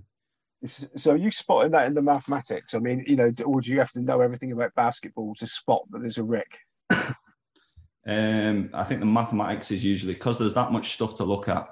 So 0.64 1.14
you 1.14 1.30
spotting 1.30 1.72
that 1.72 1.86
in 1.86 1.94
the 1.94 2.02
mathematics? 2.02 2.74
I 2.74 2.78
mean, 2.78 3.04
you 3.06 3.16
know, 3.16 3.30
or 3.44 3.60
do 3.60 3.70
you 3.70 3.78
have 3.78 3.92
to 3.92 4.00
know 4.00 4.20
everything 4.20 4.52
about 4.52 4.74
basketball 4.74 5.34
to 5.36 5.46
spot 5.46 5.82
that 5.90 6.00
there's 6.00 6.18
a 6.18 6.24
rick? 6.24 6.58
um, 6.90 8.70
I 8.72 8.84
think 8.84 9.00
the 9.00 9.06
mathematics 9.06 9.70
is 9.70 9.84
usually 9.84 10.14
because 10.14 10.38
there's 10.38 10.54
that 10.54 10.72
much 10.72 10.94
stuff 10.94 11.14
to 11.16 11.24
look 11.24 11.48
at. 11.48 11.68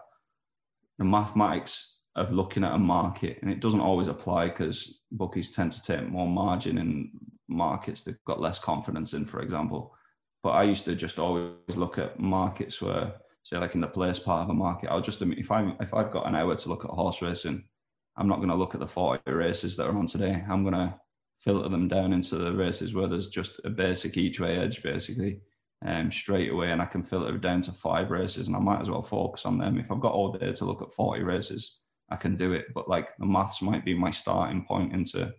The 0.98 1.04
mathematics 1.04 1.93
of 2.16 2.32
looking 2.32 2.64
at 2.64 2.74
a 2.74 2.78
market, 2.78 3.38
and 3.42 3.50
it 3.50 3.60
doesn't 3.60 3.80
always 3.80 4.08
apply 4.08 4.48
because 4.48 5.00
bookies 5.10 5.50
tend 5.50 5.72
to 5.72 5.82
take 5.82 6.08
more 6.08 6.28
margin 6.28 6.78
in 6.78 7.10
markets 7.48 8.00
they've 8.00 8.24
got 8.26 8.40
less 8.40 8.58
confidence 8.58 9.12
in, 9.12 9.26
for 9.26 9.40
example. 9.40 9.94
But 10.42 10.50
I 10.50 10.62
used 10.64 10.84
to 10.84 10.94
just 10.94 11.18
always 11.18 11.54
look 11.76 11.98
at 11.98 12.20
markets 12.20 12.80
where, 12.80 13.14
say, 13.42 13.58
like 13.58 13.74
in 13.74 13.80
the 13.80 13.86
place 13.86 14.18
part 14.18 14.44
of 14.44 14.50
a 14.50 14.54
market, 14.54 14.90
I'll 14.90 15.00
just 15.00 15.22
if 15.22 15.50
I 15.50 15.74
if 15.80 15.94
I've 15.94 16.10
got 16.10 16.26
an 16.26 16.34
hour 16.34 16.54
to 16.54 16.68
look 16.68 16.84
at 16.84 16.90
horse 16.90 17.22
racing, 17.22 17.64
I'm 18.16 18.28
not 18.28 18.36
going 18.36 18.48
to 18.48 18.54
look 18.54 18.74
at 18.74 18.80
the 18.80 18.86
40 18.86 19.30
races 19.32 19.76
that 19.76 19.86
are 19.86 19.98
on 19.98 20.06
today. 20.06 20.44
I'm 20.48 20.62
going 20.62 20.74
to 20.74 20.94
filter 21.38 21.68
them 21.68 21.88
down 21.88 22.12
into 22.12 22.36
the 22.36 22.52
races 22.52 22.94
where 22.94 23.08
there's 23.08 23.28
just 23.28 23.60
a 23.64 23.70
basic 23.70 24.16
each 24.16 24.38
way 24.38 24.56
edge, 24.56 24.82
basically, 24.82 25.40
um, 25.84 26.10
straight 26.10 26.52
away, 26.52 26.70
and 26.70 26.80
I 26.80 26.86
can 26.86 27.02
filter 27.02 27.34
it 27.34 27.40
down 27.40 27.60
to 27.62 27.72
five 27.72 28.10
races, 28.10 28.46
and 28.46 28.56
I 28.56 28.60
might 28.60 28.80
as 28.80 28.90
well 28.90 29.02
focus 29.02 29.44
on 29.46 29.58
them. 29.58 29.78
If 29.78 29.90
I've 29.90 30.00
got 30.00 30.12
all 30.12 30.32
day 30.32 30.52
to 30.52 30.64
look 30.64 30.82
at 30.82 30.92
40 30.92 31.22
races, 31.22 31.80
I 32.10 32.16
can 32.16 32.36
do 32.36 32.52
it. 32.52 32.66
But 32.74 32.88
like 32.88 33.16
the 33.18 33.26
maths 33.26 33.62
might 33.62 33.84
be 33.84 33.94
my 33.94 34.10
starting 34.10 34.64
point 34.64 34.92
into 34.92 35.32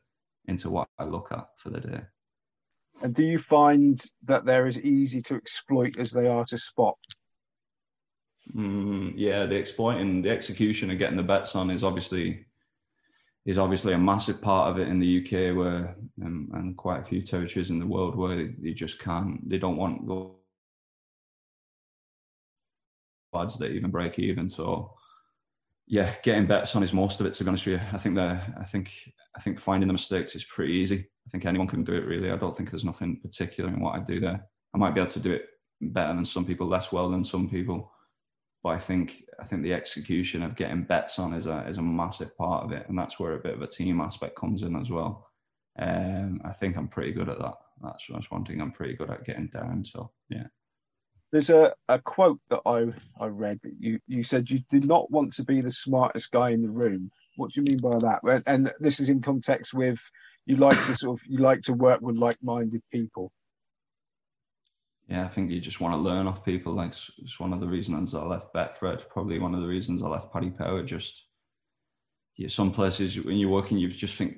into 0.47 0.69
what 0.69 0.87
I 0.99 1.05
look 1.05 1.31
at 1.31 1.47
for 1.57 1.69
the 1.69 1.79
day. 1.79 2.01
And 3.01 3.13
do 3.13 3.23
you 3.23 3.39
find 3.39 4.01
that 4.25 4.45
they're 4.45 4.67
as 4.67 4.79
easy 4.79 5.21
to 5.23 5.35
exploit 5.35 5.97
as 5.97 6.11
they 6.11 6.27
are 6.27 6.45
to 6.45 6.57
spot? 6.57 6.97
Mm, 8.55 9.13
yeah, 9.15 9.45
the 9.45 9.55
exploiting, 9.55 10.21
the 10.21 10.29
execution 10.29 10.91
of 10.91 10.97
getting 10.97 11.17
the 11.17 11.23
bets 11.23 11.55
on 11.55 11.71
is 11.71 11.83
obviously 11.83 12.45
is 13.45 13.57
obviously 13.59 13.93
a 13.93 13.97
massive 13.97 14.41
part 14.41 14.71
of 14.71 14.79
it 14.79 14.87
in 14.87 14.99
the 14.99 15.21
UK, 15.21 15.55
where 15.55 15.95
um, 16.23 16.49
and 16.53 16.75
quite 16.75 17.01
a 17.01 17.05
few 17.05 17.21
territories 17.21 17.69
in 17.69 17.79
the 17.79 17.85
world 17.85 18.15
where 18.15 18.35
they, 18.35 18.53
they 18.59 18.73
just 18.73 18.99
can't, 18.99 19.47
they 19.47 19.59
don't 19.59 19.77
want 19.77 20.01
lads 23.31 23.57
that 23.57 23.71
even 23.71 23.91
break 23.91 24.17
even. 24.17 24.49
So 24.49 24.94
yeah, 25.87 26.13
getting 26.23 26.47
bets 26.47 26.75
on 26.75 26.83
is 26.83 26.93
most 26.93 27.19
of 27.19 27.25
it. 27.27 27.33
To 27.35 27.43
be 27.43 27.49
honest 27.49 27.65
with 27.65 27.79
you, 27.79 27.87
I 27.93 27.97
think 27.97 28.15
that 28.15 28.53
I 28.59 28.63
think 28.63 28.91
I 29.35 29.41
think 29.41 29.59
finding 29.59 29.87
the 29.87 29.93
mistakes 29.93 30.35
is 30.35 30.43
pretty 30.45 30.73
easy. 30.73 31.07
I 31.27 31.29
think 31.29 31.45
anyone 31.45 31.67
can 31.67 31.83
do 31.83 31.93
it 31.93 32.05
really. 32.05 32.31
I 32.31 32.37
don't 32.37 32.55
think 32.55 32.71
there's 32.71 32.85
nothing 32.85 33.19
particular 33.21 33.69
in 33.69 33.79
what 33.79 33.95
I 33.95 33.99
do 33.99 34.19
there. 34.19 34.45
I 34.73 34.77
might 34.77 34.93
be 34.93 35.01
able 35.01 35.11
to 35.11 35.19
do 35.19 35.31
it 35.33 35.45
better 35.81 36.13
than 36.13 36.25
some 36.25 36.45
people, 36.45 36.67
less 36.67 36.91
well 36.91 37.09
than 37.09 37.23
some 37.23 37.49
people, 37.49 37.91
but 38.63 38.69
I 38.69 38.79
think 38.79 39.23
I 39.39 39.43
think 39.43 39.61
the 39.61 39.73
execution 39.73 40.41
of 40.41 40.55
getting 40.55 40.83
bets 40.83 41.19
on 41.19 41.33
is 41.33 41.45
a 41.45 41.65
is 41.67 41.77
a 41.77 41.83
massive 41.83 42.35
part 42.37 42.63
of 42.63 42.71
it, 42.71 42.87
and 42.89 42.97
that's 42.97 43.19
where 43.19 43.33
a 43.33 43.39
bit 43.39 43.53
of 43.53 43.61
a 43.61 43.67
team 43.67 44.01
aspect 44.01 44.35
comes 44.35 44.63
in 44.63 44.75
as 44.75 44.89
well. 44.89 45.27
Um, 45.77 46.41
I 46.45 46.53
think 46.53 46.77
I'm 46.77 46.87
pretty 46.87 47.11
good 47.11 47.29
at 47.29 47.39
that. 47.39 47.55
That's, 47.83 48.05
that's 48.07 48.31
one 48.31 48.45
thing 48.45 48.61
I'm 48.61 48.71
pretty 48.71 48.95
good 48.95 49.09
at 49.09 49.25
getting 49.25 49.47
down. 49.53 49.83
So 49.83 50.11
yeah. 50.29 50.47
There's 51.35 51.49
a, 51.49 51.75
a 51.89 51.99
quote 51.99 52.39
that 52.49 52.61
I, 52.65 52.85
I 53.19 53.27
read 53.27 53.59
that 53.63 53.73
you, 53.77 53.99
you 54.07 54.23
said 54.23 54.49
you 54.49 54.61
did 54.69 54.85
not 54.85 55.11
want 55.11 55.33
to 55.33 55.43
be 55.43 55.59
the 55.59 55.69
smartest 55.69 56.31
guy 56.31 56.51
in 56.51 56.61
the 56.61 56.69
room. 56.69 57.11
What 57.35 57.51
do 57.51 57.59
you 57.59 57.65
mean 57.65 57.79
by 57.79 57.99
that? 57.99 58.43
And, 58.47 58.71
this 58.79 59.01
is 59.01 59.09
in 59.09 59.21
context 59.21 59.73
with 59.73 59.99
you 60.45 60.55
like 60.55 60.81
to 60.85 60.95
sort 60.95 61.19
of 61.19 61.25
you 61.27 61.39
like 61.39 61.61
to 61.63 61.73
work 61.73 61.99
with 61.99 62.15
like-minded 62.15 62.81
people. 62.89 63.33
Yeah, 65.09 65.25
I 65.25 65.27
think 65.27 65.51
you 65.51 65.59
just 65.59 65.81
want 65.81 65.93
to 65.93 65.97
learn 65.97 66.25
off 66.25 66.45
people. 66.45 66.71
Like 66.71 66.93
it's 67.17 67.37
one 67.37 67.51
of 67.51 67.59
the 67.59 67.67
reasons 67.67 68.15
I 68.15 68.23
left 68.23 68.53
Betfred. 68.53 69.09
Probably 69.09 69.37
one 69.37 69.53
of 69.53 69.59
the 69.59 69.67
reasons 69.67 70.01
I 70.01 70.07
left 70.07 70.31
Paddy 70.31 70.51
Power. 70.51 70.83
Just 70.83 71.21
yeah, 72.37 72.47
some 72.47 72.71
places 72.71 73.19
when 73.19 73.35
you're 73.35 73.49
working, 73.49 73.77
you 73.77 73.89
just 73.89 74.15
think 74.15 74.37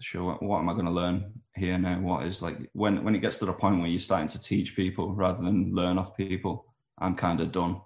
sure 0.00 0.24
what, 0.24 0.42
what 0.42 0.58
am 0.58 0.68
i 0.68 0.72
going 0.72 0.84
to 0.84 0.90
learn 0.90 1.32
here 1.54 1.76
now 1.78 1.98
what 2.00 2.26
is 2.26 2.42
like 2.42 2.56
when 2.72 3.04
when 3.04 3.14
it 3.14 3.20
gets 3.20 3.36
to 3.36 3.46
the 3.46 3.52
point 3.52 3.78
where 3.78 3.88
you're 3.88 4.00
starting 4.00 4.28
to 4.28 4.40
teach 4.40 4.74
people 4.74 5.14
rather 5.14 5.42
than 5.42 5.74
learn 5.74 5.98
off 5.98 6.16
people 6.16 6.66
i'm 6.98 7.14
kind 7.14 7.40
of 7.40 7.52
done 7.52 7.80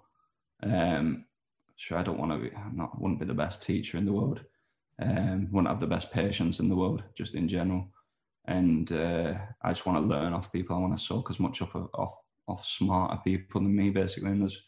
um 0.63 1.25
sure 1.75 1.97
i 1.97 2.03
don't 2.03 2.19
want 2.19 2.31
to 2.31 2.37
be 2.37 2.55
I'm 2.55 2.75
not 2.75 2.99
wouldn't 2.99 3.19
be 3.19 3.25
the 3.25 3.33
best 3.33 3.61
teacher 3.61 3.97
in 3.97 4.05
the 4.05 4.13
world 4.13 4.41
um 5.01 5.47
wouldn't 5.51 5.67
have 5.67 5.79
the 5.79 5.87
best 5.87 6.11
patience 6.11 6.59
in 6.59 6.69
the 6.69 6.75
world 6.75 7.03
just 7.15 7.35
in 7.35 7.47
general 7.47 7.87
and 8.45 8.91
uh, 8.91 9.33
i 9.63 9.69
just 9.69 9.85
want 9.85 9.97
to 9.97 10.07
learn 10.07 10.33
off 10.33 10.53
people 10.53 10.75
i 10.75 10.79
want 10.79 10.97
to 10.97 11.03
soak 11.03 11.29
as 11.29 11.39
much 11.39 11.61
up 11.61 11.75
off 11.95 12.13
off 12.47 12.65
smarter 12.65 13.19
people 13.23 13.61
than 13.61 13.75
me 13.75 13.89
basically 13.89 14.29
and 14.29 14.41
there's 14.41 14.61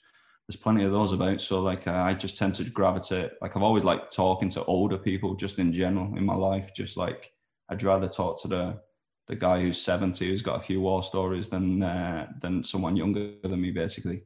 there's 0.47 0.57
plenty 0.57 0.85
of 0.85 0.93
those 0.93 1.11
about. 1.11 1.41
So 1.41 1.59
like 1.59 1.87
uh, 1.87 1.91
I 1.91 2.13
just 2.13 2.37
tend 2.37 2.55
to 2.55 2.63
gravitate. 2.63 3.31
Like 3.41 3.55
I've 3.55 3.63
always 3.63 3.83
liked 3.83 4.15
talking 4.15 4.49
to 4.51 4.63
older 4.63 4.97
people, 4.97 5.35
just 5.35 5.59
in 5.59 5.73
general 5.73 6.15
in 6.17 6.25
my 6.25 6.35
life. 6.35 6.73
Just 6.73 6.95
like 6.95 7.31
I'd 7.69 7.83
rather 7.83 8.07
talk 8.07 8.41
to 8.41 8.47
the 8.47 8.79
the 9.27 9.35
guy 9.35 9.59
who's 9.59 9.81
70 9.81 10.25
who's 10.25 10.41
got 10.41 10.55
a 10.55 10.63
few 10.63 10.81
war 10.81 11.03
stories 11.03 11.49
than 11.49 11.83
uh, 11.83 12.27
than 12.41 12.63
someone 12.63 12.95
younger 12.95 13.33
than 13.43 13.61
me 13.61 13.71
basically. 13.71 14.23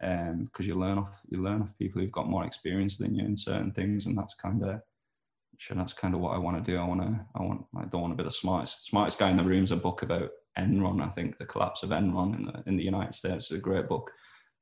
Because 0.00 0.30
um, 0.32 0.66
you 0.66 0.74
learn 0.74 0.98
off 0.98 1.20
you 1.28 1.42
learn 1.42 1.62
off 1.62 1.78
people 1.78 2.00
who've 2.00 2.12
got 2.12 2.28
more 2.28 2.44
experience 2.44 2.96
than 2.96 3.14
you 3.14 3.24
in 3.24 3.36
certain 3.36 3.72
things 3.72 4.06
and 4.06 4.16
that's 4.16 4.34
kind 4.34 4.62
of 4.62 4.80
sure 5.58 5.76
that's 5.76 5.92
kind 5.92 6.14
of 6.14 6.20
what 6.20 6.34
I 6.34 6.38
want 6.38 6.62
to 6.62 6.70
do. 6.72 6.78
I 6.78 6.84
want 6.84 7.00
to 7.00 7.20
I 7.34 7.42
want 7.42 7.64
I 7.76 7.84
don't 7.84 8.02
want 8.02 8.16
to 8.16 8.22
be 8.22 8.26
the 8.26 8.34
smartest 8.34 8.86
smartest 8.86 9.18
guy 9.18 9.30
in 9.30 9.36
the 9.36 9.44
room 9.44 9.64
is 9.64 9.70
a 9.70 9.76
book 9.76 10.02
about 10.02 10.30
Enron. 10.58 11.02
I 11.02 11.08
think 11.08 11.38
the 11.38 11.46
collapse 11.46 11.82
of 11.82 11.90
Enron 11.90 12.36
in 12.36 12.44
the 12.46 12.62
in 12.66 12.76
the 12.76 12.84
United 12.84 13.14
States 13.14 13.46
is 13.46 13.52
a 13.52 13.58
great 13.58 13.88
book. 13.88 14.10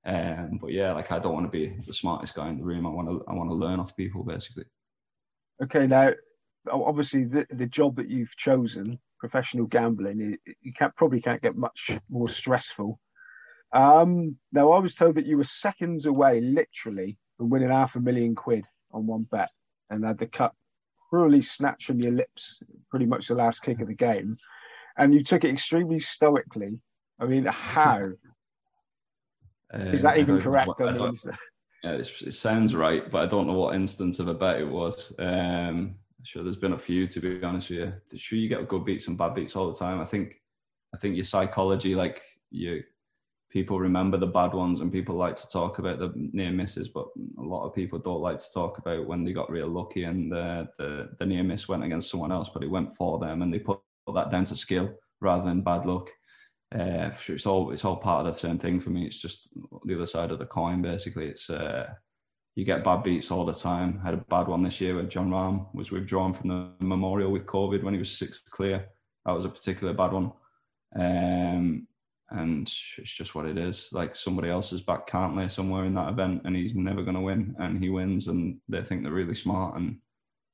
Um, 0.05 0.59
but 0.61 0.73
yeah 0.73 0.92
like 0.92 1.12
I 1.12 1.18
don't 1.18 1.35
want 1.35 1.47
to 1.47 1.51
be 1.51 1.77
the 1.87 1.92
smartest 1.92 2.35
guy 2.35 2.49
in 2.49 2.59
the 2.59 2.64
room. 2.64 2.87
I 2.87 2.90
want 2.90 3.09
to 3.09 3.25
I 3.29 3.35
want 3.35 3.51
to 3.51 3.55
learn 3.55 3.81
off 3.81 3.97
people 3.97 4.25
basically. 4.25 4.64
Okay 5.62 5.87
now 5.87 6.12
obviously 6.70 7.25
the, 7.25 7.46
the 7.51 7.66
job 7.66 7.96
that 7.96 8.09
you've 8.09 8.35
chosen, 8.37 8.98
professional 9.18 9.66
gambling, 9.66 10.37
you 10.61 10.72
can't, 10.72 10.94
probably 10.96 11.20
can't 11.20 11.42
get 11.42 11.57
much 11.57 11.90
more 12.11 12.29
stressful. 12.29 12.98
Um, 13.72 14.37
now, 14.53 14.72
I 14.72 14.79
was 14.79 14.94
told 14.94 15.14
that 15.14 15.27
you 15.27 15.38
were 15.38 15.44
seconds 15.44 16.07
away, 16.07 16.40
literally, 16.40 17.18
from 17.37 17.51
winning 17.51 17.70
half 17.70 17.96
a 17.96 18.01
million 18.01 18.35
quid 18.35 18.66
on 18.92 19.07
one 19.07 19.27
bet, 19.31 19.51
and 19.90 20.05
had 20.05 20.18
the 20.18 20.27
cut 20.27 20.53
cruelly 21.09 21.40
snatched 21.40 21.87
from 21.87 22.01
your 22.01 22.12
lips, 22.12 22.61
pretty 22.90 23.07
much 23.07 23.29
the 23.29 23.35
last 23.35 23.61
kick 23.61 23.81
of 23.81 23.88
the 23.88 23.94
game, 23.94 24.37
and 24.98 25.14
you 25.14 25.22
took 25.22 25.44
it 25.44 25.51
extremely 25.51 26.01
stoically. 26.01 26.81
I 27.18 27.27
mean, 27.27 27.44
how? 27.44 28.11
Uh, 29.75 29.85
Is 29.85 30.03
that 30.03 30.18
even 30.18 30.38
correct? 30.38 30.83
I 30.83 30.92
mean, 30.92 31.16
yeah, 31.83 31.92
it 31.92 32.35
sounds 32.35 32.75
right, 32.75 33.11
but 33.11 33.22
I 33.22 33.27
don't 33.27 33.46
know 33.46 33.55
what 33.55 33.75
instance 33.75 34.18
of 34.18 34.29
a 34.29 34.35
bet 34.35 34.61
it 34.61 34.68
was. 34.68 35.14
Um, 35.18 35.94
Sure, 36.25 36.43
there's 36.43 36.57
been 36.57 36.73
a 36.75 36.79
few 36.79 37.07
to 37.09 37.21
be 37.21 37.43
honest 37.43 37.71
with 37.71 37.79
you. 37.79 38.19
Sure, 38.19 38.39
you 38.39 38.49
get 38.49 38.69
good 38.69 38.85
beats 38.85 39.09
and 39.09 39.19
bad 39.19 39.35
beats 39.35 39.57
all 39.57 39.73
the 39.73 39.79
time. 39.79 40.01
I 40.01 40.05
think, 40.05 40.41
I 40.95 40.99
think 40.99 41.17
your 41.17 41.25
psychology, 41.25 41.95
like 41.95 42.23
you, 42.51 42.83
people 43.51 43.79
remember 43.79 44.17
the 44.17 44.27
bad 44.27 44.53
ones, 44.55 44.81
and 44.81 44.93
people 44.93 45.17
like 45.17 45.37
to 45.37 45.49
talk 45.49 45.79
about 45.79 45.99
the 45.99 46.13
near 46.15 46.53
misses, 46.53 46.89
but 46.89 47.07
a 47.39 47.43
lot 47.43 47.67
of 47.67 47.75
people 47.75 47.99
don't 47.99 48.21
like 48.21 48.39
to 48.39 48.53
talk 48.55 48.79
about 48.79 49.07
when 49.07 49.25
they 49.25 49.33
got 49.33 49.51
real 49.51 49.69
lucky 49.69 50.05
and 50.05 50.31
the 50.31 50.69
the, 50.79 51.11
the 51.19 51.27
near 51.27 51.43
miss 51.43 51.69
went 51.69 51.85
against 51.85 52.11
someone 52.11 52.33
else, 52.33 52.49
but 52.49 52.63
it 52.63 52.71
went 52.71 52.95
for 52.97 53.19
them, 53.19 53.43
and 53.43 53.53
they 53.53 53.59
put 53.59 53.81
that 54.15 54.31
down 54.31 54.45
to 54.45 54.57
skill 54.57 54.91
rather 55.21 55.45
than 55.45 55.63
bad 55.63 55.87
luck. 55.87 56.09
Uh, 56.75 57.11
it's 57.29 57.47
all 57.47 57.71
it's 57.73 57.85
all 57.85 57.97
part 57.97 58.27
of 58.27 58.33
the 58.33 58.41
same 58.41 58.59
thing 58.59 58.81
for 58.81 58.91
me. 58.91 59.05
It's 59.05 59.21
just 59.21 59.49
the 59.85 59.95
other 59.95 60.07
side 60.07 60.31
of 60.31 60.39
the 60.39 60.47
coin, 60.47 60.81
basically. 60.81 61.27
It's 61.27 61.51
uh, 61.51 61.89
you 62.55 62.65
get 62.65 62.85
bad 62.85 63.03
beats 63.03 63.31
all 63.31 63.47
the 63.47 63.55
time. 63.55 63.99
Had 64.01 64.15
a 64.15 64.19
bad 64.19 64.47
one 64.47 64.62
this 64.62 64.81
year 64.81 64.95
where 64.95 65.05
Jon 65.05 65.31
Rahm 65.31 65.75
was 65.75 65.91
withdrawn 65.91 66.35
from 66.35 66.49
the 66.49 66.85
memorial 66.85 67.33
with 67.33 67.47
COVID 67.47 67.83
when 67.83 67.95
he 67.95 68.01
was 68.01 68.11
sixth 68.11 68.51
clear. 68.51 68.87
That 69.25 69.33
was 69.33 69.45
a 69.45 69.49
particular 69.49 69.95
bad 69.95 70.12
one. 70.12 70.33
Um, 70.95 71.87
and 72.31 72.71
it's 72.99 73.12
just 73.12 73.35
what 73.35 73.47
it 73.47 73.57
is. 73.57 73.88
Like 73.93 74.15
somebody 74.15 74.51
else's 74.51 74.83
back 74.83 75.07
can't 75.07 75.37
lay 75.37 75.49
somewhere 75.49 75.85
in 75.85 75.95
that 75.95 76.11
event, 76.11 76.43
and 76.45 76.57
he's 76.57 76.75
never 76.75 77.03
going 77.03 77.15
to 77.15 77.21
win, 77.21 77.55
and 77.59 77.79
he 77.79 77.88
wins, 77.91 78.29
and 78.29 78.59
they 78.69 78.83
think 78.83 79.03
they're 79.03 79.12
really 79.12 79.35
smart. 79.35 79.77
And 79.77 79.99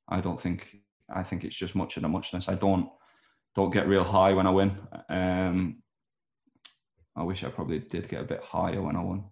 I 0.09 0.21
don't 0.21 0.41
think. 0.41 0.79
I 1.11 1.23
think 1.23 1.45
it's 1.45 1.57
just 1.57 1.75
much 1.75 1.97
of 1.97 2.05
a 2.05 2.09
muchness. 2.09 2.49
I 2.49 2.55
don't 2.55 2.91
don't 3.55 3.73
get 3.73 3.89
real 3.89 4.05
high 4.05 4.33
when 4.33 4.47
I 4.47 4.51
win. 4.51 4.77
Um, 5.09 5.83
I 7.17 7.23
wish 7.23 7.43
I 7.43 7.49
probably 7.49 7.81
did 7.81 8.09
get 8.09 8.21
a 8.21 8.27
bit 8.27 8.43
higher 8.43 8.83
when 8.83 8.95
I 8.95 9.03
won 9.03 9.25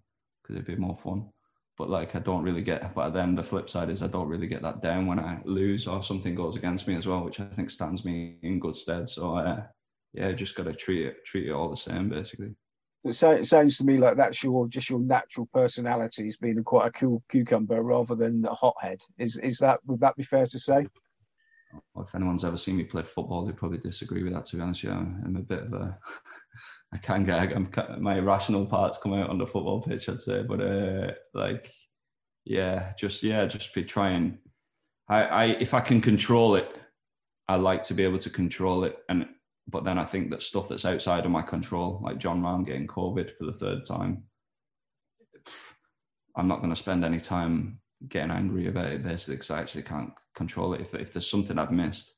because 0.42 0.56
it'd 0.56 0.66
be 0.66 0.76
more 0.76 0.96
fun. 0.96 1.28
But 1.76 1.90
like 1.90 2.14
I 2.16 2.20
don't 2.20 2.42
really 2.42 2.62
get. 2.62 2.94
But 2.94 3.10
then 3.10 3.34
the 3.34 3.42
flip 3.42 3.68
side 3.68 3.90
is 3.90 4.02
I 4.02 4.06
don't 4.06 4.28
really 4.28 4.46
get 4.46 4.62
that 4.62 4.82
down 4.82 5.06
when 5.06 5.18
I 5.18 5.40
lose 5.44 5.86
or 5.86 6.02
something 6.02 6.34
goes 6.34 6.56
against 6.56 6.88
me 6.88 6.96
as 6.96 7.06
well, 7.06 7.24
which 7.24 7.40
I 7.40 7.46
think 7.46 7.70
stands 7.70 8.04
me 8.04 8.38
in 8.42 8.58
good 8.58 8.76
stead. 8.76 9.10
So 9.10 9.36
uh, 9.36 9.62
yeah, 10.12 10.32
just 10.32 10.54
got 10.54 10.64
to 10.64 10.72
treat 10.72 11.06
it 11.06 11.24
treat 11.24 11.48
it 11.48 11.52
all 11.52 11.70
the 11.70 11.76
same 11.76 12.08
basically. 12.08 12.54
It 13.04 13.14
sounds 13.14 13.78
to 13.78 13.84
me 13.84 13.98
like 13.98 14.16
that's 14.16 14.42
your 14.42 14.66
just 14.66 14.90
your 14.90 14.98
natural 14.98 15.46
personality 15.52 16.26
as 16.26 16.36
being 16.36 16.64
quite 16.64 16.88
a 16.88 16.90
cool 16.90 17.22
cucumber 17.28 17.82
rather 17.82 18.16
than 18.16 18.44
a 18.46 18.54
hothead. 18.54 19.00
Is 19.18 19.36
is 19.36 19.58
that 19.58 19.80
would 19.86 20.00
that 20.00 20.16
be 20.16 20.24
fair 20.24 20.46
to 20.46 20.58
say? 20.58 20.88
Well, 21.94 22.04
if 22.04 22.14
anyone's 22.14 22.44
ever 22.44 22.56
seen 22.56 22.76
me 22.76 22.84
play 22.84 23.02
football, 23.02 23.44
they'd 23.44 23.56
probably 23.56 23.78
disagree 23.78 24.22
with 24.22 24.32
that. 24.32 24.46
To 24.46 24.56
be 24.56 24.62
honest, 24.62 24.82
yeah, 24.82 24.92
I'm 24.92 25.36
a 25.36 25.42
bit 25.42 25.64
of 25.64 25.72
a 25.72 25.98
I 26.92 26.98
can't 26.98 27.26
get 27.26 27.54
I'm, 27.54 27.68
my 27.98 28.18
rational 28.20 28.66
parts 28.66 28.98
come 28.98 29.12
out 29.12 29.30
on 29.30 29.38
the 29.38 29.46
football 29.46 29.82
pitch, 29.82 30.08
I'd 30.08 30.22
say. 30.22 30.42
But 30.42 30.60
uh, 30.60 31.12
like, 31.34 31.70
yeah, 32.44 32.92
just 32.98 33.22
yeah, 33.22 33.44
just 33.46 33.74
be 33.74 33.84
trying. 33.84 34.38
I, 35.08 35.22
I 35.22 35.44
if 35.44 35.74
I 35.74 35.80
can 35.80 36.00
control 36.00 36.54
it, 36.54 36.76
I 37.48 37.56
like 37.56 37.82
to 37.84 37.94
be 37.94 38.04
able 38.04 38.18
to 38.18 38.30
control 38.30 38.84
it. 38.84 38.98
And 39.08 39.26
but 39.68 39.84
then 39.84 39.98
I 39.98 40.04
think 40.04 40.30
that 40.30 40.42
stuff 40.42 40.68
that's 40.68 40.84
outside 40.84 41.24
of 41.24 41.32
my 41.32 41.42
control, 41.42 42.00
like 42.02 42.18
Jon 42.18 42.40
Rahm 42.40 42.64
getting 42.64 42.86
COVID 42.86 43.36
for 43.36 43.46
the 43.46 43.52
third 43.52 43.84
time, 43.84 44.22
I'm 46.36 46.48
not 46.48 46.58
going 46.58 46.70
to 46.70 46.76
spend 46.76 47.04
any 47.04 47.20
time 47.20 47.80
getting 48.08 48.30
angry 48.30 48.68
about 48.68 48.92
it 48.92 49.02
basically 49.02 49.36
because 49.36 49.50
I 49.50 49.60
actually 49.60 49.82
can't 49.82 50.12
control 50.34 50.74
it. 50.74 50.80
If 50.80 50.94
if 50.94 51.12
there's 51.12 51.28
something 51.28 51.58
I've 51.58 51.72
missed, 51.72 52.14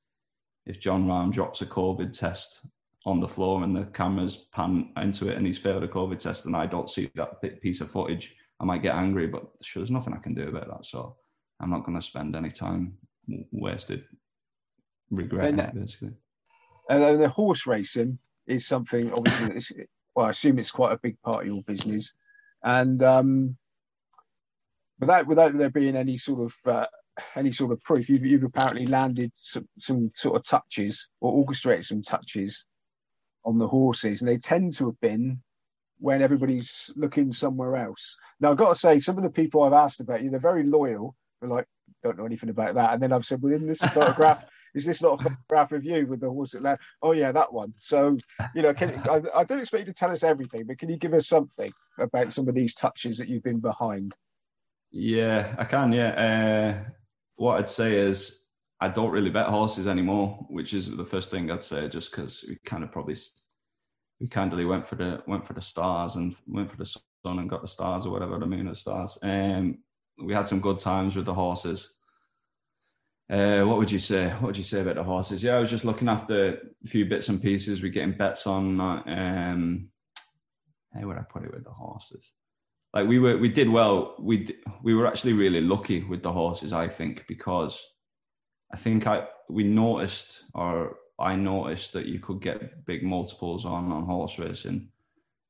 if 0.67 0.79
Jon 0.79 1.07
Rahm 1.07 1.33
drops 1.33 1.63
a 1.63 1.67
COVID 1.67 2.13
test 2.13 2.61
on 3.09 3.21
the 3.21 3.29
floor 3.29 3.65
and 3.65 3.75
the 3.75 3.85
cameras 3.87 4.47
pan 4.53 4.91
into 5.01 5.29
it 5.29 5.37
and 5.37 5.47
he's 5.47 5.59
failed 5.59 5.83
a 5.83 5.89
COVID 5.89 6.19
test 6.19 6.47
and 6.47 6.55
I 6.55 6.67
don't 6.67 6.91
see 6.91 7.11
that 7.15 7.41
piece 7.63 7.81
of 7.81 7.91
footage, 7.91 8.35
I 8.61 8.65
might 8.65 8.83
get 8.83 8.95
angry, 8.95 9.27
but 9.27 9.45
sure, 9.63 9.81
there's 9.81 9.91
nothing 9.91 10.13
I 10.13 10.19
can 10.19 10.35
do 10.35 10.49
about 10.49 10.69
that. 10.69 10.85
So 10.85 11.17
I'm 11.61 11.71
not 11.71 11.85
going 11.85 11.99
to 11.99 12.07
spend 12.07 12.37
any 12.37 12.51
time 12.51 12.97
wasted 13.51 14.05
regretting 15.11 15.59
and, 15.59 15.69
it, 15.69 15.81
basically. 15.81 16.11
And 16.91 17.21
the 17.21 17.29
horse 17.29 17.67
racing 17.67 18.19
is 18.47 18.67
something, 18.67 19.13
obviously, 19.13 19.87
well, 20.15 20.27
I 20.27 20.31
assume 20.31 20.59
it's 20.59 20.71
quite 20.71 20.93
a 20.93 21.01
big 21.03 21.21
part 21.23 21.43
of 21.43 21.47
your 21.47 21.63
business. 21.63 22.13
And 22.63 23.03
um, 23.03 23.57
without 24.99 25.27
without 25.27 25.53
there 25.53 25.71
being 25.71 25.97
any 25.97 26.19
sort 26.19 26.41
of 26.41 26.55
uh, 26.67 26.87
any 27.37 27.53
sort 27.53 27.73
of 27.73 27.81
proof, 27.83 28.09
you've, 28.09 28.25
you've 28.25 28.45
apparently 28.45 28.87
landed 28.87 29.31
some, 29.35 29.69
some 29.79 30.11
sort 30.15 30.37
of 30.37 30.45
touches 30.45 31.09
or 31.21 31.33
orchestrated 31.33 31.85
some 31.85 32.03
touches 32.03 32.67
on 33.49 33.57
the 33.57 33.67
horses, 33.67 34.21
and 34.21 34.29
they 34.29 34.37
tend 34.37 34.75
to 34.75 34.87
have 34.87 35.01
been 35.01 35.41
when 35.99 36.21
everybody's 36.21 36.91
looking 36.97 37.33
somewhere 37.33 37.77
else. 37.77 38.17
Now, 38.41 38.51
I've 38.51 38.59
got 38.59 38.69
to 38.69 38.79
say, 38.79 39.01
some 39.01 39.17
of 39.17 39.23
the 39.23 39.31
people 39.31 39.63
I've 39.63 39.73
asked 39.73 40.01
about 40.01 40.23
you, 40.23 40.31
they're 40.31 40.39
very 40.39 40.65
loyal. 40.65 41.17
They're 41.41 41.51
like, 41.51 41.67
don't 42.03 42.19
know 42.19 42.27
anything 42.27 42.51
about 42.51 42.75
that. 42.75 42.93
And 42.93 43.03
then 43.03 43.11
I've 43.11 43.25
said, 43.25 43.41
well, 43.41 43.55
in 43.55 43.67
this 43.67 43.81
photograph, 43.81 44.45
is 44.75 44.85
this 44.85 45.03
not 45.03 45.21
a 45.21 45.23
photograph 45.23 45.73
of 45.73 45.85
you 45.85 46.07
with 46.07 46.21
the 46.21 46.29
horse 46.29 46.55
at 46.55 46.63
land? 46.63 46.79
Oh, 47.03 47.13
yeah, 47.13 47.33
that 47.33 47.51
one. 47.51 47.73
So, 47.79 48.19
you 48.55 48.61
know, 48.61 48.75
can, 48.75 49.03
I, 49.09 49.23
I 49.35 49.45
don't 49.45 49.61
expect 49.61 49.87
you 49.87 49.93
to 49.93 49.99
tell 49.99 50.13
us 50.13 50.23
everything, 50.23 50.65
but 50.67 50.79
can 50.79 50.91
you 50.91 50.99
give 50.99 51.15
us 51.15 51.27
something 51.27 51.73
about 51.99 52.35
some 52.35 52.49
of 52.49 52.55
these 52.55 52.75
touches 52.75 53.17
that 53.17 53.29
you've 53.29 53.43
been 53.43 53.61
behind? 53.61 54.15
Yeah, 54.91 55.55
I 55.59 55.65
can. 55.65 55.93
Yeah. 55.93 56.11
Uh, 56.85 56.91
what 57.37 57.59
I'd 57.59 57.69
say 57.69 57.97
is 57.97 58.43
I 58.81 58.89
don't 58.89 59.11
really 59.11 59.31
bet 59.31 59.47
horses 59.47 59.87
anymore, 59.87 60.47
which 60.49 60.73
is 60.73 60.89
the 60.95 61.05
first 61.05 61.31
thing 61.31 61.51
I'd 61.51 61.65
say, 61.65 61.89
just 61.89 62.11
because 62.11 62.45
we 62.49 62.57
kind 62.65 62.85
of 62.85 62.93
probably 62.93 63.17
we 64.21 64.29
kindly 64.29 64.65
went 64.65 64.87
for 64.87 64.97
the 64.97 65.23
went 65.27 65.47
for 65.47 65.53
the 65.53 65.61
stars 65.61 66.17
and 66.17 66.35
went 66.47 66.71
for 66.71 66.77
the 66.77 66.87
sun 66.87 67.39
and 67.39 67.51
got 67.51 67.63
the 67.63 67.69
stars 67.69 68.07
or 68.07 68.11
whatever 68.11 68.39
the 68.39 68.47
mean 68.47 68.67
the 68.67 68.75
stars. 68.75 69.19
Um, 69.23 69.79
we 70.23 70.33
had 70.33 70.49
some 70.49 70.61
good 70.61 70.79
times 70.79 71.17
with 71.17 71.27
the 71.27 71.35
horses. 71.35 71.91
Uh, 73.31 73.63
what 73.63 73.79
would 73.79 73.91
you 73.91 73.99
say? 73.99 74.29
What 74.29 74.43
would 74.43 74.57
you 74.57 74.65
say 74.65 74.81
about 74.81 74.95
the 74.95 75.03
horses? 75.03 75.43
Yeah, 75.43 75.57
I 75.57 75.61
was 75.61 75.71
just 75.71 75.85
looking 75.85 76.09
after 76.09 76.59
a 76.85 76.89
few 76.89 77.05
bits 77.05 77.29
and 77.29 77.43
pieces. 77.43 77.83
We're 77.83 77.93
getting 77.93 78.17
bets 78.17 78.47
on. 78.47 78.81
Um, 78.81 79.91
how 80.95 81.07
would 81.07 81.19
I 81.19 81.23
put 81.23 81.45
it 81.45 81.53
with 81.53 81.65
the 81.65 81.71
horses? 81.71 82.33
Like 82.95 83.07
we 83.07 83.19
were, 83.19 83.37
we 83.37 83.51
did 83.51 83.69
well. 83.69 84.17
We 84.19 84.57
we 84.83 84.95
were 84.95 85.07
actually 85.07 85.35
really 85.35 85.61
lucky 85.61 86.05
with 86.05 86.23
the 86.23 86.33
horses, 86.33 86.73
I 86.73 86.89
think, 86.89 87.27
because 87.29 87.85
I 88.73 88.77
think 88.77 89.07
I 89.07 89.27
we 89.49 89.65
noticed 89.65 90.41
or 90.55 90.97
I 91.19 91.35
noticed 91.35 91.93
that 91.95 92.07
you 92.07 92.21
could 92.21 92.41
get 92.41 92.85
big 92.87 93.03
multiples 93.03 93.65
on 93.65 93.91
on 93.91 94.05
horse 94.05 94.39
racing, 94.39 94.89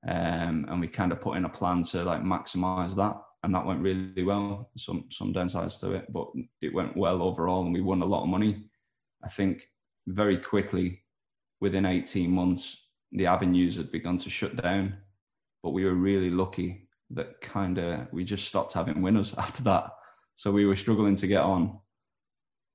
um, 0.06 0.66
and 0.68 0.80
we 0.80 0.88
kind 0.88 1.12
of 1.12 1.20
put 1.20 1.36
in 1.36 1.44
a 1.44 1.48
plan 1.48 1.82
to 1.84 2.04
like 2.04 2.22
maximize 2.22 2.94
that, 2.96 3.16
and 3.42 3.54
that 3.54 3.66
went 3.66 3.82
really 3.82 4.22
well. 4.22 4.70
Some 4.76 5.06
some 5.10 5.34
downsides 5.34 5.80
to 5.80 5.92
it, 5.92 6.12
but 6.12 6.28
it 6.62 6.72
went 6.72 6.96
well 6.96 7.22
overall, 7.22 7.64
and 7.64 7.74
we 7.74 7.80
won 7.80 8.02
a 8.02 8.06
lot 8.06 8.22
of 8.22 8.28
money. 8.28 8.64
I 9.24 9.28
think 9.28 9.68
very 10.06 10.38
quickly, 10.38 11.02
within 11.60 11.86
eighteen 11.86 12.30
months, 12.30 12.76
the 13.12 13.26
avenues 13.26 13.76
had 13.76 13.90
begun 13.90 14.18
to 14.18 14.30
shut 14.30 14.56
down, 14.62 14.96
but 15.62 15.70
we 15.70 15.84
were 15.84 15.94
really 15.94 16.30
lucky 16.30 16.88
that 17.10 17.40
kind 17.40 17.78
of 17.78 18.06
we 18.12 18.22
just 18.24 18.46
stopped 18.46 18.74
having 18.74 19.02
winners 19.02 19.34
after 19.38 19.62
that. 19.64 19.90
So 20.36 20.52
we 20.52 20.66
were 20.66 20.76
struggling 20.76 21.16
to 21.16 21.26
get 21.26 21.42
on 21.42 21.80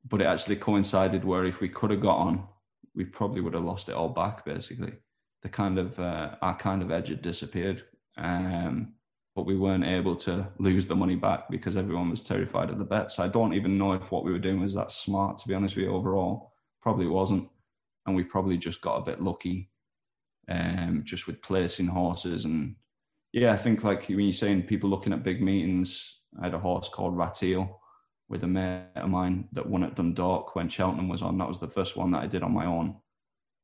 but 0.08 0.22
it 0.22 0.26
actually 0.26 0.56
coincided 0.56 1.24
where 1.24 1.46
if 1.46 1.62
we 1.62 1.70
could 1.70 1.92
have 1.92 2.02
got 2.02 2.18
on, 2.18 2.48
we 2.96 3.06
probably 3.06 3.42
would 3.42 3.54
have 3.54 3.64
lost 3.64 3.90
it 3.90 3.96
all 3.96 4.10
back. 4.10 4.46
Basically, 4.46 4.94
the 5.42 5.50
kind 5.50 5.80
of 5.80 6.00
uh, 6.00 6.36
our 6.42 6.56
kind 6.58 6.82
of 6.82 6.92
edge 6.92 7.10
had 7.10 7.22
disappeared, 7.22 7.84
um, 8.18 8.94
but 9.36 9.46
we 9.46 9.58
weren't 9.58 9.86
able 9.86 10.16
to 10.16 10.48
lose 10.60 10.86
the 10.86 10.96
money 10.96 11.16
back 11.16 11.50
because 11.50 11.78
everyone 11.78 12.10
was 12.10 12.22
terrified 12.22 12.70
of 12.70 12.78
the 12.78 12.84
bet. 12.84 13.12
So 13.12 13.24
I 13.24 13.28
don't 13.28 13.54
even 13.54 13.78
know 13.78 13.94
if 13.94 14.12
what 14.12 14.24
we 14.24 14.32
were 14.32 14.40
doing 14.40 14.62
was 14.62 14.76
that 14.76 14.92
smart. 14.92 15.38
To 15.40 15.48
be 15.48 15.54
honest 15.54 15.76
with 15.76 15.86
you, 15.86 15.94
overall, 15.94 16.54
probably 16.82 17.08
wasn't, 17.08 17.48
and 18.06 18.16
we 18.16 18.24
probably 18.24 18.58
just 18.58 18.82
got 18.82 18.98
a 18.98 19.06
bit 19.06 19.22
lucky, 19.22 19.70
um, 20.50 21.02
just 21.06 21.28
with 21.28 21.42
placing 21.42 21.88
horses 21.88 22.46
and 22.46 22.76
yeah, 23.34 23.52
I 23.52 23.58
think 23.58 23.84
like 23.84 24.08
when 24.08 24.20
you're 24.20 24.32
saying 24.32 24.64
people 24.64 24.90
looking 24.90 25.12
at 25.12 25.24
big 25.24 25.42
meetings, 25.42 26.20
I 26.40 26.46
had 26.46 26.54
a 26.54 26.60
horse 26.60 26.88
called 26.88 27.18
Rateel 27.18 27.68
with 28.30 28.44
a 28.44 28.48
mate 28.48 28.86
of 28.96 29.10
mine 29.10 29.48
that 29.52 29.68
won 29.68 29.84
at 29.84 29.96
Dundalk 29.96 30.56
when 30.56 30.70
Cheltenham 30.70 31.10
was 31.10 31.22
on. 31.22 31.38
That 31.38 31.48
was 31.48 31.60
the 31.60 31.68
first 31.68 31.96
one 31.96 32.12
that 32.12 32.24
I 32.24 32.28
did 32.28 32.44
on 32.44 32.54
my 32.54 32.66
own, 32.66 32.96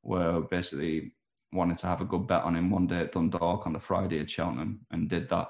where 0.01 0.41
basically 0.41 1.13
wanted 1.51 1.77
to 1.79 1.87
have 1.87 2.01
a 2.01 2.05
good 2.05 2.27
bet 2.27 2.43
on 2.43 2.55
him 2.55 2.69
one 2.69 2.87
day 2.87 2.99
at 2.99 3.11
Dundalk 3.11 3.65
on 3.65 3.73
the 3.73 3.79
Friday 3.79 4.19
at 4.19 4.29
Cheltenham 4.29 4.85
and 4.91 5.09
did 5.09 5.29
that. 5.29 5.49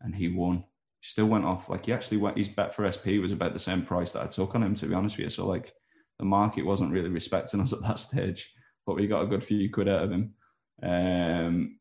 And 0.00 0.14
he 0.14 0.28
won. 0.28 0.64
Still 1.02 1.26
went 1.26 1.44
off. 1.44 1.68
Like 1.68 1.86
he 1.86 1.92
actually 1.92 2.18
went, 2.18 2.36
his 2.36 2.48
bet 2.48 2.74
for 2.74 2.90
SP 2.90 3.20
was 3.20 3.32
about 3.32 3.52
the 3.52 3.58
same 3.58 3.84
price 3.84 4.10
that 4.12 4.22
I 4.22 4.26
took 4.26 4.54
on 4.54 4.62
him, 4.62 4.74
to 4.76 4.86
be 4.86 4.94
honest 4.94 5.16
with 5.16 5.24
you. 5.24 5.30
So 5.30 5.46
like 5.46 5.72
the 6.18 6.24
market 6.24 6.66
wasn't 6.66 6.92
really 6.92 7.08
respecting 7.08 7.60
us 7.60 7.72
at 7.72 7.82
that 7.82 7.98
stage, 7.98 8.50
but 8.86 8.96
we 8.96 9.06
got 9.06 9.22
a 9.22 9.26
good 9.26 9.44
few 9.44 9.70
quid 9.70 9.88
out 9.88 10.04
of 10.04 10.10
him. 10.10 10.34
Um, 10.82 11.78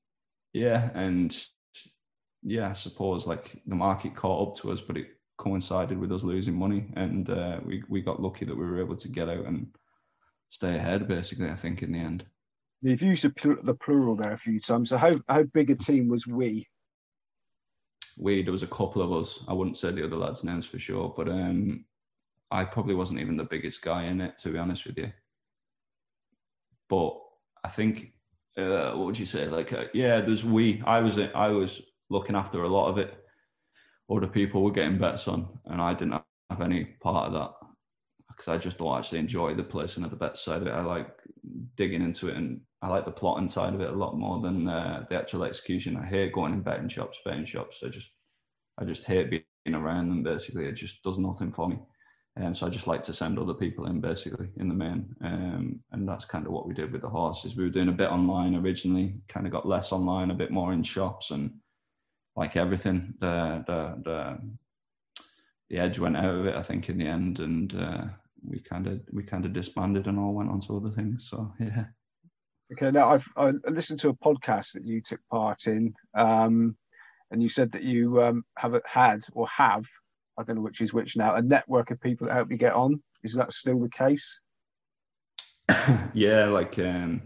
yeah. 0.54 0.90
And 0.94 1.36
yeah, 2.44 2.70
I 2.70 2.74
suppose 2.74 3.28
like 3.28 3.62
the 3.66 3.76
market 3.76 4.16
caught 4.16 4.50
up 4.50 4.62
to 4.62 4.72
us, 4.72 4.82
but 4.82 4.98
it 4.98 5.08
coincided 5.38 5.98
with 5.98 6.12
us 6.12 6.24
losing 6.24 6.56
money, 6.56 6.86
and 6.96 7.30
uh, 7.30 7.60
we 7.66 7.84
we 7.90 8.02
got 8.02 8.22
lucky 8.22 8.46
that 8.46 8.58
we 8.58 8.66
were 8.66 8.80
able 8.80 8.96
to 8.96 9.08
get 9.08 9.30
out 9.30 9.46
and 9.46 9.68
stay 10.50 10.76
ahead. 10.76 11.08
Basically, 11.08 11.50
I 11.50 11.56
think 11.56 11.82
in 11.82 11.92
the 11.92 12.00
end. 12.00 12.26
You've 12.82 13.02
used 13.02 13.24
the 13.24 13.74
plural 13.76 14.16
there 14.16 14.34
a 14.34 14.38
few 14.38 14.60
times. 14.60 14.90
So 14.90 14.98
how 14.98 15.16
how 15.28 15.44
big 15.44 15.72
a 15.72 15.76
team 15.76 16.10
was 16.10 16.28
we? 16.28 16.68
We 18.18 18.44
there 18.44 18.52
was 18.52 18.64
a 18.64 18.68
couple 18.68 19.02
of 19.02 19.12
us. 19.12 19.40
I 19.48 19.54
wouldn't 19.54 19.78
say 19.78 19.92
the 19.92 20.06
other 20.06 20.18
lads' 20.18 20.44
names 20.44 20.66
for 20.66 20.80
sure, 20.80 21.14
but 21.16 21.30
um, 21.30 21.86
I 22.52 22.64
probably 22.66 22.96
wasn't 22.96 23.20
even 23.20 23.38
the 23.38 23.46
biggest 23.46 23.82
guy 23.82 24.04
in 24.04 24.22
it, 24.22 24.38
to 24.40 24.50
be 24.50 24.60
honest 24.60 24.86
with 24.86 24.98
you. 24.98 25.12
But 26.90 27.18
I 27.64 27.70
think, 27.70 28.14
uh, 28.58 28.92
what 28.92 29.08
would 29.08 29.20
you 29.20 29.26
say? 29.26 29.48
Like, 29.48 29.74
uh, 29.74 29.86
yeah, 29.94 30.22
there's 30.22 30.44
we. 30.44 30.84
I 30.86 31.00
was 31.00 31.18
I 31.18 31.48
was 31.48 31.82
looking 32.10 32.36
after 32.36 32.64
a 32.64 32.70
lot 32.70 32.90
of 32.90 32.98
it 32.98 33.23
other 34.16 34.28
people 34.28 34.64
were 34.64 34.72
getting 34.72 34.98
bets 34.98 35.28
on, 35.28 35.48
and 35.66 35.82
I 35.82 35.94
didn't 35.94 36.22
have 36.50 36.62
any 36.62 36.86
part 37.02 37.28
of 37.28 37.34
that 37.34 37.52
because 38.30 38.48
I 38.48 38.58
just 38.58 38.78
don't 38.78 38.98
actually 38.98 39.20
enjoy 39.20 39.54
the 39.54 39.64
placing 39.64 40.04
of 40.04 40.10
the 40.10 40.16
bet 40.16 40.38
side 40.38 40.62
of 40.62 40.68
it. 40.68 40.72
I 40.72 40.82
like 40.82 41.08
digging 41.76 42.02
into 42.02 42.30
it, 42.30 42.38
and 42.38 42.62
I 42.82 42.88
like 42.88 43.06
the 43.06 43.12
plotting 43.12 43.50
side 43.50 43.74
of 43.74 43.82
it 43.82 43.90
a 43.90 43.96
lot 43.96 44.18
more 44.18 44.42
than 44.42 44.68
uh, 44.68 45.06
the 45.10 45.18
actual 45.18 45.44
execution. 45.44 45.98
I 45.98 46.06
hate 46.06 46.34
going 46.34 46.54
in 46.54 46.62
betting 46.62 46.90
shops, 46.90 47.20
betting 47.24 47.46
shops. 47.46 47.82
I 47.86 47.90
just, 47.90 48.10
I 48.80 48.86
just 48.86 49.04
hate 49.04 49.30
being 49.30 49.76
around 49.76 50.10
them. 50.10 50.24
Basically, 50.24 50.66
it 50.66 50.74
just 50.74 51.04
does 51.04 51.18
nothing 51.18 51.52
for 51.52 51.70
me. 51.70 51.78
And 52.36 52.48
um, 52.48 52.56
so 52.56 52.66
I 52.66 52.70
just 52.70 52.88
like 52.88 53.04
to 53.04 53.14
send 53.14 53.38
other 53.38 53.54
people 53.54 53.86
in, 53.86 54.02
basically, 54.02 54.50
in 54.58 54.68
the 54.68 54.74
main. 54.74 55.16
Um, 55.24 55.80
and 55.92 56.10
that's 56.10 56.26
kind 56.26 56.48
of 56.48 56.52
what 56.52 56.68
we 56.68 56.74
did 56.74 56.92
with 56.92 57.04
the 57.04 57.10
horses. 57.10 57.56
We 57.56 57.64
were 57.64 57.70
doing 57.70 57.90
a 57.90 57.94
bit 57.94 58.10
online 58.10 58.56
originally, 58.56 59.22
kind 59.28 59.46
of 59.46 59.52
got 59.52 59.68
less 59.68 59.92
online, 59.92 60.32
a 60.32 60.36
bit 60.36 60.50
more 60.50 60.74
in 60.74 60.82
shops, 60.82 61.30
and 61.30 61.52
like 62.36 62.56
everything, 62.58 63.14
the 63.20 63.64
the 63.68 64.02
the 64.04 64.40
the 65.70 65.78
edge 65.78 66.00
went 66.00 66.18
out 66.18 66.36
of 66.36 66.46
it. 66.46 66.56
I 66.56 66.64
think 66.64 66.90
in 66.90 66.98
the 66.98 67.08
end, 67.08 67.40
and 67.40 67.74
uh, 67.76 68.06
we 68.48 68.60
kind 68.60 68.88
of 68.88 69.02
we 69.12 69.24
kind 69.24 69.46
of 69.46 69.54
disbanded 69.54 70.08
and 70.08 70.20
all 70.20 70.34
went 70.34 70.50
on 70.50 70.60
to 70.62 70.78
other 70.78 70.90
things. 70.90 71.30
So 71.30 71.52
yeah. 71.60 71.86
Okay, 72.72 72.92
now 72.92 73.10
I've 73.10 73.28
I 73.38 73.54
listened 73.70 74.00
to 74.02 74.10
a 74.10 74.16
podcast 74.16 74.74
that 74.74 74.86
you 74.86 75.02
took 75.02 75.20
part 75.30 75.68
in, 75.68 75.94
um, 76.16 76.76
and 77.32 77.42
you 77.42 77.50
said 77.50 77.72
that 77.74 77.84
you 77.84 78.22
um, 78.22 78.44
have 78.58 78.80
had 78.86 79.22
or 79.34 79.48
have, 79.48 79.86
I 80.38 80.44
don't 80.44 80.56
know 80.56 80.62
which 80.62 80.82
is 80.82 80.94
which 80.94 81.16
now, 81.16 81.36
a 81.36 81.42
network 81.42 81.92
of 81.92 82.02
people 82.02 82.28
that 82.28 82.34
help 82.34 82.50
you 82.50 82.58
get 82.58 82.74
on. 82.74 83.02
Is 83.24 83.34
that 83.36 83.54
still 83.54 83.80
the 83.80 83.90
case? 83.90 84.42
yeah, 86.14 86.46
like 86.46 86.80
um, 86.80 87.22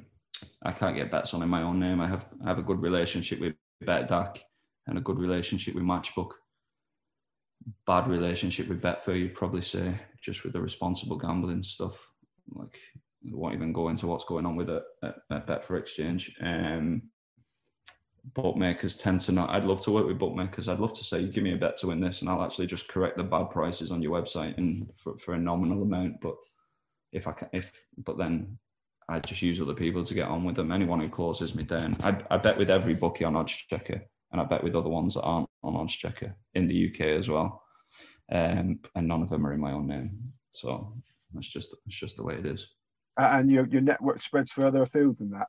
I 0.64 0.72
can't 0.72 0.96
get 0.96 1.12
bets 1.12 1.34
on 1.34 1.44
in 1.44 1.50
my 1.50 1.62
own 1.62 1.80
name. 1.80 2.02
I 2.02 2.08
have 2.08 2.28
I 2.44 2.50
have 2.50 2.60
a 2.60 2.64
good 2.64 2.82
relationship 2.82 3.40
with 3.40 3.56
Betdaq 3.84 4.40
and 4.88 4.98
a 4.98 5.02
good 5.02 5.20
relationship 5.20 5.76
with 5.76 5.84
Matchbook. 5.84 6.32
Bad 7.86 8.08
relationship 8.08 8.70
with 8.70 8.82
Betfair, 8.82 9.20
you'd 9.20 9.36
probably 9.36 9.62
say, 9.62 10.00
just 10.22 10.44
with 10.44 10.54
the 10.54 10.62
responsible 10.62 11.18
gambling 11.18 11.64
stuff. 11.64 12.10
Like, 12.54 12.78
I 13.26 13.32
won't 13.34 13.56
even 13.56 13.74
go 13.74 13.90
into 13.90 14.08
what's 14.08 14.26
going 14.26 14.46
on 14.46 14.56
with 14.56 14.70
it 14.70 14.84
at, 15.04 15.16
at 15.32 15.48
Betfair 15.48 15.80
Exchange. 15.80 16.34
Um, 16.42 17.04
bookmakers 18.34 18.96
tend 18.96 19.22
to 19.22 19.32
not. 19.32 19.50
I'd 19.50 19.66
love 19.66 19.82
to 19.84 19.92
work 19.92 20.08
with 20.08 20.20
bookmakers. 20.20 20.68
I'd 20.68 20.80
love 20.80 20.98
to 20.98 21.04
say, 21.04 21.28
give 21.28 21.44
me 21.44 21.54
a 21.54 21.58
bet 21.58 21.78
to 21.78 21.88
win 21.88 22.00
this, 22.00 22.22
and 22.22 22.30
I'll 22.30 22.44
actually 22.44 22.68
just 22.68 22.88
correct 22.88 23.18
the 23.18 23.24
bad 23.24 23.50
prices 23.50 23.92
on 23.92 24.02
your 24.02 24.20
website 24.20 24.58
and 24.58 24.90
for, 24.96 25.18
for 25.18 25.34
a 25.34 25.40
nominal 25.40 25.82
amount. 25.82 26.22
But 26.22 26.36
if 27.12 27.28
I 27.28 27.34
can, 27.34 27.50
if 27.54 27.72
but 27.98 28.18
then 28.18 28.58
I 29.10 29.20
just 29.20 29.42
use 29.42 29.62
other 29.62 29.74
people 29.74 30.04
to 30.04 30.14
get 30.14 30.28
on 30.28 30.44
with 30.44 30.56
them. 30.56 30.72
Anyone 30.72 31.00
who 31.00 31.10
closes 31.10 31.56
me 31.56 31.64
down, 31.64 31.96
I, 32.04 32.22
I 32.30 32.38
bet 32.38 32.58
with 32.58 32.70
every 32.70 32.94
bookie 32.94 33.26
on 33.26 33.34
Oddschecker, 33.34 34.02
and 34.32 34.42
I 34.42 34.44
bet 34.44 34.64
with 34.64 34.76
other 34.76 34.90
ones 34.90 35.14
that 35.14 35.24
aren't 35.24 35.50
on 35.64 35.74
Oddschecker 35.74 36.34
in 36.54 36.68
the 36.68 36.90
UK 36.90 37.02
as 37.18 37.30
well. 37.30 37.64
Um, 38.32 38.80
and 38.96 39.08
none 39.08 39.22
of 39.22 39.30
them 39.30 39.46
are 39.46 39.54
in 39.54 39.60
my 39.60 39.72
own 39.72 39.88
name. 39.88 40.34
So 40.52 40.94
that's 41.34 41.48
just 41.48 41.70
it's 41.86 41.98
just 41.98 42.18
the 42.18 42.24
way 42.24 42.36
it 42.36 42.46
is. 42.46 42.68
And 43.18 43.50
your 43.52 43.66
your 43.68 43.82
network 43.82 44.22
spreads 44.22 44.52
further 44.52 44.82
afield 44.82 45.18
than 45.18 45.32
that. 45.32 45.48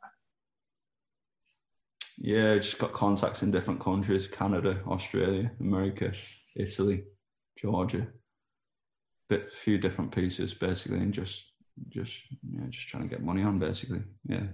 Yeah, 2.16 2.52
I 2.52 2.58
just 2.58 2.78
got 2.78 2.92
contacts 2.92 3.42
in 3.42 3.50
different 3.50 3.80
countries: 3.80 4.26
Canada, 4.26 4.80
Australia, 4.86 5.50
America, 5.60 6.12
Italy, 6.56 7.04
Georgia. 7.56 8.06
Bit 9.28 9.52
few 9.52 9.78
different 9.78 10.14
pieces 10.14 10.54
basically, 10.54 10.98
and 10.98 11.12
just 11.12 11.44
just 11.88 12.22
yeah, 12.50 12.66
just 12.70 12.88
trying 12.88 13.02
to 13.02 13.08
get 13.08 13.22
money 13.22 13.42
on 13.42 13.58
basically. 13.58 14.02
Yeah. 14.26 14.46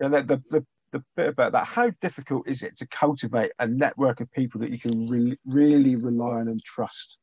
Yeah, 0.00 0.08
the, 0.08 0.22
the, 0.22 0.42
the, 0.50 0.66
the 0.92 1.02
bit 1.16 1.28
about 1.28 1.52
that, 1.52 1.66
how 1.66 1.90
difficult 2.00 2.46
is 2.48 2.62
it 2.62 2.76
to 2.78 2.86
cultivate 2.88 3.52
a 3.58 3.66
network 3.66 4.20
of 4.20 4.30
people 4.32 4.60
that 4.60 4.70
you 4.70 4.78
can 4.78 5.08
really 5.08 5.38
really 5.46 5.96
rely 5.96 6.36
on 6.40 6.48
and 6.48 6.62
trust? 6.64 7.18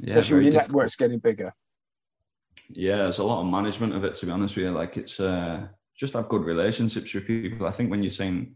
Yeah, 0.00 0.14
Especially 0.14 0.34
when 0.36 0.44
your 0.44 0.52
difficult. 0.52 0.70
network's 0.70 0.96
getting 0.96 1.18
bigger. 1.18 1.52
Yeah, 2.70 2.96
there's 2.96 3.18
a 3.18 3.24
lot 3.24 3.40
of 3.42 3.46
management 3.46 3.94
of 3.94 4.04
it 4.04 4.14
to 4.16 4.26
be 4.26 4.32
honest 4.32 4.56
with 4.56 4.64
you. 4.66 4.70
Like 4.72 4.96
it's 4.96 5.20
uh 5.20 5.68
just 5.98 6.14
have 6.14 6.28
good 6.28 6.44
relationships 6.44 7.12
with 7.14 7.26
people. 7.26 7.66
I 7.66 7.72
think 7.72 7.90
when 7.90 8.02
you're 8.02 8.10
saying 8.10 8.54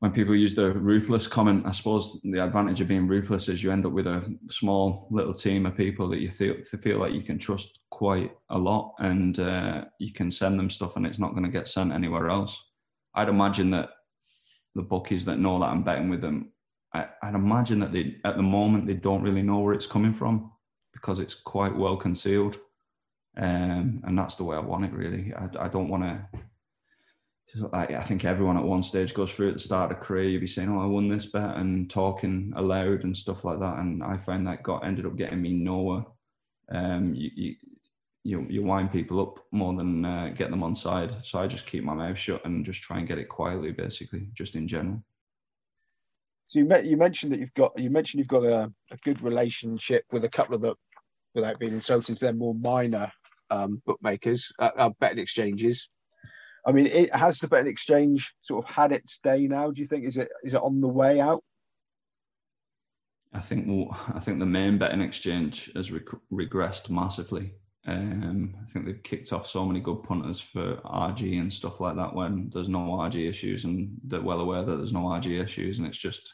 when 0.00 0.12
people 0.12 0.34
use 0.34 0.54
the 0.54 0.72
ruthless 0.72 1.26
comment, 1.26 1.64
I 1.66 1.72
suppose 1.72 2.20
the 2.24 2.44
advantage 2.44 2.80
of 2.80 2.88
being 2.88 3.06
ruthless 3.06 3.48
is 3.48 3.62
you 3.62 3.70
end 3.72 3.86
up 3.86 3.92
with 3.92 4.06
a 4.06 4.36
small 4.50 5.08
little 5.10 5.32
team 5.32 5.64
of 5.64 5.76
people 5.76 6.08
that 6.10 6.18
you 6.18 6.30
feel 6.30 6.56
feel 6.62 6.98
like 6.98 7.12
you 7.12 7.22
can 7.22 7.38
trust 7.38 7.80
quite 7.90 8.32
a 8.50 8.58
lot, 8.58 8.94
and 8.98 9.38
uh, 9.38 9.84
you 9.98 10.12
can 10.12 10.30
send 10.30 10.58
them 10.58 10.68
stuff, 10.68 10.96
and 10.96 11.06
it's 11.06 11.18
not 11.18 11.30
going 11.30 11.44
to 11.44 11.48
get 11.48 11.68
sent 11.68 11.92
anywhere 11.92 12.28
else. 12.28 12.62
I'd 13.14 13.28
imagine 13.28 13.70
that 13.70 13.90
the 14.74 14.82
bookies 14.82 15.24
that 15.26 15.38
know 15.38 15.58
that 15.58 15.66
I'm 15.66 15.82
betting 15.82 16.08
with 16.08 16.20
them, 16.20 16.52
I, 16.92 17.08
would 17.24 17.34
imagine 17.34 17.80
that 17.80 17.92
they 17.92 18.16
at 18.24 18.36
the 18.36 18.42
moment 18.42 18.86
they 18.86 18.94
don't 18.94 19.22
really 19.22 19.42
know 19.42 19.60
where 19.60 19.74
it's 19.74 19.86
coming 19.86 20.14
from 20.14 20.52
because 20.92 21.20
it's 21.20 21.34
quite 21.34 21.74
well 21.74 21.96
concealed, 21.96 22.58
um, 23.36 24.02
and 24.04 24.18
that's 24.18 24.36
the 24.36 24.44
way 24.44 24.56
I 24.56 24.60
want 24.60 24.84
it. 24.84 24.92
Really, 24.92 25.32
I, 25.34 25.64
I 25.64 25.68
don't 25.68 25.88
want 25.88 26.04
to 26.04 26.40
I 27.72 28.02
think 28.02 28.24
everyone 28.24 28.56
at 28.56 28.64
one 28.64 28.82
stage 28.82 29.14
goes 29.14 29.32
through 29.32 29.48
at 29.48 29.54
the 29.54 29.60
start 29.60 29.92
of 29.92 30.00
career, 30.00 30.28
you'd 30.28 30.40
be 30.40 30.46
saying, 30.46 30.68
"Oh, 30.68 30.82
I 30.82 30.86
won 30.86 31.08
this 31.08 31.26
bet," 31.26 31.56
and 31.56 31.88
talking 31.88 32.52
aloud 32.56 33.04
and 33.04 33.16
stuff 33.16 33.44
like 33.44 33.60
that. 33.60 33.78
And 33.78 34.02
I 34.02 34.16
found 34.16 34.46
that 34.46 34.64
got 34.64 34.84
ended 34.84 35.06
up 35.06 35.16
getting 35.16 35.40
me 35.40 35.52
nowhere. 35.52 36.04
Um, 36.72 37.14
you, 37.14 37.30
you 37.34 37.54
you 38.24 38.46
you 38.48 38.62
wind 38.62 38.90
people 38.90 39.20
up 39.20 39.44
more 39.52 39.74
than 39.74 40.04
uh, 40.04 40.32
get 40.34 40.50
them 40.50 40.62
on 40.62 40.74
side. 40.74 41.14
So 41.22 41.38
I 41.38 41.46
just 41.46 41.66
keep 41.66 41.84
my 41.84 41.94
mouth 41.94 42.18
shut 42.18 42.44
and 42.44 42.64
just 42.64 42.82
try 42.82 42.98
and 42.98 43.06
get 43.06 43.18
it 43.18 43.28
quietly, 43.28 43.70
basically, 43.70 44.28
just 44.32 44.56
in 44.56 44.66
general. 44.66 45.04
So 46.48 46.58
you 46.58 46.64
met, 46.64 46.84
you 46.84 46.96
mentioned 46.96 47.32
that 47.32 47.40
you've 47.40 47.54
got 47.54 47.78
you 47.78 47.90
mentioned 47.90 48.18
you've 48.18 48.28
got 48.28 48.44
a, 48.44 48.72
a 48.90 48.96
good 49.04 49.20
relationship 49.22 50.04
with 50.10 50.24
a 50.24 50.30
couple 50.30 50.54
of 50.54 50.62
the, 50.62 50.74
without 51.34 51.58
being 51.58 51.74
insulting 51.74 52.14
to 52.14 52.24
them, 52.24 52.38
more 52.38 52.54
minor 52.54 53.12
um, 53.50 53.82
bookmakers, 53.86 54.50
uh, 54.58 54.70
uh, 54.76 54.90
betting 55.00 55.18
exchanges. 55.18 55.88
I 56.66 56.72
mean, 56.72 56.86
it 56.86 57.14
has 57.14 57.38
the 57.38 57.48
betting 57.48 57.70
exchange 57.70 58.34
sort 58.40 58.64
of 58.64 58.74
had 58.74 58.92
its 58.92 59.18
day 59.18 59.46
now. 59.46 59.70
Do 59.70 59.82
you 59.82 59.86
think 59.86 60.04
is 60.06 60.16
it 60.16 60.30
is 60.42 60.54
it 60.54 60.62
on 60.62 60.80
the 60.80 60.88
way 60.88 61.20
out? 61.20 61.44
I 63.34 63.40
think 63.40 63.68
I 64.14 64.20
think 64.20 64.38
the 64.38 64.46
main 64.46 64.78
betting 64.78 65.02
exchange 65.02 65.70
has 65.76 65.90
regressed 66.32 66.88
massively. 66.88 67.54
Um, 67.86 68.56
I 68.62 68.72
think 68.72 68.86
they've 68.86 69.02
kicked 69.02 69.32
off 69.32 69.46
so 69.46 69.64
many 69.64 69.80
good 69.80 70.02
punters 70.02 70.40
for 70.40 70.76
RG 70.84 71.38
and 71.38 71.52
stuff 71.52 71.80
like 71.80 71.96
that 71.96 72.14
when 72.14 72.50
there's 72.52 72.68
no 72.68 72.78
RG 72.78 73.28
issues, 73.28 73.64
and 73.64 73.90
they're 74.04 74.22
well 74.22 74.40
aware 74.40 74.64
that 74.64 74.76
there's 74.76 74.92
no 74.92 75.04
RG 75.04 75.42
issues, 75.42 75.78
and 75.78 75.86
it's 75.86 75.98
just 75.98 76.32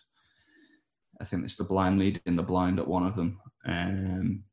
I 1.20 1.24
think 1.24 1.44
it's 1.44 1.56
the 1.56 1.64
blind 1.64 1.98
leading 1.98 2.36
the 2.36 2.42
blind 2.42 2.78
at 2.78 2.88
one 2.88 3.06
of 3.06 3.16
them. 3.16 3.40
Um, 3.66 4.44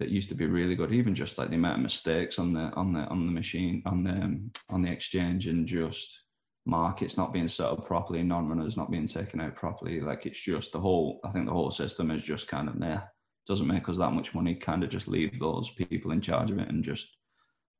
that 0.00 0.08
used 0.08 0.30
to 0.30 0.34
be 0.34 0.46
really 0.46 0.74
good. 0.74 0.92
Even 0.92 1.14
just 1.14 1.36
like 1.36 1.50
the 1.50 1.56
amount 1.56 1.76
of 1.76 1.82
mistakes 1.82 2.38
on 2.38 2.54
the 2.54 2.72
on 2.74 2.92
the 2.92 3.00
on 3.00 3.26
the 3.26 3.32
machine 3.32 3.82
on 3.84 4.02
the 4.02 4.10
um, 4.10 4.50
on 4.70 4.82
the 4.82 4.90
exchange 4.90 5.46
and 5.46 5.66
just 5.66 6.22
markets 6.64 7.16
not 7.16 7.32
being 7.32 7.48
set 7.48 7.66
up 7.66 7.86
properly, 7.86 8.22
non-runners 8.22 8.76
not 8.76 8.90
being 8.90 9.06
taken 9.06 9.40
out 9.40 9.54
properly. 9.54 10.00
Like 10.00 10.26
it's 10.26 10.40
just 10.40 10.72
the 10.72 10.80
whole. 10.80 11.20
I 11.22 11.30
think 11.30 11.46
the 11.46 11.52
whole 11.52 11.70
system 11.70 12.10
is 12.10 12.22
just 12.22 12.48
kind 12.48 12.68
of 12.68 12.80
there. 12.80 13.12
Doesn't 13.46 13.66
make 13.66 13.88
us 13.88 13.98
that 13.98 14.12
much 14.12 14.34
money. 14.34 14.54
Kind 14.54 14.84
of 14.84 14.90
just 14.90 15.08
leave 15.08 15.38
those 15.38 15.70
people 15.70 16.12
in 16.12 16.20
charge 16.20 16.50
of 16.50 16.58
it 16.58 16.68
and 16.68 16.84
just 16.84 17.08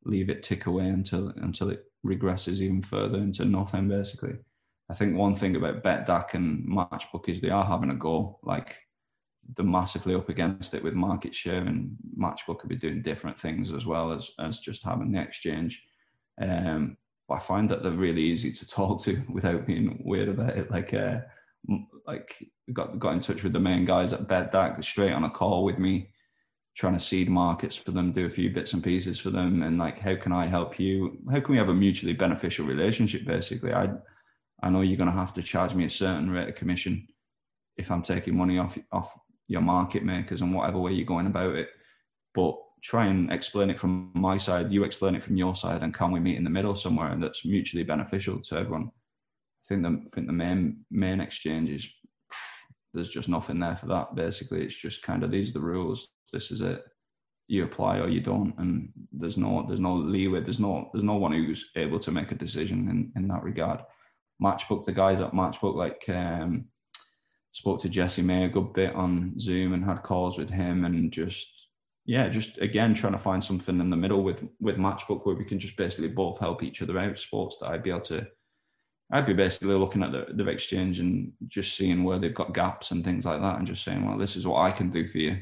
leave 0.04 0.30
it 0.30 0.42
tick 0.42 0.66
away 0.66 0.88
until 0.88 1.28
until 1.36 1.70
it 1.70 1.84
regresses 2.06 2.60
even 2.60 2.82
further 2.82 3.18
into 3.18 3.44
nothing. 3.44 3.88
Basically, 3.88 4.34
I 4.88 4.94
think 4.94 5.16
one 5.16 5.34
thing 5.36 5.56
about 5.56 5.84
Betdaq 5.84 6.34
and 6.34 6.66
Matchbook 6.66 7.28
is 7.28 7.40
they 7.40 7.50
are 7.50 7.64
having 7.64 7.90
a 7.90 7.94
go. 7.94 8.38
Like 8.42 8.76
they're 9.56 9.64
massively 9.64 10.14
up 10.14 10.28
against 10.28 10.74
it 10.74 10.82
with 10.82 10.94
market 10.94 11.34
share 11.34 11.64
and 11.64 11.96
Matchbook 12.18 12.60
could 12.60 12.68
be 12.68 12.76
doing 12.76 13.02
different 13.02 13.38
things 13.38 13.72
as 13.72 13.86
well 13.86 14.12
as 14.12 14.30
as 14.38 14.60
just 14.60 14.84
having 14.84 15.12
the 15.12 15.20
exchange. 15.20 15.82
Um, 16.40 16.96
but 17.28 17.36
I 17.36 17.38
find 17.38 17.70
that 17.70 17.82
they're 17.82 17.92
really 17.92 18.22
easy 18.22 18.52
to 18.52 18.66
talk 18.68 19.02
to 19.04 19.22
without 19.28 19.66
being 19.66 20.02
weird 20.04 20.28
about 20.28 20.56
it. 20.56 20.70
Like, 20.70 20.92
uh, 20.92 21.20
like 22.06 22.34
got 22.72 22.98
got 22.98 23.12
in 23.12 23.20
touch 23.20 23.42
with 23.42 23.52
the 23.52 23.60
main 23.60 23.84
guys 23.84 24.12
at 24.12 24.28
Bed 24.28 24.50
Betdaq 24.50 24.82
straight 24.84 25.12
on 25.12 25.24
a 25.24 25.30
call 25.30 25.64
with 25.64 25.78
me, 25.78 26.10
trying 26.76 26.94
to 26.94 27.00
seed 27.00 27.28
markets 27.28 27.76
for 27.76 27.90
them, 27.90 28.12
do 28.12 28.26
a 28.26 28.30
few 28.30 28.50
bits 28.50 28.72
and 28.72 28.82
pieces 28.82 29.18
for 29.18 29.30
them, 29.30 29.62
and 29.62 29.78
like, 29.78 29.98
how 29.98 30.16
can 30.16 30.32
I 30.32 30.46
help 30.46 30.78
you? 30.78 31.18
How 31.30 31.40
can 31.40 31.52
we 31.52 31.58
have 31.58 31.68
a 31.68 31.74
mutually 31.74 32.12
beneficial 32.12 32.66
relationship? 32.66 33.24
Basically, 33.24 33.72
I 33.72 33.90
I 34.62 34.70
know 34.70 34.82
you're 34.82 34.96
going 34.96 35.10
to 35.10 35.16
have 35.16 35.34
to 35.34 35.42
charge 35.42 35.74
me 35.74 35.84
a 35.84 35.90
certain 35.90 36.30
rate 36.30 36.48
of 36.48 36.54
commission 36.54 37.06
if 37.76 37.90
I'm 37.90 38.02
taking 38.02 38.36
money 38.36 38.58
off 38.58 38.78
off 38.92 39.16
your 39.48 39.62
market 39.62 40.04
makers 40.04 40.42
and 40.42 40.54
whatever 40.54 40.78
way 40.78 40.92
you're 40.92 41.06
going 41.06 41.26
about 41.26 41.54
it. 41.56 41.68
But 42.34 42.56
try 42.82 43.06
and 43.06 43.30
explain 43.32 43.68
it 43.68 43.78
from 43.78 44.10
my 44.14 44.36
side, 44.36 44.72
you 44.72 44.84
explain 44.84 45.14
it 45.14 45.22
from 45.22 45.36
your 45.36 45.54
side, 45.54 45.82
and 45.82 45.92
can 45.92 46.12
we 46.12 46.20
meet 46.20 46.36
in 46.36 46.44
the 46.44 46.50
middle 46.50 46.74
somewhere 46.74 47.08
and 47.08 47.22
that's 47.22 47.44
mutually 47.44 47.82
beneficial 47.82 48.40
to 48.40 48.56
everyone? 48.56 48.90
Think 49.70 49.84
the 49.84 50.10
think 50.10 50.26
the 50.26 50.32
main 50.32 50.84
main 50.90 51.20
exchange 51.20 51.70
is 51.70 51.88
there's 52.92 53.08
just 53.08 53.28
nothing 53.28 53.60
there 53.60 53.76
for 53.76 53.86
that. 53.86 54.16
Basically, 54.16 54.64
it's 54.64 54.74
just 54.74 55.02
kind 55.02 55.22
of 55.22 55.30
these 55.30 55.50
are 55.50 55.54
the 55.54 55.60
rules. 55.60 56.08
This 56.32 56.50
is 56.50 56.60
it. 56.60 56.82
You 57.46 57.62
apply 57.62 58.00
or 58.00 58.08
you 58.08 58.20
don't, 58.20 58.52
and 58.58 58.88
there's 59.12 59.38
no 59.38 59.64
there's 59.68 59.78
no 59.78 59.94
leeway. 59.94 60.40
There's 60.40 60.58
no 60.58 60.90
there's 60.92 61.04
no 61.04 61.14
one 61.14 61.30
who's 61.30 61.70
able 61.76 62.00
to 62.00 62.10
make 62.10 62.32
a 62.32 62.34
decision 62.34 62.88
in 62.88 63.12
in 63.14 63.28
that 63.28 63.44
regard. 63.44 63.80
Matchbook, 64.42 64.84
the 64.84 64.92
guys 64.92 65.20
at 65.20 65.34
Matchbook, 65.34 65.76
like 65.76 66.02
um, 66.08 66.66
spoke 67.52 67.80
to 67.82 67.88
Jesse 67.88 68.22
May 68.22 68.46
a 68.46 68.48
good 68.48 68.72
bit 68.72 68.92
on 68.96 69.38
Zoom 69.38 69.72
and 69.72 69.84
had 69.84 70.02
calls 70.02 70.36
with 70.36 70.50
him 70.50 70.84
and 70.84 71.12
just 71.12 71.68
yeah, 72.06 72.28
just 72.28 72.58
again 72.58 72.92
trying 72.92 73.12
to 73.12 73.20
find 73.20 73.44
something 73.44 73.78
in 73.78 73.90
the 73.90 73.96
middle 73.96 74.24
with 74.24 74.42
with 74.58 74.78
Matchbook 74.78 75.24
where 75.24 75.36
we 75.36 75.44
can 75.44 75.60
just 75.60 75.76
basically 75.76 76.08
both 76.08 76.40
help 76.40 76.64
each 76.64 76.82
other 76.82 76.98
out. 76.98 77.20
Sports 77.20 77.58
that 77.60 77.68
I'd 77.68 77.84
be 77.84 77.90
able 77.90 78.00
to, 78.00 78.26
I'd 79.12 79.26
be 79.26 79.34
basically 79.34 79.74
looking 79.74 80.02
at 80.02 80.12
the, 80.12 80.26
the 80.32 80.48
exchange 80.48 81.00
and 81.00 81.32
just 81.48 81.76
seeing 81.76 82.04
where 82.04 82.18
they've 82.18 82.34
got 82.34 82.54
gaps 82.54 82.92
and 82.92 83.04
things 83.04 83.24
like 83.24 83.40
that, 83.40 83.58
and 83.58 83.66
just 83.66 83.82
saying, 83.84 84.06
well, 84.06 84.18
this 84.18 84.36
is 84.36 84.46
what 84.46 84.62
I 84.62 84.70
can 84.70 84.90
do 84.90 85.06
for 85.06 85.18
you. 85.18 85.38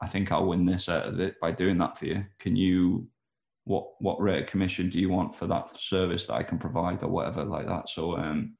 I 0.00 0.06
think 0.06 0.32
I'll 0.32 0.46
win 0.46 0.64
this 0.64 0.88
out 0.88 1.06
of 1.06 1.20
it 1.20 1.40
by 1.40 1.52
doing 1.52 1.78
that 1.78 1.98
for 1.98 2.06
you. 2.06 2.24
Can 2.38 2.56
you, 2.56 3.06
what 3.64 4.00
what 4.00 4.20
rate 4.20 4.44
of 4.44 4.48
commission 4.48 4.88
do 4.88 5.00
you 5.00 5.08
want 5.08 5.34
for 5.34 5.46
that 5.46 5.76
service 5.76 6.26
that 6.26 6.34
I 6.34 6.42
can 6.42 6.58
provide 6.58 7.02
or 7.02 7.08
whatever 7.08 7.44
like 7.44 7.66
that? 7.66 7.88
So 7.88 8.16
um, 8.16 8.56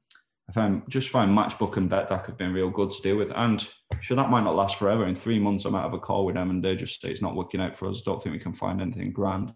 I 0.49 0.53
found 0.53 0.83
just 0.89 1.09
find 1.09 1.35
Matchbook 1.35 1.77
and 1.77 1.89
Betdaq 1.89 2.25
have 2.25 2.37
been 2.37 2.53
real 2.53 2.69
good 2.69 2.91
to 2.91 3.01
deal 3.01 3.17
with. 3.17 3.31
And 3.35 3.67
sure, 4.01 4.17
that 4.17 4.29
might 4.29 4.43
not 4.43 4.55
last 4.55 4.77
forever. 4.77 5.05
In 5.07 5.15
three 5.15 5.39
months, 5.39 5.65
I 5.65 5.69
might 5.69 5.83
have 5.83 5.93
a 5.93 5.99
call 5.99 6.25
with 6.25 6.35
them 6.35 6.49
and 6.49 6.63
they 6.63 6.75
just 6.75 7.01
say 7.01 7.09
it's 7.09 7.21
not 7.21 7.35
working 7.35 7.61
out 7.61 7.75
for 7.75 7.87
us. 7.87 8.01
Don't 8.01 8.21
think 8.21 8.33
we 8.33 8.39
can 8.39 8.53
find 8.53 8.81
anything 8.81 9.11
grand. 9.11 9.53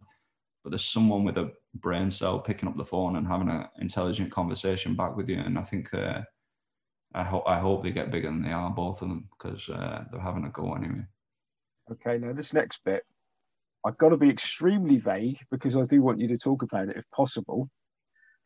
But 0.64 0.72
there's 0.72 0.86
someone 0.86 1.24
with 1.24 1.38
a 1.38 1.52
brain 1.76 2.12
cell 2.12 2.40
picking 2.40 2.70
up 2.70 2.76
the 2.76 2.86
phone 2.86 3.16
and 3.16 3.28
having 3.28 3.50
an 3.50 3.68
intelligent 3.80 4.32
conversation 4.32 4.96
back 4.96 5.16
with 5.16 5.28
you. 5.28 5.40
And 5.40 5.58
I 5.58 5.64
think 5.64 5.94
uh, 5.94 6.22
I 7.14 7.24
hope 7.24 7.44
I 7.48 7.60
hope 7.60 7.84
they 7.84 7.92
get 7.92 8.12
bigger 8.12 8.28
than 8.28 8.44
they 8.44 8.52
are, 8.52 8.70
both 8.70 9.02
of 9.02 9.10
them, 9.10 9.28
because 9.32 9.68
uh, 9.70 10.04
they're 10.12 10.22
having 10.22 10.46
a 10.46 10.50
go 10.50 10.74
anyway. 10.74 11.04
Okay, 11.92 12.18
now 12.18 12.34
this 12.34 12.54
next 12.54 12.84
bit, 12.86 13.04
I've 13.86 13.98
got 13.98 14.10
to 14.10 14.18
be 14.18 14.30
extremely 14.30 14.98
vague 14.98 15.40
because 15.50 15.76
I 15.76 15.86
do 15.86 16.02
want 16.02 16.20
you 16.20 16.28
to 16.30 16.38
talk 16.38 16.62
about 16.62 16.90
it 16.90 16.98
if 16.98 17.10
possible. 17.12 17.70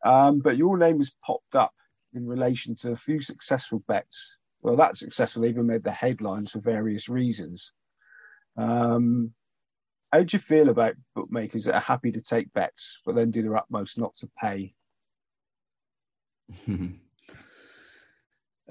Um, 0.06 0.40
but 0.40 0.58
your 0.58 0.78
name 0.78 0.98
was 0.98 1.16
popped 1.26 1.56
up 1.56 1.74
in 2.14 2.26
relation 2.26 2.76
to 2.76 2.92
a 2.92 2.96
few 2.96 3.22
successful 3.22 3.84
bets. 3.88 4.38
Well, 4.62 4.78
that 4.78 4.98
successful 4.98 5.46
even 5.46 5.68
made 5.68 5.84
the 5.84 5.92
headlines 5.92 6.52
for 6.52 6.60
various 6.60 7.10
reasons. 7.10 7.74
Um, 8.58 9.34
how 10.16 10.24
do 10.24 10.38
you 10.38 10.40
feel 10.40 10.70
about 10.70 10.96
bookmakers 11.14 11.66
that 11.66 11.76
are 11.76 11.82
happy 11.82 12.10
to 12.10 12.22
take 12.22 12.54
bets 12.54 13.02
but 13.06 13.16
then 13.16 13.32
do 13.32 13.42
their 13.42 13.58
utmost 13.58 14.00
not 14.00 14.16
to 14.16 14.30
pay? 14.42 14.74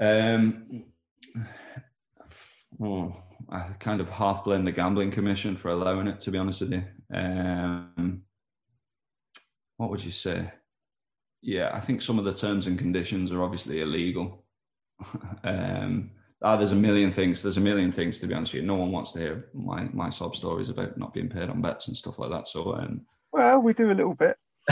um, 0.00 0.84
oh, 2.82 3.14
I 3.50 3.60
kind 3.78 4.00
of 4.00 4.08
half 4.08 4.44
blame 4.44 4.62
the 4.62 4.72
gambling 4.72 5.10
commission 5.10 5.54
for 5.54 5.68
allowing 5.68 6.06
it. 6.06 6.18
To 6.20 6.30
be 6.30 6.38
honest 6.38 6.62
with 6.62 6.72
you, 6.72 6.84
um, 7.12 8.22
what 9.76 9.90
would 9.90 10.02
you 10.02 10.12
say? 10.12 10.50
Yeah, 11.42 11.72
I 11.74 11.80
think 11.80 12.00
some 12.00 12.18
of 12.18 12.24
the 12.24 12.32
terms 12.32 12.66
and 12.66 12.78
conditions 12.78 13.30
are 13.32 13.42
obviously 13.42 13.82
illegal. 13.82 14.46
um, 15.44 16.10
ah, 16.42 16.56
there's 16.56 16.72
a 16.72 16.76
million 16.76 17.10
things. 17.10 17.42
There's 17.42 17.56
a 17.56 17.60
million 17.60 17.92
things 17.92 18.18
to 18.18 18.26
be 18.26 18.34
honest 18.34 18.52
with 18.52 18.62
you. 18.62 18.66
No 18.66 18.76
one 18.76 18.92
wants 18.92 19.12
to 19.12 19.18
hear 19.18 19.48
my 19.54 19.88
my 19.92 20.10
sob 20.10 20.34
stories 20.36 20.68
about 20.68 20.98
not 20.98 21.14
being 21.14 21.28
paid 21.28 21.50
on 21.50 21.62
bets 21.62 21.88
and 21.88 21.96
stuff 21.96 22.18
like 22.18 22.30
that. 22.30 22.48
So, 22.48 22.74
um, 22.74 23.02
well, 23.32 23.60
we 23.60 23.72
do 23.74 23.90
a 23.90 23.92
little 23.92 24.14
bit. 24.14 24.36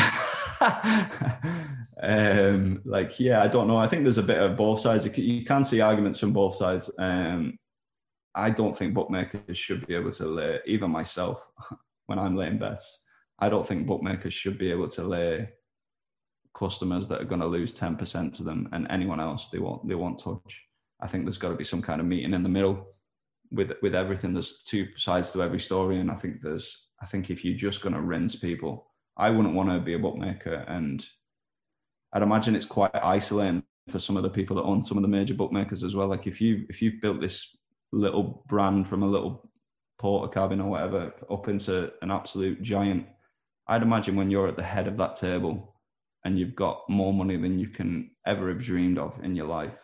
um, 2.03 2.81
like, 2.85 3.19
yeah, 3.19 3.43
I 3.43 3.49
don't 3.49 3.69
know. 3.69 3.77
I 3.77 3.89
think 3.89 4.03
there's 4.03 4.19
a 4.19 4.23
bit 4.23 4.39
of 4.39 4.57
both 4.57 4.81
sides. 4.81 5.07
You 5.17 5.45
can 5.45 5.65
see 5.65 5.81
arguments 5.81 6.21
from 6.21 6.33
both 6.33 6.55
sides. 6.55 6.91
Um, 6.99 7.59
I 8.35 8.51
don't 8.51 8.77
think 8.77 8.95
bookmakers 8.95 9.59
should 9.59 9.87
be 9.87 9.95
able 9.95 10.13
to 10.13 10.27
lay, 10.27 10.61
even 10.67 10.91
myself, 10.91 11.47
when 12.07 12.19
I'm 12.19 12.37
laying 12.37 12.59
bets, 12.59 13.01
I 13.39 13.49
don't 13.49 13.67
think 13.67 13.87
bookmakers 13.87 14.33
should 14.33 14.59
be 14.59 14.71
able 14.71 14.89
to 14.91 15.03
lay 15.03 15.49
customers 16.55 17.09
that 17.09 17.21
are 17.21 17.25
going 17.25 17.41
to 17.41 17.47
lose 17.47 17.73
10% 17.73 18.33
to 18.35 18.43
them 18.43 18.69
and 18.73 18.87
anyone 18.91 19.21
else 19.21 19.49
they 19.49 19.59
won't 19.59 19.89
they 19.89 19.95
won't 19.95 20.19
touch. 20.19 20.65
I 21.03 21.07
think 21.07 21.25
there's 21.25 21.39
got 21.39 21.51
to 21.51 21.57
be 21.57 21.65
some 21.65 21.83
kind 21.83 22.01
of 22.01 22.07
meeting 22.07 22.35
in 22.35 22.43
the 22.43 22.49
middle 22.49 22.87
with 23.51 23.73
with 23.83 23.95
everything. 23.95 24.33
There's 24.33 24.63
two 24.65 24.87
sides 24.97 25.31
to 25.33 25.43
every 25.43 25.61
story, 25.61 25.99
and 26.01 26.11
I 26.11 26.15
think 26.15 26.41
there's 26.43 26.87
I 27.03 27.07
think 27.07 27.31
if 27.31 27.45
you're 27.45 27.57
just 27.57 27.83
going 27.83 27.95
to 27.95 28.01
rinse 28.01 28.37
people, 28.37 28.87
I 29.17 29.31
wouldn't 29.31 29.55
want 29.55 29.71
to 29.71 29.81
be 29.81 29.95
a 29.95 29.99
bookmaker, 29.99 30.65
and 30.69 31.05
I'd 32.13 32.23
imagine 32.23 32.55
it's 32.55 32.67
quite 32.67 32.95
isolating 32.95 33.63
for 33.89 33.99
some 33.99 34.17
of 34.17 34.23
the 34.23 34.31
people 34.31 34.57
that 34.57 34.63
own 34.63 34.85
some 34.85 34.97
of 34.97 35.03
the 35.03 35.09
major 35.09 35.35
bookmakers 35.35 35.83
as 35.83 35.97
well. 35.97 36.09
Like 36.09 36.27
if 36.27 36.41
you 36.41 36.65
if 36.69 36.81
you've 36.81 37.01
built 37.01 37.21
this 37.21 37.47
little 37.93 38.45
brand 38.49 38.89
from 38.89 39.03
a 39.03 39.07
little 39.07 39.51
porter 40.03 40.29
cabin 40.29 40.61
or 40.61 40.71
whatever 40.71 41.13
up 41.31 41.49
into 41.49 41.93
an 42.03 42.11
absolute 42.11 42.61
giant. 42.61 43.07
I'd 43.69 43.83
imagine 43.83 44.17
when 44.17 44.31
you're 44.31 44.49
at 44.49 44.57
the 44.57 44.63
head 44.63 44.89
of 44.89 44.97
that 44.97 45.15
table 45.15 45.77
and 46.25 46.39
you've 46.39 46.57
got 46.57 46.83
more 46.89 47.13
money 47.15 47.37
than 47.37 47.59
you 47.59 47.69
can 47.69 48.11
ever 48.27 48.49
have 48.49 48.63
dreamed 48.63 48.99
of 48.99 49.19
in 49.23 49.37
your 49.37 49.47
life, 49.47 49.79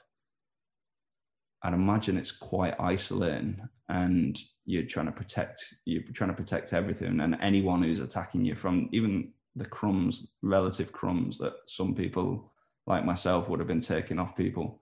I'd 1.63 1.75
imagine 1.75 2.17
it's 2.17 2.33
quite 2.33 2.79
isolating 2.79 3.61
and 3.89 4.39
you're 4.65 4.85
trying 4.85 5.07
to 5.07 5.13
protect 5.13 5.65
you're 5.87 6.03
trying 6.13 6.31
to 6.31 6.37
protect 6.37 6.73
everything 6.73 7.21
and 7.21 7.37
anyone 7.41 7.83
who's 7.83 8.01
attacking 8.01 8.45
you 8.45 8.55
from 8.55 8.89
even 8.93 9.33
the 9.57 9.65
crumbs 9.65 10.29
relative 10.43 10.93
crumbs 10.93 11.39
that 11.39 11.55
some 11.67 11.95
people 11.95 12.53
like 12.87 13.05
myself 13.05 13.49
would 13.49 13.59
have 13.59 13.67
been 13.67 13.81
taking 13.81 14.19
off 14.19 14.37
people 14.37 14.81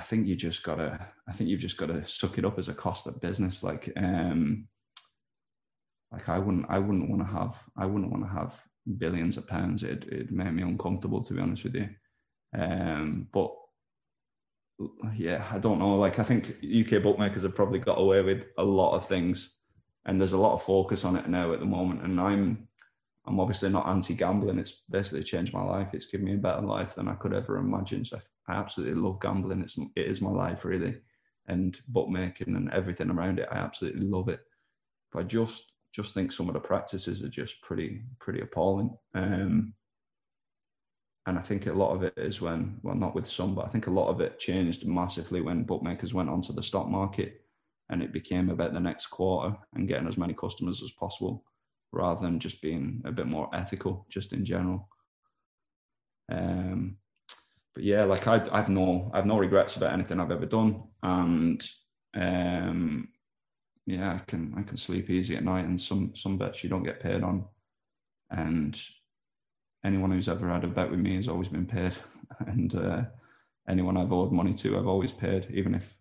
I 0.00 0.02
think 0.02 0.26
you 0.26 0.34
just 0.34 0.62
gotta. 0.62 0.98
I 1.28 1.32
think 1.32 1.50
you've 1.50 1.60
just 1.60 1.76
got 1.76 1.86
to 1.86 2.06
suck 2.06 2.38
it 2.38 2.44
up 2.46 2.58
as 2.58 2.68
a 2.68 2.74
cost 2.74 3.06
of 3.06 3.20
business. 3.20 3.62
Like, 3.62 3.92
um, 3.98 4.66
like 6.10 6.26
I 6.30 6.38
wouldn't. 6.38 6.64
I 6.70 6.78
wouldn't 6.78 7.10
want 7.10 7.20
to 7.20 7.28
have. 7.28 7.62
I 7.76 7.84
wouldn't 7.84 8.10
want 8.10 8.24
to 8.24 8.30
have 8.30 8.64
billions 8.96 9.36
of 9.36 9.46
pounds. 9.46 9.82
It 9.82 10.04
it 10.04 10.30
made 10.30 10.52
me 10.52 10.62
uncomfortable 10.62 11.22
to 11.22 11.34
be 11.34 11.40
honest 11.40 11.64
with 11.64 11.74
you. 11.74 11.88
Um, 12.56 13.28
but 13.30 13.52
yeah, 15.14 15.46
I 15.50 15.58
don't 15.58 15.78
know. 15.78 15.96
Like, 15.96 16.18
I 16.18 16.22
think 16.22 16.56
UK 16.64 17.02
bookmakers 17.02 17.42
have 17.42 17.54
probably 17.54 17.78
got 17.78 17.98
away 17.98 18.22
with 18.22 18.46
a 18.58 18.64
lot 18.64 18.94
of 18.96 19.06
things, 19.06 19.56
and 20.06 20.20
there's 20.20 20.32
a 20.32 20.38
lot 20.38 20.54
of 20.54 20.62
focus 20.62 21.04
on 21.04 21.16
it 21.16 21.28
now 21.28 21.52
at 21.52 21.60
the 21.60 21.66
moment. 21.66 22.02
And 22.02 22.20
I'm 22.20 22.68
I'm 23.26 23.38
obviously 23.38 23.68
not 23.68 23.86
anti-gambling. 23.86 24.58
It's 24.58 24.82
basically 24.88 25.22
changed 25.22 25.52
my 25.52 25.62
life. 25.62 25.88
It's 25.92 26.06
given 26.06 26.26
me 26.26 26.34
a 26.34 26.38
better 26.38 26.62
life 26.62 26.94
than 26.94 27.08
I 27.08 27.14
could 27.14 27.34
ever 27.34 27.58
imagine. 27.58 28.04
So 28.04 28.18
I 28.48 28.54
absolutely 28.54 29.00
love 29.00 29.20
gambling. 29.20 29.60
It's 29.60 29.76
it 29.96 30.06
is 30.06 30.22
my 30.22 30.30
life 30.30 30.64
really, 30.64 30.96
and 31.46 31.78
bookmaking 31.88 32.56
and 32.56 32.72
everything 32.72 33.10
around 33.10 33.38
it. 33.38 33.48
I 33.50 33.56
absolutely 33.56 34.06
love 34.06 34.28
it. 34.28 34.40
But 35.12 35.20
I 35.20 35.22
just 35.24 35.72
just 35.92 36.14
think 36.14 36.32
some 36.32 36.48
of 36.48 36.54
the 36.54 36.60
practices 36.60 37.22
are 37.22 37.28
just 37.28 37.60
pretty 37.62 38.02
pretty 38.18 38.40
appalling. 38.40 38.96
Um, 39.14 39.74
and 41.26 41.38
I 41.38 41.42
think 41.42 41.66
a 41.66 41.72
lot 41.72 41.94
of 41.94 42.02
it 42.02 42.14
is 42.16 42.40
when 42.40 42.78
well 42.82 42.94
not 42.94 43.14
with 43.14 43.28
some, 43.28 43.54
but 43.54 43.66
I 43.66 43.68
think 43.68 43.86
a 43.86 43.92
lot 43.92 44.08
of 44.08 44.20
it 44.20 44.38
changed 44.38 44.86
massively 44.86 45.40
when 45.40 45.64
bookmakers 45.64 46.14
went 46.14 46.30
onto 46.30 46.52
the 46.52 46.62
stock 46.62 46.88
market, 46.88 47.42
and 47.90 48.02
it 48.02 48.12
became 48.12 48.50
about 48.50 48.72
the 48.72 48.80
next 48.80 49.08
quarter 49.08 49.56
and 49.74 49.88
getting 49.88 50.08
as 50.08 50.18
many 50.18 50.34
customers 50.34 50.82
as 50.82 50.92
possible 50.92 51.44
rather 51.92 52.20
than 52.22 52.38
just 52.38 52.62
being 52.62 53.02
a 53.04 53.12
bit 53.12 53.26
more 53.26 53.48
ethical, 53.52 54.06
just 54.08 54.32
in 54.32 54.44
general. 54.44 54.88
Um, 56.30 56.96
but 57.74 57.84
yeah, 57.84 58.04
like 58.04 58.26
I, 58.26 58.44
I've 58.52 58.68
no, 58.68 59.10
I've 59.12 59.26
no 59.26 59.38
regrets 59.38 59.76
about 59.76 59.92
anything 59.92 60.20
I've 60.20 60.30
ever 60.30 60.46
done, 60.46 60.84
and 61.02 61.62
um, 62.14 63.08
yeah, 63.86 64.14
I 64.14 64.18
can, 64.26 64.54
I 64.56 64.62
can 64.62 64.76
sleep 64.76 65.10
easy 65.10 65.36
at 65.36 65.44
night. 65.44 65.64
And 65.64 65.80
some, 65.80 66.12
some 66.14 66.38
bets 66.38 66.62
you 66.62 66.70
don't 66.70 66.84
get 66.84 67.00
paid 67.00 67.22
on, 67.22 67.44
and 68.30 68.80
anyone 69.84 70.10
who's 70.10 70.28
ever 70.28 70.48
had 70.48 70.64
a 70.64 70.68
bet 70.68 70.90
with 70.90 71.00
me 71.00 71.16
has 71.16 71.28
always 71.28 71.48
been 71.48 71.66
paid, 71.66 71.94
and 72.46 72.74
uh, 72.74 73.02
anyone 73.68 73.96
I've 73.96 74.12
owed 74.12 74.32
money 74.32 74.54
to, 74.54 74.78
I've 74.78 74.86
always 74.86 75.12
paid, 75.12 75.46
even 75.52 75.74
if, 75.74 75.94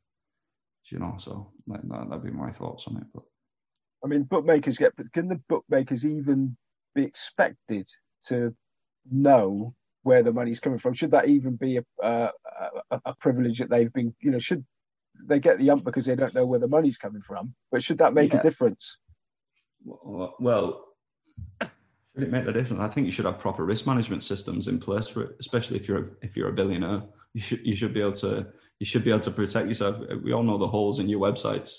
you 0.91 0.99
know. 0.99 1.15
So 1.17 1.51
like 1.67 1.81
that, 1.81 2.09
that'd 2.09 2.23
be 2.23 2.31
my 2.31 2.51
thoughts 2.51 2.85
on 2.87 2.97
it. 2.97 3.03
But 3.13 3.23
I 4.03 4.07
mean, 4.07 4.23
bookmakers 4.23 4.77
get, 4.77 4.93
but 4.95 5.11
can 5.13 5.27
the 5.27 5.41
bookmakers 5.49 6.05
even 6.05 6.55
be 6.95 7.03
expected 7.03 7.87
to 8.27 8.55
know 9.11 9.73
where 10.03 10.23
the 10.23 10.33
money's 10.33 10.59
coming 10.59 10.79
from? 10.79 10.93
Should 10.93 11.11
that 11.11 11.27
even 11.27 11.55
be 11.55 11.77
a, 11.77 11.83
a, 12.01 12.31
a 13.05 13.15
privilege 13.15 13.59
that 13.59 13.69
they've 13.69 13.91
been, 13.91 14.15
you 14.21 14.31
know, 14.31 14.39
should 14.39 14.65
they 15.25 15.39
get 15.39 15.57
the 15.57 15.69
ump 15.69 15.83
because 15.83 16.05
they 16.05 16.15
don't 16.15 16.33
know 16.33 16.45
where 16.45 16.59
the 16.59 16.67
money's 16.67 16.97
coming 16.97 17.21
from? 17.21 17.53
But 17.71 17.83
should 17.83 17.97
that 17.99 18.13
make 18.13 18.33
yeah. 18.33 18.39
a 18.39 18.43
difference? 18.43 18.97
Well, 19.83 20.85
it 22.23 22.31
make 22.31 22.45
a 22.45 22.53
difference? 22.53 22.81
I 22.81 22.87
think 22.87 23.05
you 23.05 23.11
should 23.11 23.25
have 23.25 23.39
proper 23.39 23.65
risk 23.65 23.85
management 23.85 24.23
systems 24.23 24.67
in 24.67 24.79
place 24.79 25.07
for 25.07 25.23
it, 25.23 25.35
especially 25.39 25.77
if 25.77 25.87
you're 25.87 25.99
a, 25.99 26.07
if 26.21 26.35
you're 26.35 26.49
a 26.49 26.53
billionaire. 26.53 27.03
You 27.33 27.41
should 27.41 27.65
you 27.65 27.75
should 27.75 27.93
be 27.93 28.01
able 28.01 28.13
to 28.13 28.47
you 28.79 28.85
should 28.85 29.03
be 29.03 29.11
able 29.11 29.19
to 29.21 29.31
protect 29.31 29.67
yourself. 29.67 29.97
We 30.23 30.33
all 30.33 30.43
know 30.43 30.57
the 30.57 30.67
holes 30.67 30.99
in 30.99 31.07
your 31.07 31.19
websites 31.19 31.75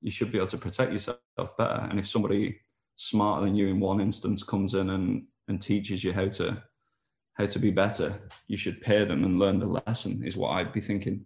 you 0.00 0.10
should 0.10 0.32
be 0.32 0.38
able 0.38 0.48
to 0.48 0.58
protect 0.58 0.92
yourself 0.92 1.56
better. 1.58 1.86
And 1.90 1.98
if 1.98 2.08
somebody 2.08 2.60
smarter 2.96 3.44
than 3.44 3.54
you 3.54 3.68
in 3.68 3.80
one 3.80 4.00
instance 4.00 4.42
comes 4.42 4.74
in 4.74 4.90
and, 4.90 5.24
and 5.48 5.60
teaches 5.60 6.02
you 6.04 6.12
how 6.12 6.28
to 6.28 6.62
how 7.34 7.46
to 7.46 7.58
be 7.58 7.70
better, 7.70 8.20
you 8.48 8.56
should 8.56 8.82
pay 8.82 9.04
them 9.04 9.24
and 9.24 9.38
learn 9.38 9.58
the 9.58 9.82
lesson. 9.86 10.22
Is 10.24 10.36
what 10.36 10.50
I'd 10.50 10.72
be 10.72 10.80
thinking. 10.80 11.24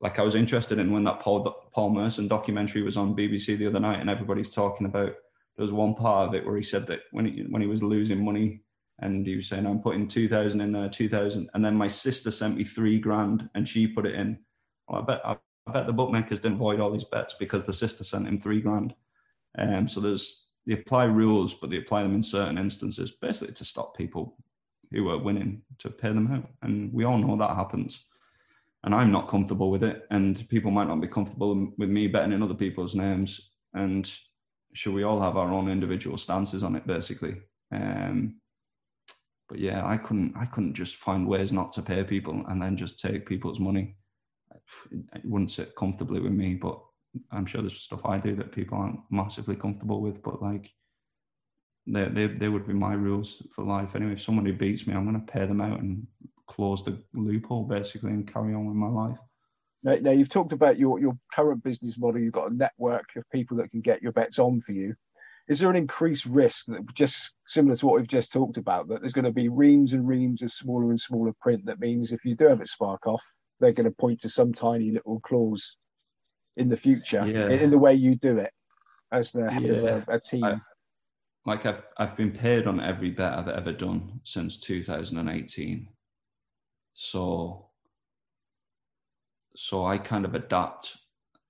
Like 0.00 0.18
I 0.18 0.22
was 0.22 0.36
interested 0.36 0.78
in 0.78 0.92
when 0.92 1.04
that 1.04 1.20
Paul 1.20 1.68
Paul 1.72 1.90
Merson 1.90 2.28
documentary 2.28 2.82
was 2.82 2.96
on 2.96 3.16
BBC 3.16 3.58
the 3.58 3.66
other 3.66 3.80
night, 3.80 4.00
and 4.00 4.10
everybody's 4.10 4.50
talking 4.50 4.86
about. 4.86 5.14
There 5.58 5.64
was 5.64 5.72
one 5.72 5.94
part 5.94 6.28
of 6.28 6.34
it 6.34 6.46
where 6.46 6.56
he 6.56 6.62
said 6.62 6.86
that 6.86 7.00
when 7.10 7.26
he 7.26 7.44
when 7.50 7.60
he 7.60 7.68
was 7.68 7.82
losing 7.82 8.24
money, 8.24 8.62
and 9.00 9.26
he 9.26 9.36
was 9.36 9.48
saying, 9.48 9.66
"I'm 9.66 9.82
putting 9.82 10.08
two 10.08 10.28
thousand 10.28 10.62
in 10.62 10.72
there, 10.72 10.88
two 10.88 11.10
thousand, 11.10 11.50
and 11.52 11.62
then 11.62 11.74
my 11.74 11.88
sister 11.88 12.30
sent 12.30 12.56
me 12.56 12.64
three 12.64 12.98
grand, 12.98 13.50
and 13.54 13.68
she 13.68 13.86
put 13.86 14.06
it 14.06 14.14
in." 14.14 14.38
Well, 14.88 15.02
I 15.02 15.04
bet 15.04 15.20
I 15.26 15.36
I 15.68 15.72
bet 15.72 15.86
the 15.86 15.92
bookmakers 15.92 16.38
didn't 16.38 16.58
void 16.58 16.80
all 16.80 16.90
these 16.90 17.04
bets 17.04 17.34
because 17.38 17.62
the 17.62 17.72
sister 17.72 18.02
sent 18.02 18.26
him 18.26 18.40
three 18.40 18.60
grand. 18.60 18.94
Um, 19.58 19.86
so 19.86 20.00
there's 20.00 20.46
they 20.66 20.74
apply 20.74 21.04
rules, 21.04 21.54
but 21.54 21.70
they 21.70 21.78
apply 21.78 22.02
them 22.02 22.14
in 22.14 22.22
certain 22.22 22.58
instances, 22.58 23.10
basically 23.10 23.54
to 23.54 23.64
stop 23.64 23.96
people 23.96 24.36
who 24.92 25.10
are 25.10 25.18
winning 25.18 25.62
to 25.78 25.90
pay 25.90 26.08
them 26.08 26.32
out. 26.32 26.48
And 26.62 26.92
we 26.92 27.04
all 27.04 27.18
know 27.18 27.36
that 27.36 27.56
happens. 27.56 28.04
And 28.84 28.94
I'm 28.94 29.10
not 29.10 29.28
comfortable 29.28 29.70
with 29.70 29.82
it. 29.82 30.06
And 30.10 30.48
people 30.48 30.70
might 30.70 30.88
not 30.88 31.00
be 31.00 31.08
comfortable 31.08 31.72
with 31.76 31.88
me 31.88 32.06
betting 32.06 32.32
in 32.32 32.42
other 32.42 32.54
people's 32.54 32.94
names. 32.94 33.50
And 33.74 34.10
should 34.74 34.94
we 34.94 35.02
all 35.02 35.20
have 35.20 35.36
our 35.36 35.52
own 35.52 35.70
individual 35.70 36.16
stances 36.16 36.62
on 36.62 36.76
it, 36.76 36.86
basically? 36.86 37.36
Um, 37.72 38.40
but 39.48 39.58
yeah, 39.58 39.86
I 39.86 39.96
couldn't 39.96 40.34
I 40.36 40.44
couldn't 40.44 40.74
just 40.74 40.96
find 40.96 41.26
ways 41.26 41.52
not 41.52 41.72
to 41.72 41.82
pay 41.82 42.04
people 42.04 42.44
and 42.48 42.60
then 42.60 42.76
just 42.76 43.00
take 43.00 43.26
people's 43.26 43.60
money 43.60 43.96
it 45.14 45.24
wouldn't 45.24 45.50
sit 45.50 45.74
comfortably 45.76 46.20
with 46.20 46.32
me. 46.32 46.54
But 46.54 46.80
I'm 47.30 47.46
sure 47.46 47.60
there's 47.60 47.76
stuff 47.76 48.04
I 48.04 48.18
do 48.18 48.34
that 48.36 48.52
people 48.52 48.78
aren't 48.78 49.00
massively 49.10 49.56
comfortable 49.56 50.00
with. 50.00 50.22
But 50.22 50.42
like, 50.42 50.70
they 51.86 52.08
they, 52.08 52.26
they 52.26 52.48
would 52.48 52.66
be 52.66 52.74
my 52.74 52.94
rules 52.94 53.42
for 53.54 53.64
life 53.64 53.94
anyway. 53.94 54.12
If 54.12 54.22
someone 54.22 54.50
beats 54.56 54.86
me, 54.86 54.94
I'm 54.94 55.08
going 55.08 55.24
to 55.24 55.32
pay 55.32 55.46
them 55.46 55.60
out 55.60 55.80
and 55.80 56.06
close 56.46 56.84
the 56.84 56.98
loophole 57.14 57.64
basically 57.64 58.10
and 58.10 58.32
carry 58.32 58.54
on 58.54 58.66
with 58.66 58.76
my 58.76 58.88
life. 58.88 59.18
Now, 59.82 59.96
now, 60.00 60.10
you've 60.10 60.28
talked 60.28 60.52
about 60.52 60.78
your, 60.78 60.98
your 60.98 61.16
current 61.32 61.62
business 61.62 61.98
model. 61.98 62.20
You've 62.20 62.32
got 62.32 62.50
a 62.50 62.54
network 62.54 63.06
of 63.16 63.28
people 63.30 63.56
that 63.58 63.70
can 63.70 63.80
get 63.80 64.02
your 64.02 64.12
bets 64.12 64.38
on 64.38 64.60
for 64.60 64.72
you. 64.72 64.94
Is 65.48 65.60
there 65.60 65.70
an 65.70 65.76
increased 65.76 66.26
risk 66.26 66.66
that 66.66 66.82
just 66.94 67.34
similar 67.46 67.76
to 67.76 67.86
what 67.86 67.96
we've 67.96 68.08
just 68.08 68.32
talked 68.32 68.58
about, 68.58 68.88
that 68.88 69.00
there's 69.00 69.14
going 69.14 69.24
to 69.24 69.32
be 69.32 69.48
reams 69.48 69.94
and 69.94 70.06
reams 70.06 70.42
of 70.42 70.52
smaller 70.52 70.90
and 70.90 71.00
smaller 71.00 71.32
print? 71.40 71.64
That 71.64 71.80
means 71.80 72.12
if 72.12 72.24
you 72.24 72.34
do 72.34 72.48
have 72.48 72.60
it 72.60 72.68
spark 72.68 73.06
off, 73.06 73.24
they're 73.60 73.72
going 73.72 73.88
to 73.88 73.96
point 73.96 74.20
to 74.20 74.28
some 74.28 74.52
tiny 74.52 74.90
little 74.90 75.20
clause 75.20 75.76
in 76.56 76.68
the 76.68 76.76
future 76.76 77.24
yeah. 77.26 77.46
in, 77.46 77.60
in, 77.60 77.70
the 77.70 77.78
way 77.78 77.94
you 77.94 78.16
do 78.16 78.36
it 78.36 78.52
as 79.12 79.32
the 79.32 79.50
head 79.50 79.62
yeah. 79.62 79.72
of 79.72 80.08
a, 80.08 80.14
a 80.14 80.20
team. 80.20 80.44
I've, 80.44 80.66
like 81.46 81.64
I've, 81.64 81.82
I've 81.96 82.16
been 82.16 82.32
paid 82.32 82.66
on 82.66 82.80
every 82.80 83.10
bet 83.10 83.32
I've 83.32 83.48
ever 83.48 83.72
done 83.72 84.20
since 84.24 84.58
2018. 84.58 85.88
So 86.92 87.67
so 89.60 89.84
I 89.84 89.98
kind 89.98 90.24
of 90.24 90.36
adapt. 90.36 90.98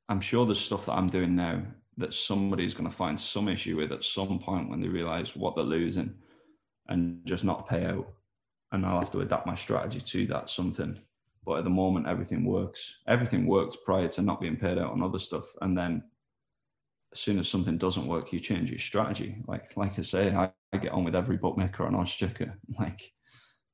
I'm 0.09 0.23
sure 0.23 0.47
there's 0.47 0.59
stuff 0.59 0.87
that 0.87 0.95
I'm 0.95 1.11
doing 1.11 1.37
now 1.37 1.63
that 1.99 2.15
somebody's 2.15 2.73
going 2.73 2.89
to 2.89 2.97
find 2.97 3.21
some 3.21 3.49
issue 3.49 3.77
with 3.77 3.93
at 3.93 4.03
some 4.03 4.39
point 4.39 4.71
when 4.71 4.81
they 4.81 4.89
realize 4.89 5.37
what 5.37 5.55
they're 5.55 5.63
losing 5.63 6.15
and 6.89 7.21
just 7.27 7.45
not 7.45 7.69
pay 7.69 7.85
out. 7.85 8.11
And 8.73 8.87
I'll 8.87 8.99
have 8.99 9.11
to 9.11 9.21
adapt 9.21 9.47
my 9.47 9.55
strategy 9.55 10.01
to 10.01 10.27
that 10.29 10.49
something. 10.49 10.99
But 11.45 11.59
at 11.59 11.65
the 11.65 11.71
moment, 11.71 12.07
everything 12.07 12.47
works. 12.47 12.95
Everything 13.07 13.47
works 13.47 13.77
prior 13.85 14.09
to 14.09 14.23
not 14.23 14.41
being 14.41 14.57
paid 14.57 14.79
out 14.79 14.93
on 14.93 15.03
other 15.03 15.19
stuff. 15.19 15.45
And 15.61 15.77
then 15.77 16.03
as 17.13 17.21
soon 17.21 17.39
as 17.39 17.47
something 17.47 17.77
doesn't 17.77 18.07
work, 18.07 18.33
you 18.33 18.41
change 18.41 18.71
your 18.71 18.79
strategy. 18.79 19.37
Like 19.47 19.77
like 19.77 19.99
I 19.99 20.03
say, 20.03 20.35
I, 20.35 20.51
I 20.73 20.79
get 20.79 20.93
on 20.93 21.05
with 21.05 21.15
every 21.15 21.37
bookmaker 21.37 21.85
on 21.85 21.93
Oddschecker. 21.93 22.55
Like 22.79 23.13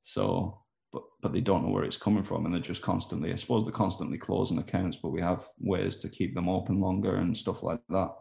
so 0.01 0.64
but 0.95 1.03
but 1.21 1.33
they 1.33 1.41
don't 1.41 1.63
know 1.63 1.71
where 1.71 1.83
it's 1.83 1.97
coming 1.97 2.23
from, 2.23 2.45
and 2.45 2.53
they're 2.53 2.61
just 2.61 2.81
constantly. 2.81 3.33
I 3.33 3.35
suppose 3.35 3.63
they're 3.63 3.83
constantly 3.85 4.17
closing 4.17 4.59
accounts, 4.59 4.97
but 4.97 5.09
we 5.09 5.21
have 5.21 5.45
ways 5.59 5.97
to 5.97 6.09
keep 6.09 6.33
them 6.33 6.47
open 6.47 6.79
longer 6.79 7.17
and 7.17 7.37
stuff 7.37 7.63
like 7.63 7.81
that. 7.89 8.11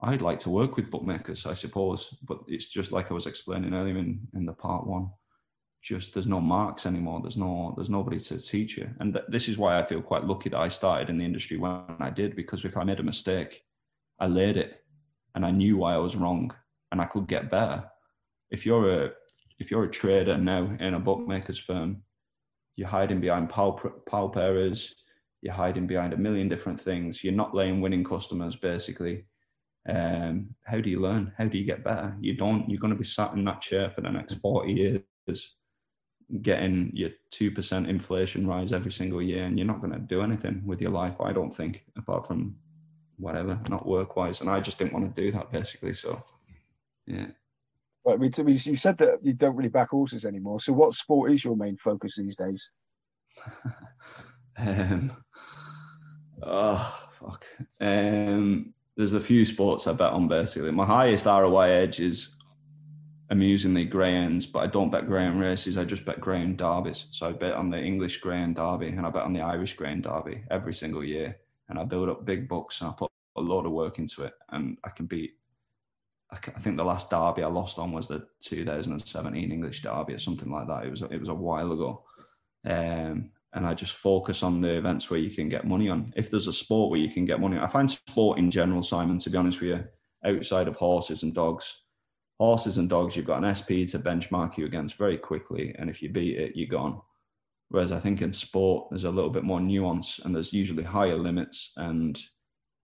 I'd 0.00 0.22
like 0.22 0.38
to 0.40 0.50
work 0.50 0.76
with 0.76 0.90
bookmakers, 0.90 1.46
I 1.46 1.54
suppose, 1.54 2.14
but 2.22 2.38
it's 2.46 2.66
just 2.66 2.92
like 2.92 3.10
I 3.10 3.14
was 3.14 3.26
explaining 3.26 3.74
earlier 3.74 3.98
in, 3.98 4.20
in 4.34 4.46
the 4.46 4.52
part 4.52 4.86
one. 4.86 5.10
Just 5.82 6.14
there's 6.14 6.28
no 6.28 6.40
marks 6.40 6.86
anymore. 6.86 7.20
There's 7.20 7.36
no 7.36 7.74
there's 7.76 7.90
nobody 7.90 8.20
to 8.20 8.38
teach 8.38 8.76
you, 8.78 8.88
and 9.00 9.12
th- 9.12 9.26
this 9.28 9.48
is 9.48 9.58
why 9.58 9.78
I 9.78 9.84
feel 9.84 10.00
quite 10.00 10.24
lucky 10.24 10.48
that 10.50 10.60
I 10.60 10.68
started 10.68 11.10
in 11.10 11.18
the 11.18 11.24
industry 11.24 11.56
when 11.58 11.96
I 11.98 12.10
did, 12.10 12.36
because 12.36 12.64
if 12.64 12.76
I 12.76 12.84
made 12.84 13.00
a 13.00 13.10
mistake, 13.12 13.62
I 14.20 14.26
laid 14.28 14.56
it, 14.56 14.84
and 15.34 15.44
I 15.44 15.50
knew 15.50 15.76
why 15.78 15.94
I 15.94 16.04
was 16.06 16.16
wrong, 16.16 16.54
and 16.92 17.00
I 17.00 17.06
could 17.06 17.26
get 17.26 17.50
better. 17.50 17.82
If 18.50 18.64
you're 18.64 19.04
a 19.04 19.10
if 19.60 19.70
you're 19.70 19.84
a 19.84 19.90
trader 19.90 20.36
now 20.36 20.74
in 20.80 20.94
a 20.94 20.98
bookmaker's 20.98 21.58
firm, 21.58 22.02
you're 22.76 22.88
hiding 22.88 23.20
behind 23.20 23.50
pal, 23.50 24.32
errors, 24.36 24.94
you're 25.42 25.54
hiding 25.54 25.86
behind 25.86 26.14
a 26.14 26.16
million 26.16 26.48
different 26.48 26.80
things. 26.80 27.22
You're 27.22 27.34
not 27.34 27.54
laying 27.54 27.80
winning 27.80 28.02
customers, 28.02 28.56
basically. 28.56 29.26
Um, 29.88 30.54
how 30.64 30.80
do 30.80 30.90
you 30.90 31.00
learn? 31.00 31.32
How 31.36 31.44
do 31.44 31.58
you 31.58 31.64
get 31.64 31.84
better? 31.84 32.16
You 32.20 32.34
don't. 32.34 32.68
You're 32.68 32.80
going 32.80 32.92
to 32.92 32.98
be 32.98 33.04
sat 33.04 33.34
in 33.34 33.44
that 33.44 33.60
chair 33.60 33.90
for 33.90 34.00
the 34.00 34.10
next 34.10 34.34
40 34.34 34.72
years, 34.72 35.54
getting 36.42 36.90
your 36.94 37.10
2% 37.32 37.88
inflation 37.88 38.46
rise 38.46 38.72
every 38.72 38.92
single 38.92 39.20
year, 39.20 39.44
and 39.44 39.58
you're 39.58 39.66
not 39.66 39.80
going 39.80 39.92
to 39.92 39.98
do 39.98 40.22
anything 40.22 40.62
with 40.64 40.80
your 40.80 40.90
life, 40.90 41.20
I 41.20 41.32
don't 41.32 41.54
think, 41.54 41.84
apart 41.96 42.26
from 42.26 42.56
whatever, 43.18 43.60
not 43.68 43.86
work 43.86 44.16
wise. 44.16 44.40
And 44.40 44.48
I 44.48 44.60
just 44.60 44.78
didn't 44.78 44.94
want 44.94 45.14
to 45.14 45.22
do 45.22 45.32
that, 45.32 45.52
basically. 45.52 45.94
So, 45.94 46.22
yeah. 47.06 47.26
But 48.04 48.18
we, 48.18 48.30
you 48.46 48.76
said 48.76 48.96
that 48.98 49.18
you 49.22 49.34
don't 49.34 49.56
really 49.56 49.68
back 49.68 49.90
horses 49.90 50.24
anymore. 50.24 50.60
So, 50.60 50.72
what 50.72 50.94
sport 50.94 51.32
is 51.32 51.44
your 51.44 51.56
main 51.56 51.76
focus 51.76 52.16
these 52.16 52.36
days? 52.36 52.70
um, 54.58 55.12
oh 56.42 57.08
fuck. 57.18 57.44
Um, 57.80 58.72
there's 58.96 59.12
a 59.12 59.20
few 59.20 59.44
sports 59.44 59.86
I 59.86 59.92
bet 59.92 60.12
on 60.12 60.28
basically. 60.28 60.70
My 60.70 60.86
highest 60.86 61.26
ROI 61.26 61.70
edge 61.70 62.00
is 62.00 62.30
amusingly 63.30 63.84
greyhounds, 63.84 64.46
but 64.46 64.60
I 64.60 64.66
don't 64.66 64.90
bet 64.90 65.06
greyhound 65.06 65.40
races. 65.40 65.78
I 65.78 65.84
just 65.84 66.04
bet 66.04 66.20
greyhound 66.20 66.58
derbies. 66.58 67.06
So 67.10 67.28
I 67.28 67.32
bet 67.32 67.54
on 67.54 67.70
the 67.70 67.78
English 67.78 68.18
greyhound 68.18 68.56
derby 68.56 68.88
and 68.88 69.06
I 69.06 69.10
bet 69.10 69.22
on 69.22 69.32
the 69.32 69.40
Irish 69.40 69.74
greyhound 69.74 70.04
derby 70.04 70.42
every 70.50 70.74
single 70.74 71.04
year. 71.04 71.36
And 71.68 71.78
I 71.78 71.84
build 71.84 72.08
up 72.08 72.24
big 72.24 72.48
books 72.48 72.80
and 72.80 72.90
I 72.90 72.92
put 72.98 73.10
a 73.36 73.40
lot 73.40 73.66
of 73.66 73.72
work 73.72 73.98
into 73.98 74.24
it, 74.24 74.34
and 74.50 74.76
I 74.84 74.90
can 74.90 75.06
beat 75.06 75.34
I 76.32 76.60
think 76.60 76.76
the 76.76 76.84
last 76.84 77.10
derby 77.10 77.42
I 77.42 77.48
lost 77.48 77.78
on 77.78 77.92
was 77.92 78.06
the 78.06 78.26
2017 78.42 79.50
English 79.50 79.82
derby 79.82 80.14
or 80.14 80.18
something 80.18 80.50
like 80.50 80.68
that. 80.68 80.84
It 80.84 80.90
was 80.90 81.02
it 81.02 81.18
was 81.18 81.28
a 81.28 81.34
while 81.34 81.72
ago, 81.72 82.04
um, 82.66 83.30
and 83.52 83.66
I 83.66 83.74
just 83.74 83.92
focus 83.92 84.42
on 84.42 84.60
the 84.60 84.76
events 84.76 85.10
where 85.10 85.18
you 85.18 85.30
can 85.30 85.48
get 85.48 85.66
money 85.66 85.88
on. 85.88 86.12
If 86.16 86.30
there's 86.30 86.46
a 86.46 86.52
sport 86.52 86.90
where 86.90 87.00
you 87.00 87.10
can 87.10 87.24
get 87.24 87.40
money, 87.40 87.58
I 87.58 87.66
find 87.66 87.90
sport 87.90 88.38
in 88.38 88.50
general, 88.50 88.82
Simon. 88.82 89.18
To 89.18 89.30
be 89.30 89.38
honest 89.38 89.60
with 89.60 89.70
you, 89.70 89.84
outside 90.24 90.68
of 90.68 90.76
horses 90.76 91.24
and 91.24 91.34
dogs, 91.34 91.80
horses 92.38 92.78
and 92.78 92.88
dogs, 92.88 93.16
you've 93.16 93.26
got 93.26 93.42
an 93.42 93.52
SP 93.54 93.90
to 93.90 93.98
benchmark 93.98 94.56
you 94.56 94.66
against 94.66 94.96
very 94.96 95.18
quickly, 95.18 95.74
and 95.78 95.90
if 95.90 96.00
you 96.00 96.10
beat 96.10 96.38
it, 96.38 96.52
you're 96.54 96.68
gone. 96.68 97.00
Whereas 97.70 97.92
I 97.92 98.00
think 98.00 98.22
in 98.22 98.32
sport, 98.32 98.88
there's 98.90 99.04
a 99.04 99.10
little 99.10 99.30
bit 99.30 99.44
more 99.44 99.60
nuance, 99.60 100.20
and 100.24 100.34
there's 100.34 100.52
usually 100.52 100.84
higher 100.84 101.18
limits 101.18 101.72
and 101.76 102.20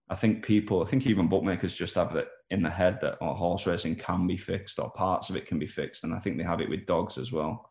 I 0.09 0.15
think 0.15 0.45
people, 0.45 0.81
I 0.81 0.85
think 0.85 1.05
even 1.05 1.27
bookmakers 1.27 1.75
just 1.75 1.95
have 1.95 2.15
it 2.15 2.29
in 2.49 2.63
the 2.63 2.69
head 2.69 2.99
that 3.01 3.17
oh, 3.21 3.33
horse 3.33 3.65
racing 3.65 3.95
can 3.95 4.25
be 4.25 4.37
fixed 4.37 4.79
or 4.79 4.89
parts 4.91 5.29
of 5.29 5.35
it 5.35 5.45
can 5.45 5.59
be 5.59 5.67
fixed. 5.67 6.03
And 6.03 6.13
I 6.13 6.19
think 6.19 6.37
they 6.37 6.43
have 6.43 6.61
it 6.61 6.69
with 6.69 6.85
dogs 6.85 7.17
as 7.17 7.31
well. 7.31 7.69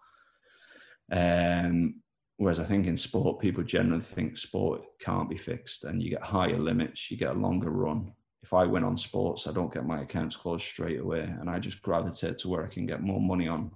Um, 1.11 2.03
whereas 2.37 2.61
I 2.61 2.64
think 2.64 2.87
in 2.87 2.97
sport, 2.97 3.41
people 3.41 3.62
generally 3.62 4.03
think 4.03 4.37
sport 4.37 4.83
can't 5.01 5.31
be 5.31 5.37
fixed 5.37 5.85
and 5.85 6.03
you 6.03 6.11
get 6.11 6.22
higher 6.22 6.59
limits, 6.59 7.11
you 7.11 7.16
get 7.16 7.35
a 7.35 7.39
longer 7.39 7.70
run. 7.70 8.12
If 8.43 8.53
I 8.53 8.64
win 8.64 8.85
on 8.85 8.97
sports, 8.97 9.47
I 9.47 9.53
don't 9.53 9.72
get 9.72 9.87
my 9.87 10.03
accounts 10.03 10.37
closed 10.37 10.66
straight 10.66 11.01
away 11.01 11.22
and 11.22 11.49
I 11.49 11.59
just 11.59 11.83
gravitate 11.83 12.39
to 12.39 12.49
where 12.49 12.64
I 12.64 12.68
can 12.68 12.87
get 12.87 13.03
more 13.03 13.20
money 13.20 13.49
on 13.49 13.70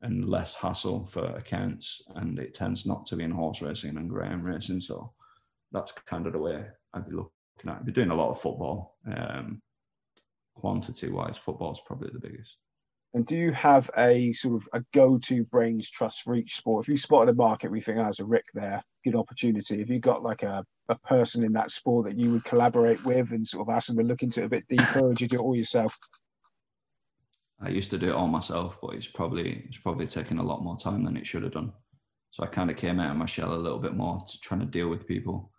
and 0.00 0.28
less 0.28 0.54
hassle 0.54 1.04
for 1.06 1.24
accounts. 1.24 2.00
And 2.16 2.38
it 2.38 2.54
tends 2.54 2.86
not 2.86 3.04
to 3.06 3.16
be 3.16 3.24
in 3.24 3.30
horse 3.30 3.60
racing 3.60 3.96
and 3.96 4.08
greyhound 4.08 4.44
racing. 4.44 4.80
So 4.80 5.12
that's 5.72 5.92
kind 6.06 6.26
of 6.26 6.32
the 6.32 6.38
way 6.38 6.64
I'd 6.94 7.08
be 7.08 7.14
looking 7.14 7.30
at. 7.66 7.76
I've 7.76 7.84
been 7.84 7.94
doing 7.94 8.10
a 8.10 8.14
lot 8.14 8.30
of 8.30 8.40
football. 8.40 8.96
Um, 9.06 9.60
quantity 10.58 11.08
wise, 11.08 11.36
football 11.36 11.72
is 11.72 11.80
probably 11.86 12.10
the 12.12 12.20
biggest. 12.20 12.56
And 13.14 13.26
do 13.26 13.36
you 13.36 13.52
have 13.52 13.90
a 13.96 14.32
sort 14.34 14.56
of 14.56 14.68
a 14.74 14.84
go-to 14.92 15.44
brains 15.44 15.88
trust 15.90 16.22
for 16.22 16.34
each 16.34 16.56
sport? 16.56 16.84
If 16.84 16.88
you 16.88 16.96
spotted 16.98 17.30
a 17.30 17.34
market, 17.34 17.70
we 17.70 17.80
think, 17.80 17.98
oh, 17.98 18.02
there's 18.02 18.20
a 18.20 18.24
Rick 18.24 18.44
there, 18.52 18.82
good 19.02 19.16
opportunity. 19.16 19.78
Have 19.78 19.88
you 19.88 19.98
got 19.98 20.22
like 20.22 20.42
a, 20.42 20.62
a 20.90 20.98
person 20.98 21.42
in 21.42 21.52
that 21.54 21.70
sport 21.70 22.04
that 22.06 22.18
you 22.18 22.30
would 22.30 22.44
collaborate 22.44 23.02
with 23.04 23.30
and 23.32 23.48
sort 23.48 23.66
of 23.66 23.74
ask 23.74 23.86
them 23.88 23.96
to 23.96 24.02
look 24.02 24.22
into 24.22 24.42
it 24.42 24.46
a 24.46 24.48
bit 24.50 24.68
deeper, 24.68 25.00
or 25.00 25.14
do 25.14 25.24
you 25.24 25.28
do 25.28 25.38
it 25.38 25.42
all 25.42 25.56
yourself? 25.56 25.96
I 27.60 27.70
used 27.70 27.90
to 27.90 27.98
do 27.98 28.10
it 28.10 28.14
all 28.14 28.28
myself, 28.28 28.76
but 28.80 28.94
it's 28.94 29.08
probably 29.08 29.64
it's 29.66 29.78
probably 29.78 30.06
taking 30.06 30.38
a 30.38 30.44
lot 30.44 30.62
more 30.62 30.76
time 30.76 31.02
than 31.02 31.16
it 31.16 31.26
should 31.26 31.42
have 31.42 31.52
done. 31.52 31.72
So 32.30 32.44
I 32.44 32.46
kind 32.46 32.70
of 32.70 32.76
came 32.76 33.00
out 33.00 33.10
of 33.10 33.16
my 33.16 33.26
shell 33.26 33.54
a 33.54 33.56
little 33.56 33.78
bit 33.78 33.94
more 33.94 34.22
to 34.28 34.40
trying 34.40 34.60
to 34.60 34.66
deal 34.66 34.88
with 34.88 35.08
people. 35.08 35.50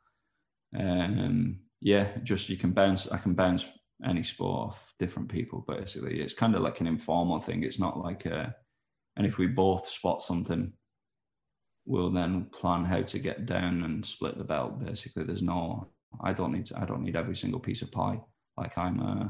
Um, 0.79 1.59
yeah, 1.81 2.09
just 2.23 2.47
you 2.47 2.57
can 2.57 2.71
bounce. 2.71 3.09
I 3.09 3.17
can 3.17 3.33
bounce 3.33 3.65
any 4.05 4.23
sport 4.23 4.69
off 4.69 4.93
different 4.99 5.29
people. 5.29 5.65
Basically, 5.67 6.21
it's 6.21 6.33
kind 6.33 6.55
of 6.55 6.61
like 6.61 6.81
an 6.81 6.87
informal 6.87 7.39
thing. 7.39 7.63
It's 7.63 7.79
not 7.79 7.97
like 7.97 8.25
a. 8.25 8.55
And 9.15 9.25
if 9.25 9.37
we 9.37 9.47
both 9.47 9.87
spot 9.87 10.21
something, 10.21 10.71
we'll 11.85 12.11
then 12.11 12.47
plan 12.53 12.85
how 12.85 13.01
to 13.01 13.19
get 13.19 13.45
down 13.45 13.83
and 13.83 14.05
split 14.05 14.37
the 14.37 14.43
belt. 14.43 14.83
Basically, 14.83 15.23
there's 15.23 15.41
no. 15.41 15.89
I 16.23 16.33
don't 16.33 16.53
need. 16.53 16.65
To, 16.67 16.79
I 16.79 16.85
don't 16.85 17.03
need 17.03 17.15
every 17.15 17.35
single 17.35 17.59
piece 17.59 17.81
of 17.81 17.91
pie. 17.91 18.19
Like 18.57 18.77
I'm. 18.77 19.01
Uh, 19.01 19.27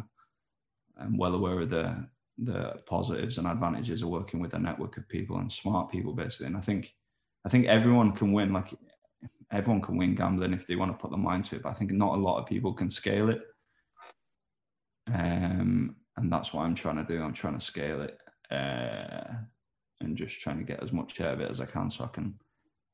I'm 1.01 1.17
well 1.17 1.33
aware 1.33 1.61
of 1.61 1.69
the 1.69 2.07
the 2.37 2.75
positives 2.85 3.37
and 3.37 3.47
advantages 3.47 4.01
of 4.01 4.09
working 4.09 4.39
with 4.39 4.53
a 4.53 4.59
network 4.59 4.97
of 4.97 5.09
people 5.09 5.37
and 5.37 5.51
smart 5.51 5.91
people, 5.91 6.13
basically. 6.13 6.47
And 6.47 6.57
I 6.57 6.61
think. 6.61 6.93
I 7.45 7.49
think 7.49 7.67
everyone 7.67 8.11
can 8.11 8.33
win. 8.33 8.51
Like 8.51 8.67
everyone 9.51 9.81
can 9.81 9.97
win 9.97 10.15
gambling 10.15 10.53
if 10.53 10.67
they 10.67 10.75
want 10.75 10.91
to 10.91 10.97
put 10.97 11.11
their 11.11 11.19
mind 11.19 11.45
to 11.45 11.55
it, 11.55 11.63
but 11.63 11.69
I 11.69 11.73
think 11.73 11.91
not 11.91 12.17
a 12.17 12.21
lot 12.21 12.39
of 12.39 12.47
people 12.47 12.73
can 12.73 12.89
scale 12.89 13.29
it. 13.29 13.41
Um, 15.13 15.95
and 16.17 16.31
that's 16.31 16.53
what 16.53 16.63
I'm 16.63 16.75
trying 16.75 16.97
to 16.97 17.03
do. 17.03 17.21
I'm 17.21 17.33
trying 17.33 17.57
to 17.57 17.65
scale 17.65 18.01
it 18.01 18.17
uh, 18.51 19.33
and 20.01 20.17
just 20.17 20.41
trying 20.41 20.57
to 20.57 20.65
get 20.65 20.83
as 20.83 20.91
much 20.91 21.19
out 21.21 21.35
of 21.35 21.41
it 21.41 21.51
as 21.51 21.61
I 21.61 21.65
can 21.65 21.89
so 21.89 22.03
I 22.03 22.07
can 22.07 22.35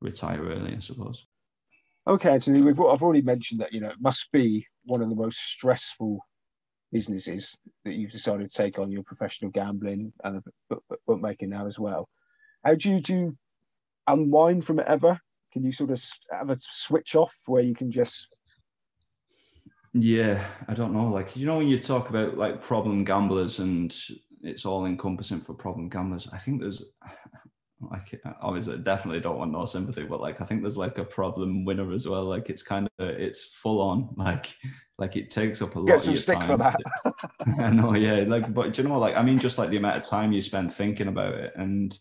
retire 0.02 0.44
early, 0.44 0.76
I 0.76 0.80
suppose. 0.80 1.26
Okay, 2.08 2.34
Anthony, 2.34 2.62
we've 2.62 2.80
I've 2.80 3.02
already 3.02 3.24
mentioned 3.24 3.62
that 3.62 3.74
you 3.74 3.82
know 3.82 3.90
it 3.90 4.00
must 4.00 4.32
be 4.32 4.66
one 4.84 5.02
of 5.02 5.10
the 5.10 5.16
most 5.16 5.40
stressful 5.40 6.20
businesses 6.92 7.58
that 7.84 7.96
you've 7.96 8.12
decided 8.12 8.50
to 8.50 8.56
take 8.56 8.78
on 8.78 8.92
your 8.92 9.04
professional 9.04 9.50
gambling 9.50 10.14
and 10.24 10.42
bookmaking 11.08 11.50
now 11.50 11.66
as 11.66 11.80
well. 11.80 12.08
How 12.64 12.76
do 12.76 12.92
you 12.92 13.02
do 13.02 13.36
unwind 14.08 14.66
from 14.66 14.80
it 14.80 14.88
ever? 14.88 15.20
Can 15.52 15.64
you 15.64 15.72
sort 15.72 15.90
of 15.92 16.04
have 16.32 16.52
a 16.52 16.60
switch 16.62 17.16
off 17.16 17.36
where 17.48 17.64
you 17.64 17.74
can 17.74 17.90
just? 17.90 18.35
Yeah, 19.98 20.46
I 20.68 20.74
don't 20.74 20.92
know. 20.92 21.08
Like 21.08 21.38
you 21.38 21.46
know, 21.46 21.58
when 21.58 21.70
you 21.70 21.80
talk 21.80 22.10
about 22.10 22.38
like 22.38 22.62
problem 22.62 23.06
gamblers 23.06 23.60
and 23.60 23.96
it's 24.42 24.66
all 24.66 24.86
encompassing 24.86 25.40
for 25.40 25.54
problem 25.54 25.88
gamblers, 25.88 26.28
I 26.32 26.38
think 26.38 26.62
there's. 26.62 26.84
like 27.92 28.20
obviously 28.42 28.78
definitely 28.78 29.20
don't 29.20 29.38
want 29.38 29.52
no 29.52 29.66
sympathy, 29.66 30.04
but 30.04 30.22
like 30.22 30.42
I 30.42 30.46
think 30.46 30.62
there's 30.62 30.78
like 30.78 30.98
a 30.98 31.04
problem 31.04 31.66
winner 31.66 31.94
as 31.94 32.08
well. 32.08 32.24
Like 32.24 32.50
it's 32.50 32.64
kind 32.64 32.90
of 33.00 33.10
it's 33.10 33.44
full 33.46 33.82
on 33.82 34.10
like 34.18 34.56
like 34.98 35.16
it 35.16 35.30
takes 35.30 35.62
up 35.62 35.76
a 35.76 35.80
lot. 35.80 35.88
Get 35.88 36.02
some 36.02 36.18
stick 36.18 36.40
time. 36.40 36.48
for 36.48 36.58
that. 36.58 36.80
I 37.60 37.70
know, 37.70 37.94
yeah. 37.94 38.24
Like, 38.28 38.54
but 38.54 38.74
do 38.74 38.82
you 38.82 38.90
know, 38.90 39.00
like 39.00 39.16
I 39.16 39.22
mean, 39.22 39.40
just 39.40 39.58
like 39.58 39.70
the 39.70 39.78
amount 39.78 39.98
of 39.98 40.04
time 40.04 40.34
you 40.34 40.42
spend 40.42 40.74
thinking 40.74 41.08
about 41.08 41.36
it, 41.36 41.54
and 41.56 41.98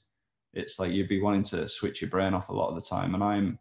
it's 0.52 0.80
like 0.80 0.90
you'd 0.90 1.08
be 1.08 1.20
wanting 1.20 1.42
to 1.44 1.68
switch 1.68 2.00
your 2.00 2.10
brain 2.10 2.34
off 2.34 2.48
a 2.48 2.52
lot 2.52 2.70
of 2.70 2.74
the 2.74 2.88
time. 2.88 3.14
And 3.14 3.22
I'm 3.22 3.58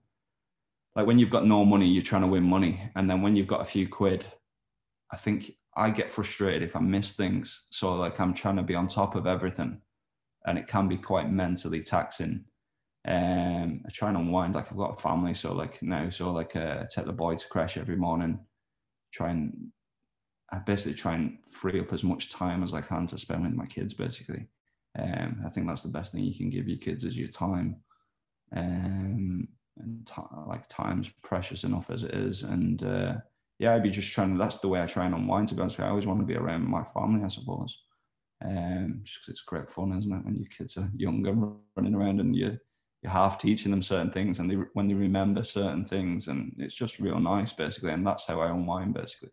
like, 0.95 1.05
when 1.07 1.19
you've 1.19 1.29
got 1.29 1.45
no 1.45 1.65
money, 1.65 1.87
you're 1.87 2.03
trying 2.03 2.21
to 2.21 2.27
win 2.27 2.43
money, 2.43 2.89
and 2.95 3.09
then 3.09 3.21
when 3.21 3.35
you've 3.35 3.47
got 3.47 3.61
a 3.61 3.65
few 3.65 3.87
quid, 3.87 4.25
I 5.11 5.17
think 5.17 5.51
I 5.75 5.89
get 5.89 6.11
frustrated 6.11 6.63
if 6.63 6.75
I 6.75 6.79
miss 6.79 7.13
things. 7.13 7.63
So 7.71 7.93
like 7.95 8.19
I'm 8.19 8.33
trying 8.33 8.57
to 8.57 8.63
be 8.63 8.75
on 8.75 8.87
top 8.87 9.15
of 9.15 9.27
everything 9.27 9.81
and 10.45 10.57
it 10.57 10.67
can 10.67 10.87
be 10.87 10.97
quite 10.97 11.31
mentally 11.31 11.81
taxing. 11.81 12.45
Um, 13.07 13.81
I 13.85 13.89
try 13.91 14.09
and 14.09 14.17
unwind. 14.17 14.55
Like 14.55 14.71
I've 14.71 14.77
got 14.77 14.97
a 14.97 15.01
family, 15.01 15.33
so 15.33 15.53
like 15.53 15.81
now, 15.81 16.09
so 16.09 16.31
like 16.31 16.55
uh, 16.55 16.79
I 16.81 16.85
take 16.89 17.05
the 17.05 17.13
boy 17.13 17.35
to 17.35 17.47
crash 17.47 17.77
every 17.77 17.95
morning. 17.95 18.39
Try 19.11 19.31
and 19.31 19.71
I 20.51 20.59
basically 20.59 20.93
try 20.93 21.15
and 21.15 21.37
free 21.51 21.79
up 21.79 21.91
as 21.91 22.03
much 22.03 22.29
time 22.29 22.63
as 22.63 22.73
I 22.73 22.81
can 22.81 23.07
to 23.07 23.17
spend 23.17 23.43
with 23.43 23.53
my 23.53 23.65
kids. 23.65 23.93
Basically, 23.93 24.47
um, 24.97 25.41
I 25.45 25.49
think 25.49 25.67
that's 25.67 25.81
the 25.81 25.89
best 25.89 26.11
thing 26.11 26.23
you 26.23 26.35
can 26.35 26.49
give 26.49 26.67
your 26.67 26.77
kids 26.77 27.03
is 27.03 27.17
your 27.17 27.27
time. 27.27 27.77
Um, 28.55 29.47
and 29.77 30.09
like 30.47 30.67
time's 30.67 31.09
precious 31.23 31.63
enough 31.63 31.89
as 31.89 32.03
it 32.03 32.13
is, 32.13 32.43
and 32.43 32.83
uh, 32.83 33.15
yeah, 33.59 33.73
I'd 33.73 33.83
be 33.83 33.89
just 33.89 34.11
trying. 34.11 34.37
That's 34.37 34.57
the 34.57 34.67
way 34.67 34.81
I 34.81 34.85
try 34.85 35.05
and 35.05 35.15
unwind. 35.15 35.49
To 35.49 35.55
be 35.55 35.61
honest, 35.61 35.77
with 35.77 35.83
you. 35.83 35.87
I 35.87 35.89
always 35.89 36.07
want 36.07 36.19
to 36.19 36.25
be 36.25 36.35
around 36.35 36.67
my 36.67 36.83
family, 36.83 37.23
I 37.23 37.29
suppose 37.29 37.77
um, 38.43 39.01
just 39.03 39.19
because 39.19 39.29
it's 39.29 39.41
great 39.41 39.69
fun, 39.69 39.97
isn't 39.97 40.11
it? 40.11 40.25
When 40.25 40.35
your 40.35 40.49
kids 40.49 40.77
are 40.77 40.89
younger, 40.95 41.33
running 41.75 41.95
around 41.95 42.19
and 42.19 42.35
you 42.35 42.57
you're 43.01 43.11
half 43.11 43.37
teaching 43.37 43.71
them 43.71 43.81
certain 43.81 44.11
things, 44.11 44.39
and 44.39 44.49
they 44.49 44.55
when 44.73 44.87
they 44.87 44.93
remember 44.93 45.43
certain 45.43 45.85
things, 45.85 46.27
and 46.27 46.53
it's 46.57 46.75
just 46.75 46.99
real 46.99 47.19
nice, 47.19 47.51
basically. 47.53 47.91
And 47.91 48.05
that's 48.05 48.25
how 48.25 48.39
I 48.39 48.49
unwind, 48.49 48.93
basically. 48.93 49.29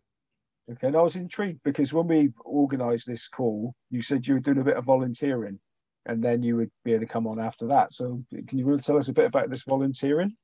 Okay, 0.71 0.87
and 0.87 0.95
I 0.95 1.01
was 1.01 1.15
intrigued 1.15 1.61
because 1.63 1.93
when 1.93 2.07
we 2.07 2.31
organised 2.45 3.07
this 3.07 3.27
call, 3.27 3.73
you 3.89 4.01
said 4.01 4.27
you 4.27 4.35
were 4.35 4.39
doing 4.39 4.59
a 4.59 4.63
bit 4.63 4.77
of 4.77 4.85
volunteering, 4.85 5.59
and 6.05 6.23
then 6.23 6.41
you 6.43 6.55
would 6.57 6.71
be 6.83 6.93
able 6.93 7.05
to 7.05 7.11
come 7.11 7.27
on 7.27 7.39
after 7.39 7.67
that. 7.67 7.93
So, 7.93 8.23
can 8.47 8.57
you 8.57 8.79
tell 8.79 8.97
us 8.97 9.07
a 9.07 9.13
bit 9.13 9.25
about 9.25 9.49
this 9.49 9.63
volunteering? 9.67 10.35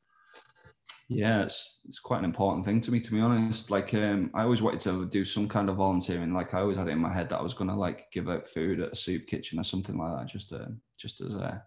Yeah, 1.10 1.44
it's 1.44 1.80
it's 1.86 2.00
quite 2.00 2.20
an 2.20 2.26
important 2.26 2.66
thing 2.66 2.82
to 2.82 2.92
me, 2.92 3.00
to 3.00 3.12
be 3.12 3.22
honest. 3.22 3.72
Like, 3.72 3.94
um, 3.94 4.30
I 4.34 4.44
always 4.44 4.62
wanted 4.62 4.82
to 4.82 5.06
do 5.08 5.24
some 5.24 5.48
kind 5.48 5.70
of 5.70 5.78
volunteering. 5.78 6.34
Like, 6.34 6.54
I 6.54 6.60
always 6.60 6.78
had 6.78 6.90
it 6.90 6.92
in 6.92 7.00
my 7.00 7.14
head 7.14 7.30
that 7.30 7.40
I 7.40 7.44
was 7.44 7.54
gonna 7.54 7.78
like 7.78 8.12
give 8.12 8.30
out 8.30 8.48
food 8.48 8.82
at 8.82 8.92
a 8.92 8.96
soup 8.96 9.26
kitchen 9.26 9.60
or 9.60 9.64
something 9.64 9.98
like 9.98 10.18
that, 10.18 10.32
just 10.32 10.50
to, 10.50 10.68
just 11.00 11.22
as 11.22 11.34
a 11.34 11.64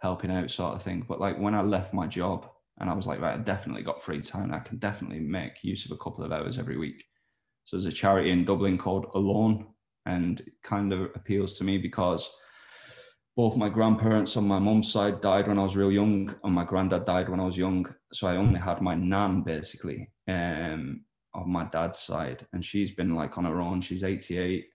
helping 0.00 0.30
out 0.30 0.50
sort 0.50 0.74
of 0.74 0.82
thing. 0.82 1.04
But 1.08 1.20
like 1.20 1.38
when 1.38 1.54
I 1.54 1.62
left 1.62 1.94
my 1.94 2.06
job 2.06 2.46
and 2.78 2.90
I 2.90 2.94
was 2.94 3.06
like, 3.06 3.20
right, 3.20 3.38
I 3.38 3.38
definitely 3.38 3.82
got 3.82 4.02
free 4.02 4.20
time. 4.20 4.52
I 4.52 4.58
can 4.58 4.76
definitely 4.78 5.20
make 5.20 5.64
use 5.64 5.86
of 5.86 5.92
a 5.92 5.96
couple 5.96 6.24
of 6.24 6.32
hours 6.32 6.58
every 6.58 6.76
week. 6.76 7.04
So 7.64 7.76
there's 7.76 7.86
a 7.86 7.92
charity 7.92 8.30
in 8.30 8.44
Dublin 8.44 8.76
called 8.76 9.06
Alone, 9.14 9.68
and 10.04 10.40
it 10.40 10.52
kind 10.62 10.92
of 10.92 11.10
appeals 11.14 11.56
to 11.56 11.64
me 11.64 11.78
because 11.78 12.28
both 13.36 13.56
my 13.56 13.68
grandparents 13.68 14.36
on 14.36 14.46
my 14.46 14.58
mum's 14.58 14.92
side 14.92 15.20
died 15.20 15.48
when 15.48 15.58
I 15.58 15.62
was 15.62 15.76
real 15.76 15.90
young, 15.90 16.34
and 16.44 16.54
my 16.54 16.64
granddad 16.64 17.04
died 17.04 17.28
when 17.28 17.40
I 17.40 17.44
was 17.44 17.58
young. 17.58 17.86
So 18.12 18.28
I 18.28 18.36
only 18.36 18.60
had 18.60 18.80
my 18.80 18.94
nan 18.94 19.42
basically 19.42 20.08
um, 20.28 21.04
on 21.34 21.50
my 21.50 21.64
dad's 21.64 21.98
side, 21.98 22.46
and 22.52 22.64
she's 22.64 22.92
been 22.92 23.14
like 23.14 23.36
on 23.36 23.44
her 23.44 23.60
own. 23.60 23.80
She's 23.80 24.04
88. 24.04 24.66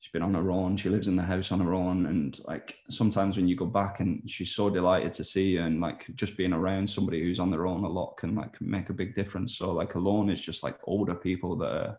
She's 0.00 0.12
been 0.12 0.22
on 0.22 0.34
her 0.34 0.50
own. 0.50 0.76
She 0.76 0.90
lives 0.90 1.08
in 1.08 1.16
the 1.16 1.22
house 1.22 1.50
on 1.50 1.60
her 1.60 1.72
own, 1.72 2.04
and 2.06 2.38
like 2.44 2.76
sometimes 2.90 3.38
when 3.38 3.48
you 3.48 3.56
go 3.56 3.64
back, 3.64 4.00
and 4.00 4.22
she's 4.30 4.54
so 4.54 4.68
delighted 4.68 5.14
to 5.14 5.24
see 5.24 5.44
you, 5.44 5.62
and 5.62 5.80
like 5.80 6.06
just 6.14 6.36
being 6.36 6.52
around 6.52 6.86
somebody 6.86 7.22
who's 7.22 7.40
on 7.40 7.50
their 7.50 7.66
own 7.66 7.84
a 7.84 7.88
lot 7.88 8.18
can 8.18 8.34
like 8.34 8.60
make 8.60 8.90
a 8.90 8.94
big 8.94 9.14
difference. 9.14 9.56
So 9.56 9.72
like 9.72 9.94
alone 9.94 10.28
is 10.28 10.42
just 10.42 10.62
like 10.62 10.76
older 10.84 11.14
people 11.14 11.56
that 11.56 11.72
are. 11.72 11.98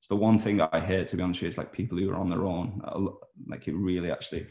It's 0.00 0.08
the 0.08 0.16
one 0.16 0.38
thing 0.38 0.60
I 0.60 0.80
hate, 0.80 1.08
to 1.08 1.16
be 1.16 1.22
honest 1.22 1.40
with 1.40 1.44
you, 1.44 1.48
is 1.50 1.58
like 1.58 1.72
people 1.72 1.98
who 1.98 2.10
are 2.10 2.16
on 2.16 2.30
their 2.30 2.44
own. 2.44 2.80
Like 3.46 3.68
it 3.68 3.74
really 3.74 4.10
actually 4.10 4.46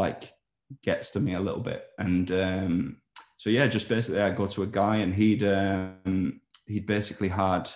like 0.00 0.32
gets 0.82 1.10
to 1.10 1.20
me 1.20 1.34
a 1.34 1.40
little 1.40 1.60
bit. 1.60 1.82
And 1.98 2.30
um, 2.32 2.96
so 3.38 3.50
yeah, 3.50 3.66
just 3.66 3.88
basically 3.88 4.20
I 4.20 4.30
go 4.30 4.46
to 4.46 4.62
a 4.62 4.66
guy 4.66 4.96
and 4.96 5.14
he'd 5.14 5.44
um, 5.44 6.40
he'd 6.66 6.86
basically 6.86 7.28
had 7.28 7.70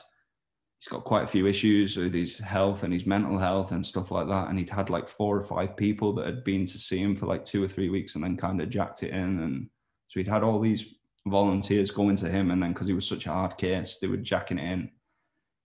he's 0.78 0.88
got 0.88 1.04
quite 1.04 1.24
a 1.24 1.34
few 1.34 1.46
issues 1.46 1.96
with 1.96 2.12
his 2.12 2.36
health 2.38 2.82
and 2.82 2.92
his 2.92 3.06
mental 3.06 3.38
health 3.38 3.72
and 3.72 3.84
stuff 3.84 4.10
like 4.10 4.28
that. 4.28 4.48
And 4.48 4.58
he'd 4.58 4.70
had 4.70 4.90
like 4.90 5.08
four 5.08 5.36
or 5.36 5.42
five 5.42 5.76
people 5.76 6.12
that 6.14 6.26
had 6.26 6.44
been 6.44 6.66
to 6.66 6.78
see 6.78 6.98
him 6.98 7.16
for 7.16 7.26
like 7.26 7.44
two 7.44 7.64
or 7.64 7.68
three 7.68 7.88
weeks 7.88 8.14
and 8.14 8.24
then 8.24 8.36
kind 8.36 8.60
of 8.60 8.68
jacked 8.68 9.02
it 9.02 9.12
in. 9.12 9.40
And 9.40 9.68
so 10.08 10.20
he'd 10.20 10.28
had 10.28 10.42
all 10.42 10.60
these 10.60 10.84
volunteers 11.26 11.90
going 11.90 12.16
to 12.16 12.28
him, 12.28 12.50
and 12.50 12.62
then 12.62 12.72
because 12.72 12.88
he 12.88 12.94
was 12.94 13.08
such 13.08 13.26
a 13.26 13.32
hard 13.32 13.56
case, 13.56 13.98
they 14.00 14.06
were 14.06 14.16
jacking 14.16 14.58
it 14.58 14.70
in. 14.70 14.90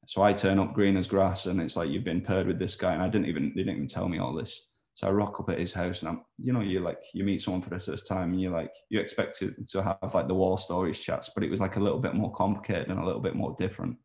So 0.07 0.23
I 0.23 0.33
turn 0.33 0.59
up 0.59 0.73
green 0.73 0.97
as 0.97 1.07
grass, 1.07 1.45
and 1.45 1.61
it's 1.61 1.75
like 1.75 1.89
you've 1.89 2.03
been 2.03 2.21
paired 2.21 2.47
with 2.47 2.59
this 2.59 2.75
guy, 2.75 2.93
and 2.93 3.01
I 3.01 3.09
didn't 3.09 3.27
even 3.27 3.51
they 3.55 3.63
didn't 3.63 3.75
even 3.75 3.87
tell 3.87 4.09
me 4.09 4.19
all 4.19 4.33
this. 4.33 4.59
So 4.99 5.07
I 5.07 5.11
rock 5.11 5.39
up 5.39 5.49
at 5.49 5.59
his 5.59 5.71
house 5.71 6.01
and 6.01 6.09
I'm, 6.09 6.25
you 6.37 6.51
know, 6.51 6.59
you 6.59 6.81
like, 6.81 6.99
you 7.13 7.23
meet 7.23 7.41
someone 7.41 7.61
for 7.61 7.69
the 7.69 7.79
first 7.79 8.05
time 8.05 8.33
and 8.33 8.41
you're 8.41 8.51
like, 8.51 8.73
you 8.89 8.99
expect 8.99 9.37
to, 9.37 9.55
to 9.69 9.81
have 9.81 10.13
like 10.13 10.27
the 10.27 10.33
war 10.33 10.57
stories 10.57 10.99
chats, 10.99 11.31
but 11.33 11.41
it 11.41 11.49
was 11.49 11.61
like 11.61 11.77
a 11.77 11.79
little 11.79 11.99
bit 11.99 12.15
more 12.15 12.33
complicated 12.33 12.89
and 12.89 12.99
a 12.99 13.05
little 13.05 13.21
bit 13.21 13.33
more 13.33 13.55
different. 13.57 13.95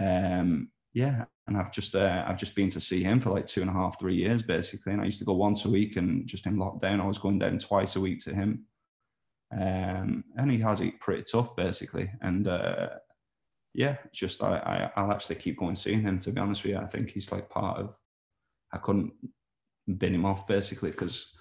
Um, 0.00 0.70
yeah. 0.94 1.26
And 1.46 1.58
I've 1.58 1.70
just, 1.70 1.94
uh, 1.94 2.24
I've 2.26 2.38
just 2.38 2.54
been 2.54 2.70
to 2.70 2.80
see 2.80 3.02
him 3.02 3.20
for 3.20 3.32
like 3.32 3.46
two 3.46 3.60
and 3.60 3.68
a 3.68 3.74
half, 3.74 4.00
three 4.00 4.14
years 4.14 4.42
basically. 4.42 4.94
And 4.94 5.02
I 5.02 5.04
used 5.04 5.18
to 5.18 5.26
go 5.26 5.34
once 5.34 5.66
a 5.66 5.70
week 5.70 5.98
and 5.98 6.26
just 6.26 6.46
in 6.46 6.56
lockdown, 6.56 7.02
I 7.02 7.06
was 7.06 7.18
going 7.18 7.38
down 7.38 7.58
twice 7.58 7.96
a 7.96 8.00
week 8.00 8.20
to 8.20 8.34
him. 8.34 8.64
Um, 9.52 10.24
and 10.38 10.50
he 10.50 10.56
has 10.60 10.80
it 10.80 11.00
pretty 11.00 11.24
tough 11.30 11.54
basically. 11.54 12.10
And, 12.22 12.48
uh, 12.48 12.88
yeah, 13.74 13.98
just 14.14 14.42
I, 14.42 14.90
I, 14.96 15.02
will 15.02 15.12
actually 15.12 15.36
keep 15.36 15.58
going 15.58 15.74
seeing 15.74 16.00
him. 16.00 16.18
To 16.20 16.32
be 16.32 16.40
honest 16.40 16.62
with 16.62 16.72
you, 16.72 16.78
I 16.78 16.86
think 16.86 17.10
he's 17.10 17.30
like 17.30 17.50
part 17.50 17.78
of. 17.78 17.94
I 18.72 18.78
couldn't 18.78 19.12
bin 19.98 20.14
him 20.14 20.24
off 20.24 20.46
basically 20.46 20.90
because 20.90 21.32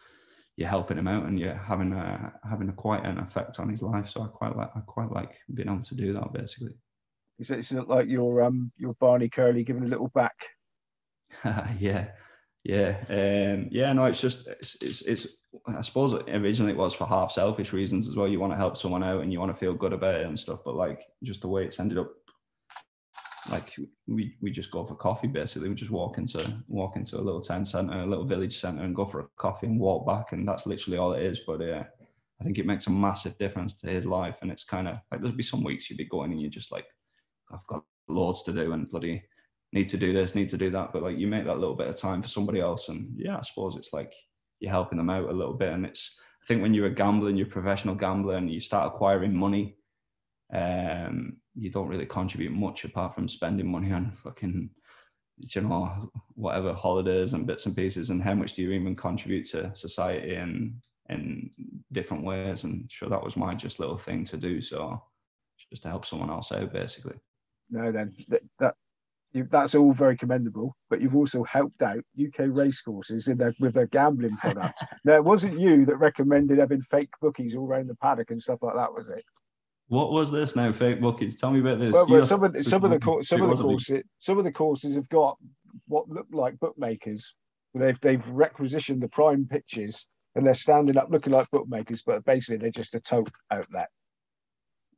you're 0.55 0.69
helping 0.69 0.97
him 0.97 1.07
out 1.07 1.25
and 1.25 1.39
you're 1.39 1.55
having 1.55 1.93
a 1.93 2.33
having 2.47 2.69
a 2.69 2.73
quite 2.73 3.05
an 3.05 3.17
effect 3.17 3.59
on 3.59 3.69
his 3.69 3.81
life. 3.81 4.09
So 4.09 4.21
I 4.21 4.27
quite 4.27 4.55
like 4.55 4.69
I 4.75 4.79
quite 4.81 5.11
like 5.11 5.35
being 5.53 5.69
able 5.69 5.81
to 5.81 5.95
do 5.95 6.13
that 6.13 6.33
basically. 6.33 6.75
Is 7.39 7.49
it, 7.49 7.59
is 7.59 7.71
it 7.71 7.87
like 7.87 8.07
your 8.07 8.43
um 8.43 8.71
your 8.77 8.93
Barney 8.95 9.29
Curley 9.29 9.63
giving 9.63 9.83
a 9.83 9.87
little 9.87 10.09
back? 10.09 10.35
yeah, 11.79 12.09
yeah, 12.63 12.97
um, 13.09 13.67
yeah. 13.71 13.91
No, 13.93 14.05
it's 14.05 14.21
just 14.21 14.47
it's, 14.47 14.75
it's 14.81 15.01
it's 15.01 15.27
I 15.67 15.81
suppose 15.81 16.13
originally 16.13 16.73
it 16.73 16.77
was 16.77 16.93
for 16.93 17.07
half 17.07 17.31
selfish 17.31 17.73
reasons 17.73 18.07
as 18.07 18.15
well. 18.15 18.27
You 18.27 18.39
want 18.39 18.53
to 18.53 18.57
help 18.57 18.77
someone 18.77 19.03
out 19.03 19.21
and 19.21 19.33
you 19.33 19.39
want 19.39 19.51
to 19.51 19.57
feel 19.57 19.73
good 19.73 19.93
about 19.93 20.15
it 20.15 20.27
and 20.27 20.39
stuff. 20.39 20.59
But 20.63 20.75
like 20.75 21.01
just 21.23 21.41
the 21.41 21.47
way 21.47 21.65
it's 21.65 21.79
ended 21.79 21.97
up 21.97 22.11
like 23.49 23.75
we 24.07 24.35
we 24.41 24.51
just 24.51 24.71
go 24.71 24.85
for 24.85 24.95
coffee 24.95 25.27
basically. 25.27 25.69
We 25.69 25.75
just 25.75 25.91
walk 25.91 26.17
into 26.17 26.53
walk 26.67 26.95
into 26.95 27.17
a 27.17 27.21
little 27.21 27.41
town 27.41 27.65
center 27.65 28.01
a 28.01 28.05
little 28.05 28.25
village 28.25 28.59
center 28.59 28.83
and 28.83 28.95
go 28.95 29.05
for 29.05 29.21
a 29.21 29.27
coffee 29.37 29.67
and 29.67 29.79
walk 29.79 30.07
back 30.07 30.31
and 30.31 30.47
that's 30.47 30.65
literally 30.65 30.97
all 30.97 31.13
it 31.13 31.23
is. 31.23 31.41
But 31.45 31.61
yeah 31.61 31.83
i 32.41 32.43
think 32.43 32.57
it 32.57 32.65
makes 32.65 32.87
a 32.87 32.89
massive 32.89 33.37
difference 33.37 33.73
to 33.73 33.87
his 33.87 34.05
life 34.05 34.37
and 34.41 34.51
it's 34.51 34.63
kind 34.63 34.87
of 34.87 34.97
like 35.11 35.21
there'll 35.21 35.35
be 35.35 35.43
some 35.43 35.63
weeks 35.63 35.89
you'd 35.89 35.97
be 35.97 36.05
going 36.05 36.31
and 36.31 36.41
you're 36.41 36.49
just 36.49 36.71
like 36.71 36.87
i've 37.53 37.65
got 37.67 37.83
loads 38.07 38.43
to 38.43 38.51
do 38.51 38.73
and 38.73 38.89
bloody 38.89 39.23
need 39.71 39.87
to 39.87 39.97
do 39.97 40.13
this 40.13 40.35
need 40.35 40.49
to 40.49 40.57
do 40.57 40.69
that. 40.69 40.93
But 40.93 41.03
like 41.03 41.17
you 41.17 41.27
make 41.27 41.45
that 41.45 41.57
little 41.59 41.75
bit 41.75 41.87
of 41.87 41.95
time 41.95 42.21
for 42.21 42.27
somebody 42.27 42.59
else 42.59 42.89
and 42.89 43.09
yeah 43.15 43.37
i 43.37 43.41
suppose 43.41 43.75
it's 43.75 43.93
like 43.93 44.13
you're 44.59 44.71
helping 44.71 44.97
them 44.97 45.09
out 45.09 45.29
a 45.29 45.33
little 45.33 45.53
bit 45.53 45.73
and 45.73 45.85
it's 45.85 46.15
i 46.41 46.45
think 46.45 46.61
when 46.61 46.73
you're 46.73 46.87
a 46.87 46.93
gambler 46.93 47.29
and 47.29 47.37
you're 47.37 47.47
a 47.47 47.51
professional 47.51 47.95
gambler 47.95 48.35
and 48.35 48.51
you 48.51 48.59
start 48.59 48.87
acquiring 48.87 49.35
money 49.35 49.75
um, 50.53 51.37
you 51.55 51.69
don't 51.69 51.87
really 51.87 52.05
contribute 52.05 52.51
much 52.51 52.83
apart 52.83 53.13
from 53.13 53.27
spending 53.27 53.67
money 53.67 53.91
on 53.91 54.11
fucking, 54.11 54.69
you 55.37 55.61
know, 55.61 56.11
whatever 56.35 56.73
holidays 56.73 57.33
and 57.33 57.47
bits 57.47 57.65
and 57.65 57.75
pieces. 57.75 58.09
And 58.09 58.21
how 58.21 58.33
much 58.33 58.53
do 58.53 58.61
you 58.61 58.71
even 58.71 58.95
contribute 58.95 59.45
to 59.49 59.73
society 59.75 60.35
in 60.35 60.81
in 61.09 61.51
different 61.91 62.23
ways? 62.23 62.63
And 62.63 62.89
sure, 62.91 63.09
that 63.09 63.23
was 63.23 63.37
my 63.37 63.53
just 63.53 63.79
little 63.79 63.97
thing 63.97 64.23
to 64.25 64.37
do. 64.37 64.61
So 64.61 65.01
just 65.69 65.83
to 65.83 65.89
help 65.89 66.05
someone 66.05 66.29
else 66.29 66.51
out, 66.51 66.73
basically. 66.73 67.15
No, 67.69 67.91
then 67.91 68.11
that, 68.29 68.41
that 68.59 68.75
you, 69.33 69.47
that's 69.49 69.75
all 69.75 69.93
very 69.93 70.15
commendable. 70.15 70.75
But 70.89 71.01
you've 71.01 71.15
also 71.15 71.43
helped 71.43 71.81
out 71.81 72.03
UK 72.21 72.47
racecourses 72.47 73.27
in 73.27 73.37
their, 73.37 73.53
with 73.59 73.73
their 73.73 73.87
gambling 73.87 74.37
products. 74.37 74.83
now, 75.05 75.15
it 75.15 75.25
wasn't 75.25 75.59
you 75.59 75.85
that 75.85 75.97
recommended 75.97 76.59
having 76.59 76.81
fake 76.81 77.09
bookies 77.21 77.55
all 77.55 77.67
around 77.67 77.87
the 77.87 77.95
paddock 77.95 78.31
and 78.31 78.41
stuff 78.41 78.59
like 78.61 78.75
that, 78.75 78.93
was 78.93 79.09
it? 79.09 79.23
What 79.87 80.11
was 80.11 80.31
this 80.31 80.55
now? 80.55 80.71
Fake 80.71 81.01
buckets. 81.01 81.35
Tell 81.35 81.51
me 81.51 81.59
about 81.59 81.79
this. 81.79 81.93
Well, 81.93 82.07
well 82.07 82.25
some 82.25 82.43
of 82.43 82.53
the, 82.53 82.63
some 82.63 82.83
of 82.83 82.89
the 82.89 83.23
some 83.23 83.41
of 83.41 83.49
the 83.49 83.63
courses 83.63 84.03
some 84.19 84.37
of 84.37 84.43
the 84.43 84.51
courses 84.51 84.95
have 84.95 85.09
got 85.09 85.37
what 85.87 86.09
look 86.09 86.27
like 86.31 86.59
bookmakers. 86.59 87.35
They've 87.73 87.99
they've 88.01 88.27
requisitioned 88.27 89.01
the 89.01 89.09
prime 89.09 89.47
pitches 89.49 90.07
and 90.35 90.45
they're 90.45 90.53
standing 90.53 90.97
up 90.97 91.09
looking 91.09 91.33
like 91.33 91.49
bookmakers, 91.51 92.01
but 92.01 92.25
basically 92.25 92.57
they're 92.57 92.71
just 92.71 92.95
a 92.95 92.99
tote 92.99 93.29
outlet. 93.51 93.89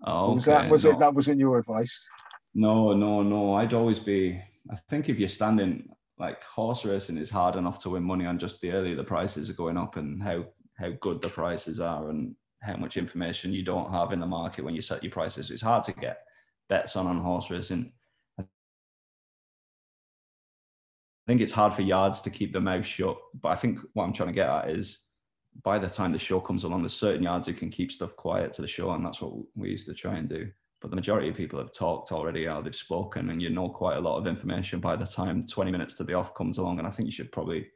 Oh, 0.03 0.27
okay. 0.27 0.35
was 0.35 0.45
that 0.45 0.69
was 0.69 0.85
no. 0.85 0.91
it? 0.91 0.99
That 0.99 1.13
wasn't 1.13 1.39
your 1.39 1.57
advice. 1.57 2.09
No, 2.53 2.93
no, 2.93 3.21
no. 3.23 3.55
I'd 3.55 3.73
always 3.73 3.99
be. 3.99 4.41
I 4.71 4.77
think 4.89 5.09
if 5.09 5.19
you're 5.19 5.27
standing 5.27 5.89
like 6.17 6.41
horse 6.43 6.85
racing 6.85 7.17
is 7.17 7.29
hard 7.29 7.55
enough 7.55 7.79
to 7.79 7.89
win 7.89 8.03
money 8.03 8.25
on 8.25 8.39
just 8.39 8.61
the 8.61 8.71
early 8.71 8.95
the 8.95 9.03
prices 9.03 9.49
are 9.49 9.53
going 9.53 9.77
up 9.77 9.97
and 9.97 10.23
how 10.23 10.45
how 10.77 10.89
good 11.01 11.21
the 11.21 11.27
prices 11.27 11.79
are 11.79 12.09
and 12.09 12.35
how 12.65 12.75
much 12.77 12.97
information 12.97 13.53
you 13.53 13.63
don't 13.63 13.91
have 13.91 14.11
in 14.11 14.19
the 14.19 14.25
market 14.25 14.65
when 14.65 14.75
you 14.75 14.81
set 14.81 15.03
your 15.03 15.11
prices. 15.11 15.51
It's 15.51 15.61
hard 15.61 15.83
to 15.85 15.93
get 15.93 16.23
bets 16.69 16.95
on 16.95 17.07
on 17.07 17.19
horse 17.19 17.51
racing. 17.51 17.91
I 18.39 18.43
think 21.27 21.41
it's 21.41 21.51
hard 21.51 21.73
for 21.73 21.81
yards 21.81 22.21
to 22.21 22.29
keep 22.29 22.51
their 22.51 22.61
mouth 22.61 22.85
shut, 22.85 23.17
but 23.41 23.49
I 23.49 23.55
think 23.55 23.79
what 23.93 24.03
I'm 24.03 24.13
trying 24.13 24.29
to 24.29 24.33
get 24.33 24.49
at 24.49 24.69
is 24.69 24.99
by 25.63 25.79
the 25.79 25.89
time 25.89 26.11
the 26.11 26.19
show 26.19 26.39
comes 26.39 26.63
along, 26.63 26.81
there's 26.81 26.93
certain 26.93 27.23
yards 27.23 27.47
who 27.47 27.53
can 27.53 27.69
keep 27.69 27.91
stuff 27.91 28.15
quiet 28.15 28.53
to 28.53 28.61
the 28.61 28.67
show, 28.67 28.91
and 28.91 29.05
that's 29.05 29.21
what 29.21 29.33
we 29.55 29.69
used 29.69 29.87
to 29.87 29.93
try 29.93 30.17
and 30.17 30.29
do. 30.29 30.49
But 30.81 30.89
the 30.89 30.97
majority 30.97 31.29
of 31.29 31.35
people 31.35 31.57
have 31.59 31.71
talked 31.71 32.11
already, 32.11 32.45
how 32.45 32.61
they've 32.61 32.75
spoken, 32.75 33.29
and 33.29 33.41
you 33.41 33.49
know 33.49 33.69
quite 33.69 33.97
a 33.97 34.01
lot 34.01 34.17
of 34.17 34.27
information 34.27 34.79
by 34.79 34.95
the 34.95 35.05
time 35.05 35.47
20 35.47 35.71
minutes 35.71 35.95
to 35.95 36.03
the 36.03 36.13
off 36.13 36.35
comes 36.35 36.57
along. 36.57 36.79
And 36.79 36.87
I 36.87 36.91
think 36.91 37.07
you 37.07 37.11
should 37.11 37.31
probably 37.31 37.67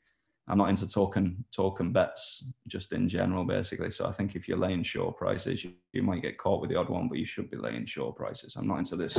I'm 0.50 0.58
not 0.58 0.70
into 0.70 0.88
talking 0.88 1.44
talking 1.52 1.94
bets 1.94 2.44
just 2.68 2.92
in 2.92 3.08
general, 3.08 3.46
basically. 3.46 3.92
So 3.92 4.08
I 4.08 4.12
think 4.12 4.36
if 4.36 4.48
you're 4.48 4.58
laying 4.58 4.84
short 4.84 5.18
prices, 5.18 5.64
you, 5.64 5.74
you 5.94 6.02
might 6.02 6.24
get 6.24 6.38
caught 6.38 6.62
with 6.62 6.72
the 6.72 6.76
odd 6.76 6.90
one, 6.90 7.08
but 7.08 7.20
you 7.20 7.26
should 7.26 7.52
be 7.52 7.58
laying 7.58 7.86
short 7.86 8.16
prices. 8.16 8.56
I'm 8.56 8.68
not 8.68 8.80
into 8.80 8.96
this. 8.96 9.18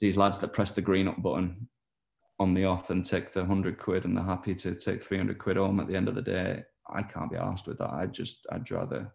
These 0.00 0.16
lads 0.16 0.38
that 0.38 0.52
press 0.52 0.72
the 0.72 0.82
green 0.82 1.08
up 1.08 1.22
button 1.22 1.66
on 2.38 2.52
the 2.52 2.64
off 2.64 2.90
and 2.90 3.04
take 3.04 3.32
the 3.32 3.44
hundred 3.44 3.78
quid 3.78 4.04
and 4.04 4.16
they're 4.16 4.24
happy 4.24 4.54
to 4.54 4.74
take 4.74 5.02
300 5.02 5.38
quid 5.38 5.56
home 5.56 5.80
at 5.80 5.86
the 5.86 5.96
end 5.96 6.08
of 6.08 6.14
the 6.14 6.22
day. 6.22 6.62
I 6.90 7.02
can't 7.02 7.30
be 7.30 7.36
asked 7.36 7.66
with 7.66 7.78
that. 7.78 7.90
I 7.90 8.06
just, 8.06 8.46
I'd 8.52 8.70
rather, 8.70 9.10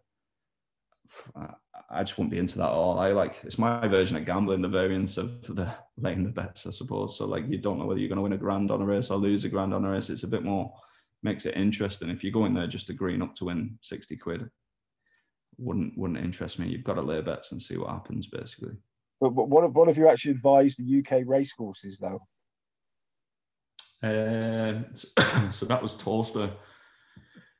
I 1.91 2.03
just 2.03 2.17
wouldn't 2.17 2.31
be 2.31 2.39
into 2.39 2.57
that 2.57 2.69
at 2.69 2.71
all. 2.71 2.97
I 2.97 3.11
like, 3.11 3.39
it's 3.43 3.57
my 3.57 3.87
version 3.87 4.17
of 4.17 4.25
gambling, 4.25 4.61
the 4.61 4.67
variance 4.67 5.17
of 5.17 5.41
the 5.43 5.71
laying 5.97 6.23
the 6.23 6.29
bets, 6.29 6.65
I 6.65 6.71
suppose. 6.71 7.17
So 7.17 7.25
like, 7.25 7.47
you 7.47 7.57
don't 7.57 7.77
know 7.77 7.85
whether 7.85 7.99
you're 7.99 8.09
going 8.09 8.17
to 8.17 8.23
win 8.23 8.33
a 8.33 8.37
grand 8.37 8.71
on 8.71 8.81
a 8.81 8.85
race 8.85 9.11
or 9.11 9.17
lose 9.17 9.43
a 9.43 9.49
grand 9.49 9.73
on 9.73 9.85
a 9.85 9.91
race. 9.91 10.09
It's 10.09 10.23
a 10.23 10.27
bit 10.27 10.43
more, 10.43 10.73
makes 11.23 11.45
it 11.45 11.55
interesting. 11.55 12.09
If 12.09 12.23
you 12.23 12.31
go 12.31 12.45
in 12.45 12.53
there 12.53 12.67
just 12.67 12.89
agreeing 12.89 13.21
up 13.21 13.35
to 13.35 13.45
win 13.45 13.77
60 13.81 14.17
quid, 14.17 14.49
wouldn't 15.57 15.97
wouldn't 15.97 16.23
interest 16.23 16.59
me. 16.59 16.67
You've 16.67 16.83
got 16.83 16.95
to 16.95 17.01
lay 17.01 17.21
bets 17.21 17.51
and 17.51 17.61
see 17.61 17.77
what 17.77 17.89
happens, 17.89 18.27
basically. 18.27 18.75
But, 19.19 19.31
but 19.31 19.49
what, 19.49 19.73
what 19.73 19.87
have 19.87 19.97
you 19.97 20.07
actually 20.07 20.31
advised 20.31 20.79
the 20.79 20.99
UK 20.99 21.23
racecourses, 21.25 21.99
though? 21.99 22.21
Uh, 24.01 24.83
so 25.51 25.65
that 25.65 25.81
was 25.81 25.95
Towcester. 25.95 26.51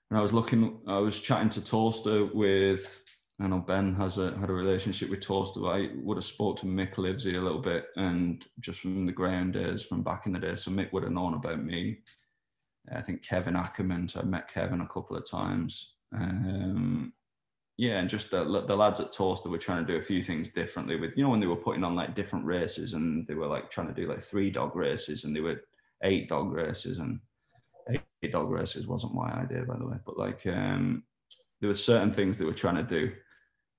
And 0.09 0.17
I 0.17 0.21
was 0.21 0.33
looking, 0.33 0.79
I 0.87 0.97
was 0.97 1.19
chatting 1.19 1.49
to 1.49 1.61
Towcester 1.61 2.25
with, 2.33 3.03
I 3.41 3.47
know 3.47 3.59
Ben 3.59 3.93
has 3.95 4.17
a 4.17 4.37
had 4.37 4.49
a 4.49 4.53
relationship 4.53 5.09
with 5.09 5.21
Towcester. 5.21 5.65
I 5.67 5.89
would 5.95 6.17
have 6.17 6.25
spoke 6.25 6.57
to 6.57 6.65
Mick 6.65 6.97
Livesey 6.97 7.35
a 7.35 7.41
little 7.41 7.61
bit, 7.61 7.85
and 7.95 8.43
just 8.59 8.79
from 8.79 9.05
the 9.05 9.11
ground 9.11 9.53
days, 9.53 9.83
from 9.83 10.01
back 10.01 10.25
in 10.25 10.33
the 10.33 10.39
day, 10.39 10.55
so 10.55 10.71
Mick 10.71 10.91
would 10.91 11.03
have 11.03 11.11
known 11.11 11.35
about 11.35 11.63
me. 11.63 11.99
I 12.95 13.01
think 13.01 13.23
Kevin 13.23 13.55
Ackerman. 13.55 14.09
So 14.09 14.19
I 14.19 14.23
met 14.23 14.51
Kevin 14.53 14.81
a 14.81 14.87
couple 14.87 15.15
of 15.15 15.29
times. 15.29 15.93
Um, 16.15 17.13
yeah, 17.77 17.99
and 17.99 18.09
just 18.09 18.29
the, 18.29 18.43
the 18.43 18.75
lads 18.75 18.99
at 18.99 19.11
Towcester 19.11 19.49
were 19.49 19.57
trying 19.57 19.85
to 19.85 19.93
do 19.93 19.99
a 19.99 20.03
few 20.03 20.21
things 20.23 20.49
differently 20.49 20.97
with, 20.97 21.15
you 21.15 21.23
know, 21.23 21.29
when 21.29 21.39
they 21.39 21.47
were 21.47 21.55
putting 21.55 21.83
on 21.83 21.95
like 21.95 22.13
different 22.13 22.45
races 22.45 22.93
and 22.93 23.25
they 23.27 23.35
were 23.35 23.47
like 23.47 23.71
trying 23.71 23.87
to 23.87 23.93
do 23.93 24.07
like 24.07 24.23
three 24.23 24.49
dog 24.49 24.75
races 24.75 25.23
and 25.23 25.33
they 25.33 25.39
were 25.39 25.61
eight 26.03 26.27
dog 26.27 26.51
races 26.51 26.99
and 26.99 27.19
eight 27.89 28.31
dog 28.31 28.49
races 28.49 28.85
wasn't 28.85 29.13
my 29.13 29.31
idea, 29.31 29.63
by 29.63 29.77
the 29.77 29.87
way, 29.87 29.97
but 30.05 30.17
like 30.17 30.45
um, 30.47 31.03
there 31.61 31.69
were 31.69 31.73
certain 31.73 32.13
things 32.13 32.37
they 32.37 32.45
were 32.45 32.53
trying 32.53 32.75
to 32.75 32.83
do. 32.83 33.11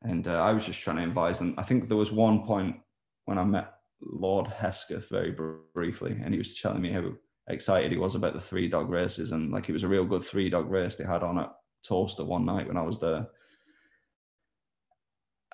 And 0.03 0.27
uh, 0.27 0.43
I 0.43 0.53
was 0.53 0.65
just 0.65 0.81
trying 0.81 0.97
to 0.97 1.05
advise 1.05 1.39
them. 1.39 1.55
I 1.59 1.63
think 1.63 1.89
there 1.89 1.97
was 1.97 2.11
one 2.11 2.47
point 2.47 2.77
when 3.27 3.37
I 3.37 3.45
met 3.45 3.75
Lord 4.01 4.47
Hesketh 4.47 5.11
very 5.11 5.37
briefly, 5.75 6.19
and 6.25 6.33
he 6.33 6.39
was 6.39 6.59
telling 6.59 6.81
me 6.81 6.91
how 6.91 7.13
excited 7.53 7.93
he 7.93 7.99
was 7.99 8.15
about 8.15 8.35
the 8.35 8.41
three 8.41 8.69
dog 8.69 8.91
races 8.91 9.33
and 9.33 9.51
like 9.51 9.69
it 9.69 9.73
was 9.73 9.83
a 9.83 9.89
real 9.89 10.05
good 10.05 10.25
three 10.25 10.51
dog 10.51 10.71
race 10.71 10.95
they 10.95 11.05
had 11.05 11.23
on 11.23 11.39
at 11.39 11.53
Towcester 11.83 12.25
one 12.25 12.45
night 12.45 12.67
when 12.67 12.77
I 12.77 12.83
was 12.83 12.99
there. 12.99 13.29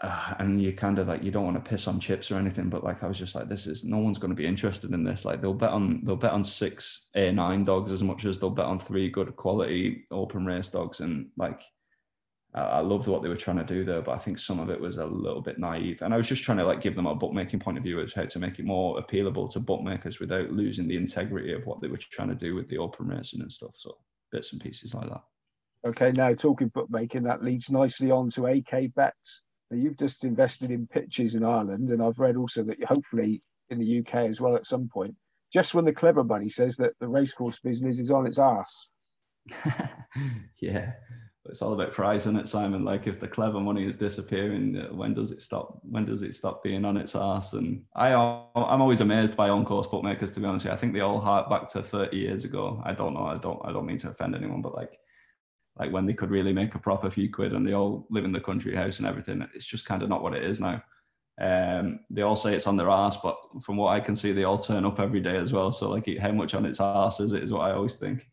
Uh, 0.02 0.34
and 0.40 0.60
you 0.60 0.74
kind 0.74 0.98
of 0.98 1.08
like 1.08 1.22
you 1.22 1.30
don't 1.30 1.44
want 1.44 1.62
to 1.62 1.70
piss 1.70 1.88
on 1.88 1.98
chips 1.98 2.30
or 2.30 2.36
anything, 2.36 2.68
but 2.68 2.84
like 2.84 3.02
I 3.02 3.08
was 3.08 3.18
just 3.18 3.34
like, 3.34 3.48
this 3.48 3.66
is 3.66 3.82
no 3.82 3.96
one's 3.96 4.18
going 4.18 4.30
to 4.30 4.36
be 4.36 4.46
interested 4.46 4.92
in 4.92 5.04
this. 5.04 5.24
Like 5.24 5.40
they'll 5.40 5.54
bet 5.54 5.70
on 5.70 6.02
they'll 6.04 6.16
bet 6.16 6.32
on 6.32 6.44
six 6.44 7.08
A 7.14 7.32
nine 7.32 7.64
dogs 7.64 7.90
as 7.90 8.02
much 8.02 8.26
as 8.26 8.38
they'll 8.38 8.50
bet 8.50 8.66
on 8.66 8.78
three 8.78 9.08
good 9.08 9.34
quality 9.36 10.04
open 10.10 10.44
race 10.44 10.68
dogs, 10.68 11.00
and 11.00 11.28
like 11.38 11.62
Uh, 12.54 12.60
I 12.60 12.80
loved 12.80 13.06
what 13.06 13.22
they 13.22 13.28
were 13.28 13.36
trying 13.36 13.58
to 13.58 13.64
do 13.64 13.84
there, 13.84 14.00
but 14.00 14.12
I 14.12 14.18
think 14.18 14.38
some 14.38 14.60
of 14.60 14.70
it 14.70 14.80
was 14.80 14.96
a 14.96 15.04
little 15.04 15.42
bit 15.42 15.58
naive. 15.58 16.00
And 16.00 16.14
I 16.14 16.16
was 16.16 16.28
just 16.28 16.42
trying 16.42 16.58
to 16.58 16.64
like 16.64 16.80
give 16.80 16.94
them 16.94 17.06
a 17.06 17.14
bookmaking 17.14 17.60
point 17.60 17.76
of 17.76 17.84
view 17.84 18.00
as 18.00 18.14
how 18.14 18.24
to 18.24 18.38
make 18.38 18.58
it 18.58 18.64
more 18.64 19.00
appealable 19.00 19.50
to 19.52 19.60
bookmakers 19.60 20.20
without 20.20 20.52
losing 20.52 20.88
the 20.88 20.96
integrity 20.96 21.52
of 21.52 21.66
what 21.66 21.80
they 21.80 21.88
were 21.88 21.98
trying 21.98 22.28
to 22.28 22.34
do 22.34 22.54
with 22.54 22.68
the 22.68 22.78
open 22.78 23.08
racing 23.08 23.42
and 23.42 23.52
stuff. 23.52 23.74
So 23.76 23.98
bits 24.32 24.52
and 24.52 24.60
pieces 24.60 24.94
like 24.94 25.08
that. 25.08 25.22
Okay, 25.86 26.12
now 26.12 26.34
talking 26.34 26.68
bookmaking, 26.68 27.22
that 27.24 27.44
leads 27.44 27.70
nicely 27.70 28.10
on 28.10 28.30
to 28.30 28.46
AK 28.46 28.94
bets. 28.94 29.42
Now, 29.70 29.76
you've 29.76 29.98
just 29.98 30.24
invested 30.24 30.70
in 30.70 30.86
pitches 30.86 31.34
in 31.34 31.44
Ireland, 31.44 31.90
and 31.90 32.02
I've 32.02 32.18
read 32.18 32.36
also 32.36 32.62
that 32.64 32.82
hopefully 32.84 33.42
in 33.70 33.78
the 33.78 33.98
UK 34.00 34.26
as 34.28 34.40
well 34.40 34.56
at 34.56 34.66
some 34.66 34.88
point. 34.88 35.14
Just 35.52 35.74
when 35.74 35.84
the 35.84 35.92
clever 35.92 36.22
bunny 36.22 36.48
says 36.48 36.76
that 36.76 36.92
the 37.00 37.08
racecourse 37.08 37.58
business 37.62 37.98
is 37.98 38.10
on 38.10 38.26
its 38.26 38.38
ass. 38.38 38.88
yeah, 40.60 40.92
it's 41.48 41.62
all 41.62 41.72
about 41.72 41.92
price, 41.92 42.22
isn't 42.22 42.38
it, 42.38 42.48
Simon? 42.48 42.84
Like 42.84 43.06
if 43.06 43.20
the 43.20 43.28
clever 43.28 43.60
money 43.60 43.86
is 43.86 43.96
disappearing, 43.96 44.76
uh, 44.76 44.94
when 44.94 45.14
does 45.14 45.30
it 45.30 45.42
stop? 45.42 45.80
When 45.82 46.04
does 46.04 46.22
it 46.22 46.34
stop 46.34 46.62
being 46.62 46.84
on 46.84 46.96
its 46.96 47.14
ass? 47.14 47.52
And 47.52 47.84
I, 47.94 48.12
I'm 48.12 48.80
always 48.82 49.00
amazed 49.00 49.36
by 49.36 49.48
on-course 49.48 49.86
bookmakers. 49.86 50.30
To 50.32 50.40
be 50.40 50.46
honest, 50.46 50.66
I 50.66 50.76
think 50.76 50.92
they 50.92 51.00
all 51.00 51.20
hark 51.20 51.48
back 51.48 51.68
to 51.70 51.82
30 51.82 52.16
years 52.16 52.44
ago. 52.44 52.82
I 52.84 52.92
don't 52.92 53.14
know. 53.14 53.26
I 53.26 53.36
don't. 53.36 53.60
I 53.64 53.72
don't 53.72 53.86
mean 53.86 53.98
to 53.98 54.10
offend 54.10 54.34
anyone, 54.34 54.62
but 54.62 54.74
like, 54.74 54.98
like 55.78 55.92
when 55.92 56.06
they 56.06 56.14
could 56.14 56.30
really 56.30 56.52
make 56.52 56.74
a 56.74 56.78
proper 56.78 57.10
few 57.10 57.32
quid, 57.32 57.52
and 57.52 57.66
they 57.66 57.74
all 57.74 58.06
live 58.10 58.24
in 58.24 58.32
the 58.32 58.40
country 58.40 58.74
house 58.74 58.98
and 58.98 59.06
everything. 59.06 59.46
It's 59.54 59.66
just 59.66 59.86
kind 59.86 60.02
of 60.02 60.08
not 60.08 60.22
what 60.22 60.34
it 60.34 60.44
is 60.44 60.60
now. 60.60 60.82
Um, 61.38 62.00
they 62.08 62.22
all 62.22 62.36
say 62.36 62.54
it's 62.54 62.66
on 62.66 62.76
their 62.76 62.90
ass, 62.90 63.18
but 63.18 63.36
from 63.60 63.76
what 63.76 63.90
I 63.90 64.00
can 64.00 64.16
see, 64.16 64.32
they 64.32 64.44
all 64.44 64.58
turn 64.58 64.86
up 64.86 65.00
every 65.00 65.20
day 65.20 65.36
as 65.36 65.52
well. 65.52 65.70
So 65.70 65.90
like, 65.90 66.08
how 66.18 66.32
much 66.32 66.54
on 66.54 66.64
its 66.64 66.80
ass 66.80 67.20
is 67.20 67.32
it? 67.32 67.42
Is 67.42 67.52
what 67.52 67.70
I 67.70 67.74
always 67.74 67.94
think. 67.94 68.28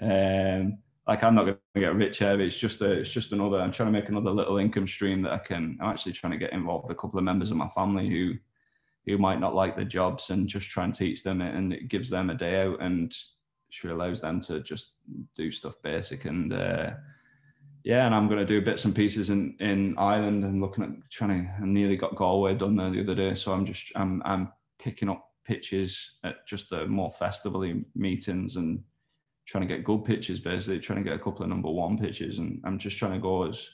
Um, 0.00 0.78
like 1.08 1.24
I'm 1.24 1.34
not 1.34 1.44
going 1.44 1.56
to 1.74 1.80
get 1.80 1.94
rich 1.94 2.18
here. 2.18 2.38
It's 2.38 2.58
just 2.58 2.82
a, 2.82 2.92
it's 2.92 3.10
just 3.10 3.32
another. 3.32 3.58
I'm 3.58 3.72
trying 3.72 3.90
to 3.90 3.98
make 3.98 4.10
another 4.10 4.30
little 4.30 4.58
income 4.58 4.86
stream 4.86 5.22
that 5.22 5.32
I 5.32 5.38
can. 5.38 5.78
I'm 5.80 5.88
actually 5.88 6.12
trying 6.12 6.32
to 6.32 6.38
get 6.38 6.52
involved 6.52 6.86
with 6.86 6.96
a 6.96 7.00
couple 7.00 7.18
of 7.18 7.24
members 7.24 7.50
of 7.50 7.56
my 7.56 7.68
family 7.68 8.08
who, 8.08 8.34
who 9.06 9.16
might 9.16 9.40
not 9.40 9.54
like 9.54 9.74
the 9.74 9.86
jobs, 9.86 10.28
and 10.28 10.46
just 10.46 10.68
try 10.68 10.84
and 10.84 10.94
teach 10.94 11.22
them 11.22 11.40
it, 11.40 11.54
and 11.54 11.72
it 11.72 11.88
gives 11.88 12.10
them 12.10 12.28
a 12.28 12.34
day 12.34 12.62
out, 12.62 12.82
and 12.82 13.16
sure 13.70 13.92
allows 13.92 14.20
them 14.20 14.38
to 14.40 14.60
just 14.60 14.92
do 15.34 15.50
stuff 15.50 15.74
basic 15.82 16.26
and. 16.26 16.52
Uh, 16.52 16.90
yeah, 17.84 18.04
and 18.04 18.14
I'm 18.14 18.26
going 18.26 18.40
to 18.40 18.44
do 18.44 18.60
bits 18.60 18.84
and 18.84 18.94
pieces 18.94 19.30
in, 19.30 19.56
in 19.60 19.94
Ireland 19.96 20.44
and 20.44 20.60
looking 20.60 20.84
at 20.84 20.90
trying 21.10 21.44
to. 21.44 21.50
I 21.62 21.64
nearly 21.64 21.96
got 21.96 22.16
Galway 22.16 22.54
done 22.54 22.76
there 22.76 22.90
the 22.90 23.00
other 23.00 23.14
day, 23.14 23.34
so 23.34 23.52
I'm 23.52 23.64
just 23.64 23.92
I'm 23.94 24.20
I'm 24.26 24.52
picking 24.78 25.08
up 25.08 25.30
pitches 25.44 26.16
at 26.24 26.46
just 26.46 26.68
the 26.68 26.84
more 26.86 27.10
festival 27.12 27.64
meetings 27.94 28.56
and 28.56 28.82
trying 29.48 29.66
to 29.66 29.74
get 29.74 29.82
good 29.82 30.04
pitches, 30.04 30.38
basically 30.40 30.78
trying 30.78 31.02
to 31.02 31.10
get 31.10 31.18
a 31.18 31.24
couple 31.24 31.42
of 31.42 31.48
number 31.48 31.70
one 31.70 31.96
pitches, 31.96 32.38
and 32.38 32.60
I'm 32.64 32.78
just 32.78 32.98
trying 32.98 33.14
to 33.14 33.18
go 33.18 33.48
as 33.48 33.66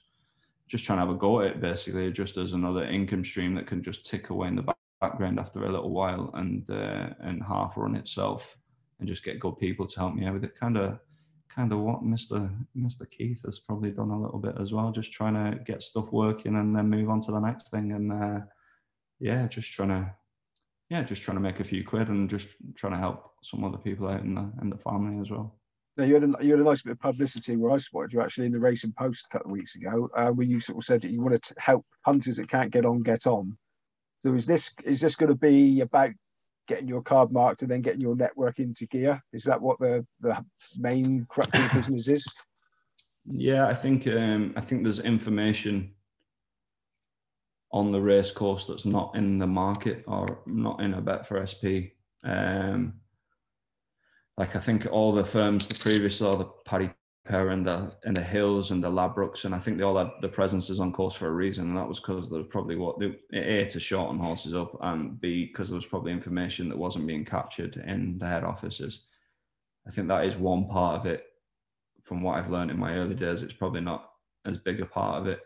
just 0.69 0.85
trying 0.85 0.99
to 0.99 1.05
have 1.05 1.15
a 1.15 1.19
go 1.19 1.41
at 1.41 1.49
it, 1.49 1.61
basically, 1.61 2.11
just 2.13 2.37
as 2.39 2.53
another 2.53 2.85
income 2.85 3.25
stream 3.25 3.55
that 3.57 3.67
can 3.67 3.83
just 3.83 4.07
tick 4.07 4.31
away 4.31 4.49
in 4.49 4.57
the 4.57 4.73
background 5.01 5.41
after 5.41 5.65
a 5.65 5.73
little 5.73 5.91
while 5.91 6.31
and 6.35 6.71
uh, 6.71 7.11
and 7.21 7.43
half 7.43 7.77
run 7.77 7.97
itself, 7.97 8.57
and 8.99 9.09
just 9.09 9.25
get 9.25 9.41
good 9.41 9.59
people 9.59 9.87
to 9.87 9.99
help 9.99 10.15
me 10.15 10.25
out 10.27 10.35
with 10.35 10.45
it. 10.45 10.59
Kind 10.59 10.77
of, 10.77 11.01
kind 11.49 11.73
of 11.73 11.81
what 11.81 12.05
Mister 12.05 12.49
Mister 12.75 13.05
Keith 13.05 13.43
has 13.45 13.59
probably 13.59 13.91
done 13.91 14.11
a 14.11 14.23
little 14.23 14.39
bit 14.39 14.55
as 14.61 14.73
well, 14.73 14.93
just 14.93 15.13
trying 15.13 15.35
to 15.35 15.59
get 15.65 15.83
stuff 15.83 16.13
working 16.13 16.55
and 16.55 16.75
then 16.75 16.89
move 16.89 17.11
on 17.11 17.21
to 17.23 17.33
the 17.33 17.41
next 17.41 17.71
thing, 17.71 17.93
and 17.93 18.13
uh, 18.13 18.41
yeah, 19.19 19.49
just 19.49 19.73
trying 19.73 19.89
to 19.89 20.15
yeah, 20.89 21.03
just 21.03 21.23
trying 21.23 21.37
to 21.37 21.43
make 21.43 21.61
a 21.61 21.65
few 21.65 21.85
quid 21.85 22.09
and 22.09 22.31
just 22.31 22.49
trying 22.77 22.93
to 22.93 22.99
help 22.99 23.33
some 23.43 23.65
other 23.65 23.79
people 23.79 24.07
out 24.09 24.21
in 24.21 24.35
the 24.37 24.53
in 24.63 24.71
the 24.71 24.79
family 24.79 25.21
as 25.21 25.31
well. 25.31 25.59
Now, 25.97 26.05
you 26.05 26.15
had 26.15 26.25
a, 26.25 26.45
you 26.45 26.51
had 26.53 26.61
a 26.61 26.65
nice 26.65 26.83
bit 26.83 26.93
of 26.93 27.01
publicity 27.01 27.57
where 27.57 27.71
I 27.71 27.77
spotted 27.77 28.13
you 28.13 28.21
actually 28.21 28.47
in 28.47 28.53
the 28.53 28.59
Racing 28.59 28.93
Post 28.99 29.27
a 29.27 29.33
couple 29.33 29.53
of 29.53 29.57
weeks 29.57 29.77
ago, 29.77 30.09
uh, 30.17 30.31
where 30.31 30.47
you 30.47 30.59
sort 30.59 30.79
of 30.79 30.85
said 30.85 31.03
that 31.03 31.11
you 31.11 31.23
want 31.23 31.41
to 31.41 31.55
help 31.59 31.87
hunters 32.03 32.37
that 32.39 32.49
can't 32.49 32.73
get 32.73 32.85
on 32.85 33.03
get 33.03 33.27
on. 33.27 33.57
So 34.21 34.35
is 34.35 34.47
this 34.47 34.73
is 34.85 35.01
this 35.01 35.15
going 35.15 35.31
to 35.31 35.37
be 35.37 35.83
about 35.83 36.11
getting 36.67 36.89
your 36.89 37.03
card 37.03 37.31
marked 37.31 37.63
and 37.63 37.71
then 37.71 37.83
getting 37.83 38.01
your 38.01 38.17
network 38.17 38.59
into 38.59 38.87
gear? 38.87 39.23
Is 39.33 39.45
that 39.45 39.61
what 39.61 39.79
the 39.79 40.05
the 40.21 40.45
main 40.77 41.27
crux 41.29 41.49
of 41.57 41.71
the 41.71 41.75
business 41.75 42.09
is? 42.09 42.27
Yeah, 43.27 43.69
I 43.69 43.75
think 43.75 44.07
um, 44.09 44.53
I 44.57 44.61
think 44.63 44.83
there's 44.83 45.01
information 45.01 45.93
on 47.71 47.93
the 47.93 48.01
race 48.01 48.31
course 48.31 48.67
that's 48.67 48.85
not 48.85 49.15
in 49.15 49.39
the 49.39 49.47
market 49.47 50.05
or 50.07 50.41
not 50.47 50.81
in 50.81 50.95
a 50.95 51.01
bet 51.01 51.27
for 51.27 51.45
SP. 51.45 51.95
Um, 52.23 52.95
like 54.37 54.57
I 54.57 54.61
think 54.61 54.87
all 54.91 55.13
the 55.13 55.25
firms, 55.25 55.67
the 55.67 55.79
previous, 55.79 56.21
all 56.21 56.37
the 56.37 56.51
Paddy 56.65 56.91
Power 57.27 57.51
and 57.51 57.67
the 57.67 57.93
and 58.05 58.17
the 58.17 58.23
Hills 58.23 58.71
and 58.71 58.83
the 58.83 58.91
Ladbrokes 58.91 59.45
and 59.45 59.55
I 59.55 59.59
think 59.59 59.79
they 59.79 59.85
all 59.85 59.97
had 59.97 60.11
the 60.21 60.29
presences 60.29 60.79
on 60.79 60.93
course 60.93 61.15
for 61.15 61.29
a 61.29 61.33
reason, 61.33 61.69
and 61.69 61.77
that 61.77 61.89
was 61.89 62.01
because 62.01 62.29
there 62.29 62.39
was 62.39 62.49
probably 62.51 62.77
what 62.77 62.99
they 62.99 63.17
a 63.33 63.65
to 63.67 63.81
shorten 63.81 64.19
horses 64.19 64.55
up, 64.55 64.77
and 64.83 65.21
b 65.21 65.47
because 65.47 65.69
there 65.69 65.77
was 65.77 65.87
probably 65.87 66.13
information 66.13 66.69
that 66.69 66.79
wasn't 66.79 67.07
being 67.07 67.25
captured 67.25 67.77
in 67.87 68.19
the 68.19 68.27
head 68.27 68.45
offices. 68.45 69.01
I 69.87 69.91
think 69.91 70.09
that 70.09 70.25
is 70.25 70.37
one 70.37 70.69
part 70.69 71.01
of 71.01 71.07
it. 71.07 71.25
From 72.03 72.21
what 72.21 72.37
I've 72.37 72.51
learned 72.51 72.71
in 72.71 72.79
my 72.79 72.95
early 72.95 73.15
days, 73.15 73.41
it's 73.41 73.55
probably 73.55 73.81
not 73.81 74.11
as 74.45 74.59
big 74.59 74.81
a 74.81 74.87
part 74.87 75.21
of 75.21 75.27
it, 75.27 75.41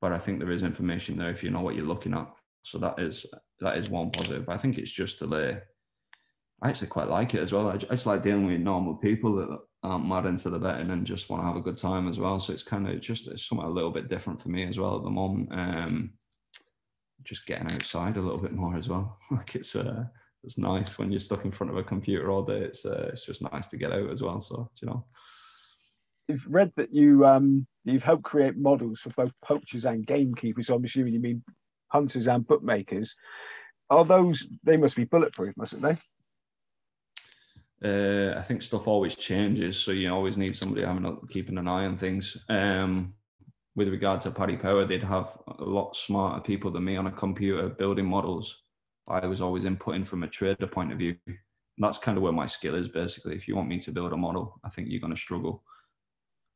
but 0.00 0.12
I 0.12 0.18
think 0.18 0.38
there 0.38 0.52
is 0.52 0.62
information 0.62 1.16
there 1.16 1.30
if 1.30 1.42
you 1.42 1.50
know 1.50 1.62
what 1.62 1.74
you're 1.74 1.84
looking 1.84 2.14
at. 2.14 2.30
So 2.62 2.78
that 2.78 2.98
is 3.00 3.26
that 3.60 3.76
is 3.76 3.88
one 3.88 4.10
positive. 4.10 4.48
I 4.48 4.56
think 4.56 4.78
it's 4.78 4.92
just 4.92 5.18
delay. 5.18 5.58
I 6.60 6.68
actually 6.68 6.88
quite 6.88 7.08
like 7.08 7.34
it 7.34 7.40
as 7.40 7.52
well. 7.52 7.68
I 7.68 7.76
just 7.76 8.06
like 8.06 8.22
dealing 8.22 8.46
with 8.46 8.60
normal 8.60 8.96
people 8.96 9.36
that 9.36 9.58
aren't 9.82 10.08
mad 10.08 10.26
into 10.26 10.50
the 10.50 10.58
betting 10.58 10.90
and 10.90 11.06
just 11.06 11.30
want 11.30 11.42
to 11.42 11.46
have 11.46 11.56
a 11.56 11.60
good 11.60 11.78
time 11.78 12.08
as 12.08 12.18
well. 12.18 12.40
So 12.40 12.52
it's 12.52 12.64
kind 12.64 12.88
of 12.88 13.00
just 13.00 13.28
it's 13.28 13.48
something 13.48 13.66
a 13.66 13.70
little 13.70 13.92
bit 13.92 14.08
different 14.08 14.40
for 14.40 14.48
me 14.48 14.66
as 14.66 14.78
well 14.78 14.96
at 14.96 15.04
the 15.04 15.10
moment. 15.10 15.48
Um, 15.52 16.12
just 17.22 17.46
getting 17.46 17.70
outside 17.72 18.16
a 18.16 18.20
little 18.20 18.40
bit 18.40 18.52
more 18.52 18.76
as 18.76 18.88
well. 18.88 19.18
like 19.30 19.54
it's 19.54 19.76
uh, 19.76 20.04
it's 20.42 20.58
nice 20.58 20.98
when 20.98 21.12
you're 21.12 21.20
stuck 21.20 21.44
in 21.44 21.50
front 21.50 21.70
of 21.70 21.76
a 21.76 21.84
computer 21.84 22.30
all 22.30 22.42
day. 22.42 22.58
It's 22.58 22.84
uh, 22.84 23.10
it's 23.12 23.24
just 23.24 23.42
nice 23.42 23.68
to 23.68 23.76
get 23.76 23.92
out 23.92 24.10
as 24.10 24.22
well. 24.22 24.40
So 24.40 24.70
you 24.82 24.88
know. 24.88 25.04
You've 26.26 26.46
read 26.48 26.72
that 26.76 26.92
you 26.92 27.24
um, 27.24 27.66
you've 27.84 28.04
helped 28.04 28.24
create 28.24 28.56
models 28.56 29.00
for 29.00 29.10
both 29.10 29.32
poachers 29.42 29.84
and 29.84 30.06
gamekeepers. 30.06 30.66
So 30.66 30.74
I'm 30.74 30.84
assuming 30.84 31.14
you 31.14 31.20
mean 31.20 31.42
hunters 31.88 32.26
and 32.26 32.46
bookmakers. 32.46 33.14
Are 33.90 34.04
those 34.04 34.46
they 34.64 34.76
must 34.76 34.96
be 34.96 35.04
bulletproof, 35.04 35.56
mustn't 35.56 35.82
they? 35.82 35.96
Uh, 37.84 38.34
I 38.36 38.42
think 38.42 38.62
stuff 38.62 38.88
always 38.88 39.14
changes, 39.14 39.76
so 39.76 39.92
you 39.92 40.12
always 40.12 40.36
need 40.36 40.56
somebody 40.56 40.84
having 40.84 41.04
a, 41.04 41.14
keeping 41.28 41.58
an 41.58 41.68
eye 41.68 41.84
on 41.84 41.96
things. 41.96 42.36
Um, 42.48 43.14
with 43.76 43.88
regard 43.88 44.20
to 44.22 44.32
Paddy 44.32 44.56
Power, 44.56 44.84
they'd 44.84 45.04
have 45.04 45.38
a 45.58 45.64
lot 45.64 45.94
smarter 45.94 46.40
people 46.40 46.72
than 46.72 46.84
me 46.84 46.96
on 46.96 47.06
a 47.06 47.12
computer 47.12 47.68
building 47.68 48.06
models. 48.06 48.56
I 49.06 49.26
was 49.26 49.40
always 49.40 49.64
inputting 49.64 50.04
from 50.04 50.24
a 50.24 50.28
trader 50.28 50.66
point 50.66 50.92
of 50.92 50.98
view. 50.98 51.16
And 51.26 51.36
that's 51.78 51.98
kind 51.98 52.18
of 52.18 52.24
where 52.24 52.32
my 52.32 52.46
skill 52.46 52.74
is 52.74 52.88
basically. 52.88 53.36
If 53.36 53.46
you 53.46 53.54
want 53.54 53.68
me 53.68 53.78
to 53.78 53.92
build 53.92 54.12
a 54.12 54.16
model, 54.16 54.60
I 54.64 54.68
think 54.68 54.88
you're 54.90 55.00
going 55.00 55.14
to 55.14 55.20
struggle. 55.20 55.62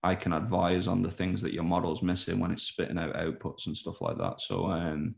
I 0.03 0.16
can 0.16 0.33
advise 0.33 0.89
on 0.89 1.01
the 1.01 1.11
things 1.11 1.41
that 1.43 1.53
your 1.53 1.62
model's 1.62 2.03
missing 2.03 2.41
when 2.41 2.51
it's 2.51 2.64
spitting 2.64 2.99
out 2.99 3.14
outputs 3.14 3.66
and 3.66 3.77
stuff 3.77 4.01
like 4.01 4.18
that. 4.18 4.41
So 4.41 4.66
um, 4.66 5.14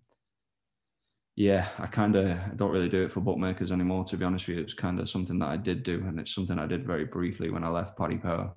yeah, 1.36 1.68
I 1.78 1.86
kind 1.86 2.14
of 2.14 2.56
don't 2.56 2.70
really 2.70 2.88
do 2.88 3.04
it 3.04 3.12
for 3.12 3.20
bookmakers 3.20 3.72
anymore. 3.72 4.04
To 4.04 4.16
be 4.16 4.24
honest 4.24 4.46
with 4.46 4.56
you, 4.56 4.62
it's 4.62 4.74
kind 4.74 5.00
of 5.00 5.10
something 5.10 5.38
that 5.40 5.48
I 5.48 5.56
did 5.56 5.82
do, 5.82 6.04
and 6.06 6.20
it's 6.20 6.34
something 6.34 6.58
I 6.58 6.66
did 6.66 6.86
very 6.86 7.04
briefly 7.04 7.50
when 7.50 7.64
I 7.64 7.68
left 7.68 7.98
Paddy 7.98 8.18
Power 8.18 8.52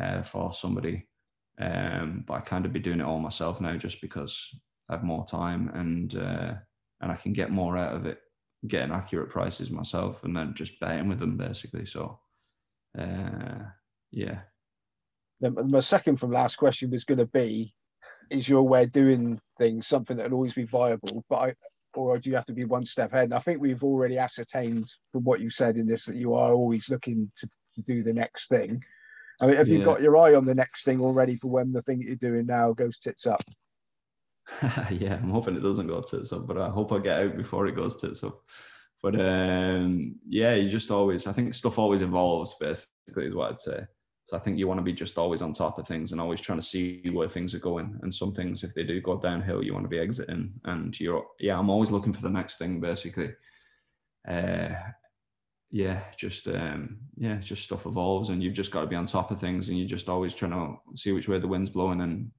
uh, 0.00 0.22
for 0.22 0.52
somebody. 0.52 1.06
Um, 1.58 2.24
but 2.26 2.34
I 2.34 2.40
kind 2.40 2.66
of 2.66 2.72
be 2.72 2.80
doing 2.80 3.00
it 3.00 3.06
all 3.06 3.18
myself 3.18 3.60
now, 3.60 3.76
just 3.76 4.02
because 4.02 4.38
I 4.90 4.94
have 4.94 5.04
more 5.04 5.24
time 5.24 5.70
and 5.74 6.14
uh, 6.14 6.54
and 7.00 7.10
I 7.10 7.14
can 7.14 7.32
get 7.32 7.50
more 7.50 7.78
out 7.78 7.96
of 7.96 8.04
it, 8.04 8.18
getting 8.66 8.92
accurate 8.92 9.30
prices 9.30 9.70
myself, 9.70 10.22
and 10.24 10.36
then 10.36 10.52
just 10.54 10.78
betting 10.80 11.08
with 11.08 11.18
them 11.18 11.38
basically. 11.38 11.86
So, 11.86 12.20
uh, 12.98 13.64
yeah. 14.10 14.40
My 15.40 15.80
second 15.80 16.18
from 16.18 16.30
last 16.30 16.56
question 16.56 16.90
was 16.90 17.04
going 17.04 17.18
to 17.18 17.26
be: 17.26 17.74
Is 18.30 18.48
your 18.48 18.68
way 18.68 18.84
of 18.84 18.92
doing 18.92 19.40
things 19.58 19.86
something 19.86 20.18
that 20.18 20.30
will 20.30 20.36
always 20.36 20.54
be 20.54 20.64
viable? 20.64 21.24
But 21.30 21.36
I 21.36 21.54
or 21.96 22.18
do 22.18 22.30
you 22.30 22.36
have 22.36 22.46
to 22.46 22.52
be 22.52 22.64
one 22.64 22.84
step 22.84 23.12
ahead? 23.12 23.24
And 23.24 23.34
I 23.34 23.38
think 23.38 23.60
we've 23.60 23.84
already 23.84 24.18
ascertained 24.18 24.92
from 25.10 25.24
what 25.24 25.40
you 25.40 25.50
said 25.50 25.76
in 25.76 25.86
this 25.86 26.04
that 26.06 26.16
you 26.16 26.34
are 26.34 26.52
always 26.52 26.88
looking 26.88 27.30
to, 27.36 27.48
to 27.74 27.82
do 27.82 28.02
the 28.02 28.12
next 28.12 28.48
thing. 28.48 28.82
I 29.40 29.46
mean, 29.46 29.56
have 29.56 29.68
yeah. 29.68 29.78
you 29.78 29.84
got 29.84 30.02
your 30.02 30.16
eye 30.16 30.34
on 30.34 30.44
the 30.44 30.54
next 30.54 30.84
thing 30.84 31.00
already 31.00 31.36
for 31.36 31.48
when 31.48 31.72
the 31.72 31.82
thing 31.82 31.98
that 31.98 32.06
you're 32.06 32.16
doing 32.16 32.46
now 32.46 32.72
goes 32.72 32.98
tits 32.98 33.26
up? 33.26 33.42
yeah, 34.90 35.14
I'm 35.14 35.30
hoping 35.30 35.56
it 35.56 35.62
doesn't 35.62 35.86
go 35.86 36.00
tits 36.00 36.32
up, 36.32 36.46
but 36.46 36.58
I 36.58 36.68
hope 36.68 36.92
I 36.92 36.98
get 36.98 37.18
out 37.18 37.36
before 37.36 37.66
it 37.66 37.76
goes 37.76 37.96
tits 37.96 38.22
up. 38.22 38.40
But 39.02 39.18
um, 39.20 40.16
yeah, 40.28 40.54
you 40.54 40.68
just 40.68 40.90
always, 40.90 41.26
I 41.26 41.32
think 41.32 41.54
stuff 41.54 41.78
always 41.78 42.02
evolves, 42.02 42.54
basically, 42.60 43.26
is 43.26 43.34
what 43.34 43.50
I'd 43.50 43.60
say. 43.60 43.80
So 44.32 44.38
I 44.38 44.40
think 44.40 44.56
you 44.56 44.66
want 44.66 44.78
to 44.78 44.82
be 44.82 44.94
just 44.94 45.18
always 45.18 45.42
on 45.42 45.52
top 45.52 45.78
of 45.78 45.86
things 45.86 46.10
and 46.10 46.18
always 46.18 46.40
trying 46.40 46.58
to 46.58 46.64
see 46.64 47.02
where 47.12 47.28
things 47.28 47.54
are 47.54 47.58
going. 47.58 47.98
And 48.00 48.14
some 48.14 48.32
things, 48.32 48.64
if 48.64 48.74
they 48.74 48.82
do 48.82 48.98
go 48.98 49.18
downhill, 49.18 49.62
you 49.62 49.74
want 49.74 49.84
to 49.84 49.90
be 49.90 49.98
exiting. 49.98 50.54
And 50.64 50.98
you're, 50.98 51.26
yeah, 51.38 51.58
I'm 51.58 51.68
always 51.68 51.90
looking 51.90 52.14
for 52.14 52.22
the 52.22 52.30
next 52.30 52.56
thing, 52.56 52.80
basically. 52.80 53.34
Uh, 54.26 54.70
yeah, 55.70 56.00
just 56.16 56.48
um, 56.48 56.96
yeah, 57.18 57.36
just 57.36 57.64
stuff 57.64 57.84
evolves, 57.84 58.30
and 58.30 58.42
you've 58.42 58.54
just 58.54 58.70
got 58.70 58.80
to 58.80 58.86
be 58.86 58.96
on 58.96 59.04
top 59.04 59.30
of 59.30 59.38
things, 59.38 59.68
and 59.68 59.78
you're 59.78 59.86
just 59.86 60.08
always 60.08 60.34
trying 60.34 60.52
to 60.52 60.76
see 60.94 61.12
which 61.12 61.28
way 61.28 61.38
the 61.38 61.46
wind's 61.46 61.68
blowing 61.68 62.00
and 62.00 62.30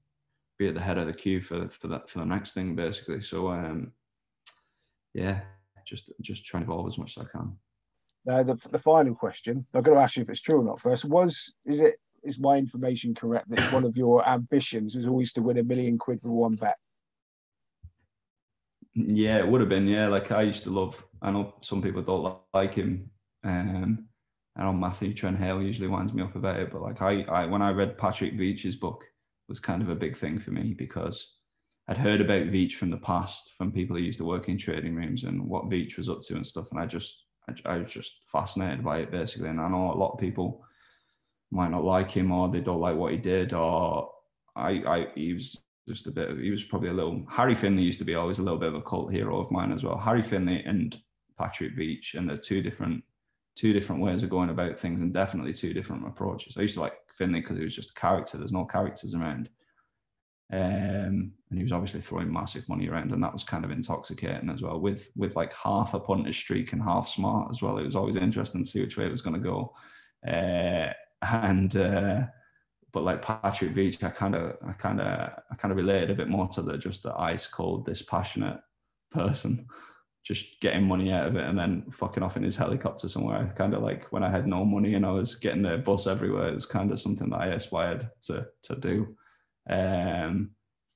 be 0.57 0.67
at 0.67 0.73
the 0.73 0.81
head 0.81 0.97
of 0.97 1.05
the 1.05 1.13
queue 1.13 1.41
for 1.41 1.69
for 1.69 1.89
that 1.89 2.09
for 2.09 2.19
the 2.19 2.25
next 2.25 2.55
thing, 2.55 2.75
basically. 2.75 3.21
So 3.21 3.49
um, 3.49 3.91
yeah, 5.13 5.41
just 5.85 6.11
just 6.21 6.43
trying 6.43 6.65
to 6.65 6.71
evolve 6.71 6.87
as 6.87 6.97
much 6.97 7.17
as 7.17 7.25
I 7.25 7.37
can. 7.37 7.55
Now, 8.25 8.43
the, 8.43 8.55
the 8.69 8.79
final 8.79 9.15
question, 9.15 9.65
I've 9.73 9.83
got 9.83 9.95
to 9.95 9.99
ask 9.99 10.15
you 10.15 10.23
if 10.23 10.29
it's 10.29 10.41
true 10.41 10.61
or 10.61 10.63
not 10.63 10.81
first. 10.81 11.05
Was, 11.05 11.53
is 11.65 11.81
it, 11.81 11.95
is 12.23 12.39
my 12.39 12.57
information 12.57 13.13
correct 13.13 13.49
that 13.49 13.73
one 13.73 13.83
of 13.83 13.97
your 13.97 14.27
ambitions 14.27 14.95
was 14.95 15.07
always 15.07 15.33
to 15.33 15.41
win 15.41 15.57
a 15.57 15.63
million 15.63 15.97
quid 15.97 16.21
for 16.21 16.29
one 16.29 16.55
bet? 16.55 16.77
Yeah, 18.95 19.39
it 19.39 19.47
would 19.47 19.59
have 19.59 19.69
been. 19.69 19.87
Yeah, 19.87 20.07
like 20.07 20.31
I 20.31 20.43
used 20.43 20.63
to 20.63 20.69
love. 20.69 21.03
I 21.21 21.31
know 21.31 21.55
some 21.61 21.81
people 21.81 22.01
don't 22.01 22.37
like 22.53 22.75
him. 22.75 23.09
Um, 23.43 24.05
I 24.55 24.63
know 24.63 24.73
Matthew 24.73 25.13
Trenhale 25.13 25.61
usually 25.61 25.87
winds 25.87 26.13
me 26.13 26.21
up 26.21 26.35
about 26.35 26.59
it, 26.59 26.71
but 26.71 26.81
like 26.81 27.01
I, 27.01 27.23
I 27.23 27.45
when 27.45 27.61
I 27.61 27.71
read 27.71 27.97
Patrick 27.97 28.37
Veitch's 28.37 28.75
book, 28.75 29.03
was 29.49 29.59
kind 29.59 29.81
of 29.81 29.89
a 29.89 29.95
big 29.95 30.15
thing 30.15 30.39
for 30.39 30.51
me 30.51 30.73
because 30.73 31.37
I'd 31.87 31.97
heard 31.97 32.21
about 32.21 32.47
Veitch 32.47 32.73
from 32.73 32.91
the 32.91 32.97
past 32.97 33.51
from 33.57 33.71
people 33.71 33.97
who 33.97 34.03
used 34.03 34.19
to 34.19 34.25
work 34.25 34.47
in 34.47 34.57
trading 34.57 34.95
rooms 34.95 35.23
and 35.25 35.43
what 35.45 35.69
Veitch 35.69 35.97
was 35.97 36.07
up 36.07 36.21
to 36.21 36.35
and 36.35 36.45
stuff, 36.45 36.69
and 36.71 36.79
I 36.79 36.85
just 36.85 37.22
I, 37.49 37.73
I 37.73 37.77
was 37.77 37.91
just 37.91 38.21
fascinated 38.27 38.83
by 38.83 38.99
it 38.99 39.11
basically. 39.11 39.49
And 39.49 39.59
I 39.59 39.67
know 39.67 39.91
a 39.91 39.95
lot 39.95 40.13
of 40.13 40.19
people 40.19 40.63
might 41.51 41.71
not 41.71 41.83
like 41.83 42.11
him 42.11 42.31
or 42.31 42.49
they 42.49 42.61
don't 42.61 42.79
like 42.79 42.95
what 42.95 43.11
he 43.11 43.17
did 43.17 43.53
or 43.53 44.09
I, 44.55 44.69
I 44.69 45.07
he 45.15 45.33
was 45.33 45.57
just 45.87 46.07
a 46.07 46.11
bit 46.11 46.29
of, 46.29 46.39
he 46.39 46.49
was 46.49 46.63
probably 46.63 46.89
a 46.89 46.93
little 46.93 47.25
Harry 47.29 47.55
Findlay 47.55 47.83
used 47.83 47.99
to 47.99 48.05
be 48.05 48.15
always 48.15 48.39
a 48.39 48.43
little 48.43 48.59
bit 48.59 48.69
of 48.69 48.75
a 48.75 48.81
cult 48.81 49.11
hero 49.11 49.39
of 49.39 49.51
mine 49.51 49.71
as 49.71 49.83
well. 49.83 49.97
Harry 49.97 50.23
Findlay 50.23 50.63
and 50.65 50.99
Patrick 51.37 51.77
Veitch 51.77 52.15
and 52.15 52.29
they're 52.29 52.37
two 52.37 52.61
different 52.61 53.03
two 53.55 53.73
different 53.73 54.01
ways 54.01 54.23
of 54.23 54.29
going 54.29 54.49
about 54.49 54.79
things 54.79 55.01
and 55.01 55.13
definitely 55.13 55.53
two 55.53 55.73
different 55.73 56.07
approaches. 56.07 56.55
I 56.57 56.61
used 56.61 56.75
to 56.75 56.81
like 56.81 56.93
Findlay 57.11 57.41
because 57.41 57.57
he 57.57 57.63
was 57.63 57.75
just 57.75 57.91
a 57.91 57.99
character. 57.99 58.37
There's 58.37 58.51
no 58.51 58.65
characters 58.65 59.13
around. 59.13 59.49
Um, 60.51 61.31
and 61.49 61.57
he 61.57 61.63
was 61.63 61.71
obviously 61.71 62.01
throwing 62.01 62.31
massive 62.31 62.67
money 62.67 62.87
around, 62.87 63.11
and 63.11 63.23
that 63.23 63.33
was 63.33 63.43
kind 63.43 63.63
of 63.63 63.71
intoxicating 63.71 64.49
as 64.49 64.61
well. 64.61 64.79
With 64.79 65.09
with 65.15 65.35
like 65.35 65.53
half 65.53 65.93
a 65.93 65.99
punter 65.99 66.33
streak 66.33 66.73
and 66.73 66.81
half 66.81 67.07
smart 67.07 67.49
as 67.51 67.61
well. 67.61 67.77
It 67.77 67.85
was 67.85 67.95
always 67.95 68.15
interesting 68.15 68.63
to 68.63 68.69
see 68.69 68.81
which 68.81 68.97
way 68.97 69.05
it 69.05 69.11
was 69.11 69.21
going 69.21 69.41
to 69.41 69.49
go. 69.49 69.73
Uh, 70.27 70.93
and 71.21 71.75
uh, 71.75 72.21
but 72.91 73.03
like 73.03 73.21
Patrick 73.21 73.73
Veitch, 73.73 74.03
I 74.03 74.09
kind 74.09 74.35
of 74.35 74.57
I 74.67 74.73
kind 74.73 75.01
of 75.01 75.31
I 75.51 75.55
kind 75.55 75.71
of 75.71 75.77
related 75.77 76.11
a 76.11 76.15
bit 76.15 76.29
more 76.29 76.47
to 76.49 76.61
the 76.61 76.77
just 76.77 77.03
the 77.03 77.19
ice 77.19 77.47
cold, 77.47 77.85
dispassionate 77.85 78.59
person, 79.11 79.65
just 80.23 80.45
getting 80.61 80.87
money 80.87 81.11
out 81.11 81.27
of 81.27 81.35
it 81.35 81.45
and 81.45 81.57
then 81.57 81.89
fucking 81.91 82.23
off 82.23 82.37
in 82.37 82.43
his 82.43 82.55
helicopter 82.55 83.07
somewhere. 83.07 83.53
Kind 83.57 83.73
of 83.73 83.81
like 83.81 84.11
when 84.11 84.23
I 84.23 84.29
had 84.29 84.47
no 84.47 84.63
money 84.63 84.93
and 84.93 85.05
I 85.05 85.11
was 85.11 85.35
getting 85.35 85.63
the 85.63 85.77
bus 85.77 86.05
everywhere. 86.05 86.49
It 86.49 86.53
was 86.53 86.65
kind 86.65 86.91
of 86.91 86.99
something 86.99 87.29
that 87.31 87.41
I 87.41 87.47
aspired 87.47 88.09
to 88.23 88.47
to 88.63 88.75
do. 88.75 89.15
Um, 89.69 90.51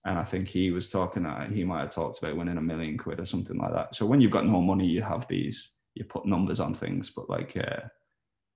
and 0.06 0.18
I 0.18 0.24
think 0.24 0.48
he 0.48 0.72
was 0.72 0.90
talking, 0.90 1.28
he 1.54 1.64
might 1.64 1.82
have 1.82 1.90
talked 1.92 2.20
about 2.20 2.38
winning 2.38 2.58
a 2.58 2.62
million 2.62 2.98
quid 2.98 3.20
or 3.20 3.26
something 3.26 3.58
like 3.58 3.74
that. 3.74 3.96
So 3.96 4.06
when 4.06 4.22
you've 4.22 4.32
got 4.32 4.46
no 4.46 4.62
money, 4.62 4.86
you 4.86 5.02
have 5.02 5.28
these, 5.28 5.74
you 5.96 6.06
put 6.06 6.26
numbers 6.26 6.60
on 6.60 6.74
things, 6.74 7.12
but 7.14 7.30
like, 7.30 7.58
uh, 7.58 7.82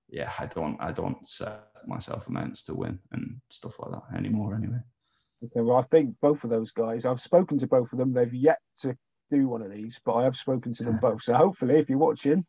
yeah, 0.08 0.30
I 0.38 0.46
don't, 0.46 0.78
I 0.80 0.92
don't 0.92 1.28
set 1.28 1.64
myself 1.86 2.28
amounts 2.28 2.62
to 2.64 2.74
win 2.74 2.98
and 3.12 3.36
stuff 3.50 3.78
like 3.80 3.92
that 3.92 4.16
anymore 4.16 4.54
anyway. 4.54 4.78
Okay, 5.44 5.60
well, 5.60 5.76
I 5.76 5.82
think 5.82 6.14
both 6.22 6.44
of 6.44 6.50
those 6.50 6.72
guys, 6.72 7.04
I've 7.04 7.20
spoken 7.20 7.58
to 7.58 7.66
both 7.66 7.92
of 7.92 7.98
them. 7.98 8.14
They've 8.14 8.32
yet 8.32 8.60
to 8.78 8.96
do 9.30 9.48
one 9.48 9.60
of 9.60 9.70
these, 9.70 10.00
but 10.04 10.14
I 10.14 10.24
have 10.24 10.36
spoken 10.36 10.72
to 10.74 10.84
them 10.84 10.98
both. 11.02 11.22
So 11.22 11.34
hopefully, 11.34 11.76
if 11.76 11.90
you're 11.90 11.98
watching, 11.98 12.46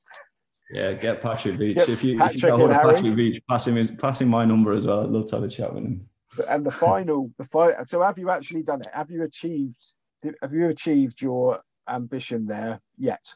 yeah, 0.72 0.94
get 0.94 1.22
Patrick 1.22 1.58
Veitch. 1.58 1.90
if 1.90 2.04
you, 2.04 2.22
if 2.22 2.42
you 2.42 2.54
of 2.54 2.72
Patrick 2.72 3.14
Veitch, 3.16 3.42
pass 3.50 3.68
him, 3.68 3.76
his, 3.76 3.92
pass 3.92 4.22
him 4.22 4.30
my 4.30 4.46
number 4.46 4.74
as 4.74 4.86
well. 4.86 5.02
I'd 5.02 5.10
love 5.10 5.28
to 5.28 5.36
have 5.36 5.44
a 5.44 5.50
chat 5.50 5.74
with 5.74 5.84
him 5.84 6.08
and 6.48 6.66
the 6.66 6.72
final, 6.88 7.30
the 7.38 7.46
final. 7.46 7.86
So 7.86 8.02
have 8.02 8.18
you 8.18 8.30
actually 8.30 8.64
done 8.64 8.82
it? 8.82 8.90
Have 8.94 9.12
you 9.12 9.24
achieved? 9.24 9.84
Have 10.42 10.54
you 10.54 10.68
achieved 10.68 11.22
your 11.22 11.62
ambition 11.88 12.46
there 12.46 12.80
yet? 12.98 13.34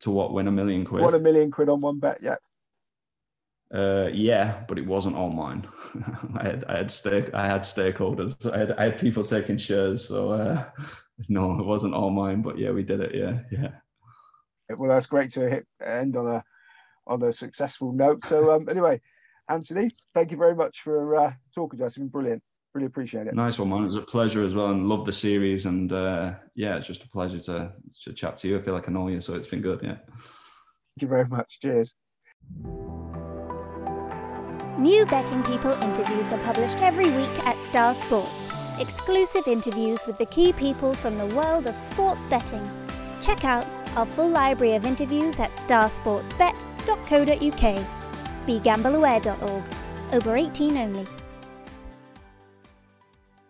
To 0.00 0.10
what? 0.10 0.32
Win 0.32 0.48
a 0.48 0.52
million 0.52 0.84
quid? 0.84 1.02
Won 1.02 1.14
a 1.14 1.18
million 1.18 1.50
quid 1.50 1.68
on 1.68 1.80
one 1.80 1.98
bet 1.98 2.22
yet? 2.22 2.38
Uh, 3.72 4.08
yeah, 4.14 4.64
but 4.66 4.78
it 4.78 4.86
wasn't 4.86 5.14
all 5.14 5.30
mine. 5.30 5.68
I 6.38 6.42
had 6.42 6.64
I 6.68 6.76
had 6.78 6.90
stake 6.90 7.34
I 7.34 7.46
had 7.46 7.62
stakeholders. 7.62 8.50
I 8.50 8.58
had 8.58 8.72
I 8.72 8.84
had 8.84 8.98
people 8.98 9.22
taking 9.22 9.58
shares. 9.58 10.06
So 10.06 10.30
uh, 10.30 10.64
no, 11.28 11.58
it 11.58 11.66
wasn't 11.66 11.94
all 11.94 12.10
mine. 12.10 12.40
But 12.40 12.58
yeah, 12.58 12.70
we 12.70 12.82
did 12.82 13.00
it. 13.00 13.14
Yeah, 13.14 13.40
yeah. 13.50 14.76
Well, 14.76 14.90
that's 14.90 15.06
great 15.06 15.32
to 15.32 15.48
hit 15.48 15.66
end 15.84 16.16
on 16.16 16.26
a 16.26 16.44
on 17.06 17.22
a 17.22 17.32
successful 17.32 17.92
note. 17.92 18.24
So 18.24 18.52
um, 18.52 18.68
anyway, 18.68 19.00
Anthony, 19.48 19.90
thank 20.14 20.30
you 20.30 20.36
very 20.36 20.54
much 20.54 20.82
for 20.82 21.16
uh, 21.16 21.32
talking 21.54 21.78
to 21.78 21.86
us. 21.86 21.92
It's 21.92 21.98
been 21.98 22.08
brilliant. 22.08 22.42
Really 22.74 22.86
appreciate 22.86 23.26
it. 23.26 23.34
Nice 23.34 23.58
one, 23.58 23.70
man. 23.70 23.84
It 23.84 23.86
was 23.86 23.96
a 23.96 24.02
pleasure 24.02 24.44
as 24.44 24.54
well, 24.54 24.70
and 24.70 24.86
love 24.88 25.06
the 25.06 25.12
series. 25.12 25.66
And 25.66 25.92
uh, 25.92 26.34
yeah, 26.54 26.76
it's 26.76 26.86
just 26.86 27.02
a 27.02 27.08
pleasure 27.08 27.40
to, 27.40 27.72
to 28.02 28.12
chat 28.12 28.36
to 28.36 28.48
you. 28.48 28.58
I 28.58 28.60
feel 28.60 28.74
like 28.74 28.88
I 28.88 28.92
know 28.92 29.08
you, 29.08 29.20
so 29.20 29.34
it's 29.34 29.48
been 29.48 29.62
good. 29.62 29.80
Yeah. 29.82 29.96
Thank 29.96 31.00
you 31.00 31.08
very 31.08 31.26
much. 31.26 31.58
Cheers. 31.60 31.94
New 34.78 35.04
Betting 35.06 35.42
People 35.44 35.72
interviews 35.82 36.30
are 36.30 36.38
published 36.38 36.82
every 36.82 37.10
week 37.10 37.46
at 37.46 37.60
Star 37.60 37.94
Sports. 37.94 38.48
Exclusive 38.78 39.48
interviews 39.48 40.06
with 40.06 40.18
the 40.18 40.26
key 40.26 40.52
people 40.52 40.94
from 40.94 41.18
the 41.18 41.26
world 41.34 41.66
of 41.66 41.76
sports 41.76 42.28
betting. 42.28 42.64
Check 43.20 43.44
out 43.44 43.66
our 43.96 44.06
full 44.06 44.28
library 44.28 44.74
of 44.74 44.86
interviews 44.86 45.40
at 45.40 45.52
starsportsbet.co.uk. 45.54 47.97
BeGambleAware.org. 48.48 49.64
Over 50.14 50.36
18 50.36 50.76
only. 50.78 51.17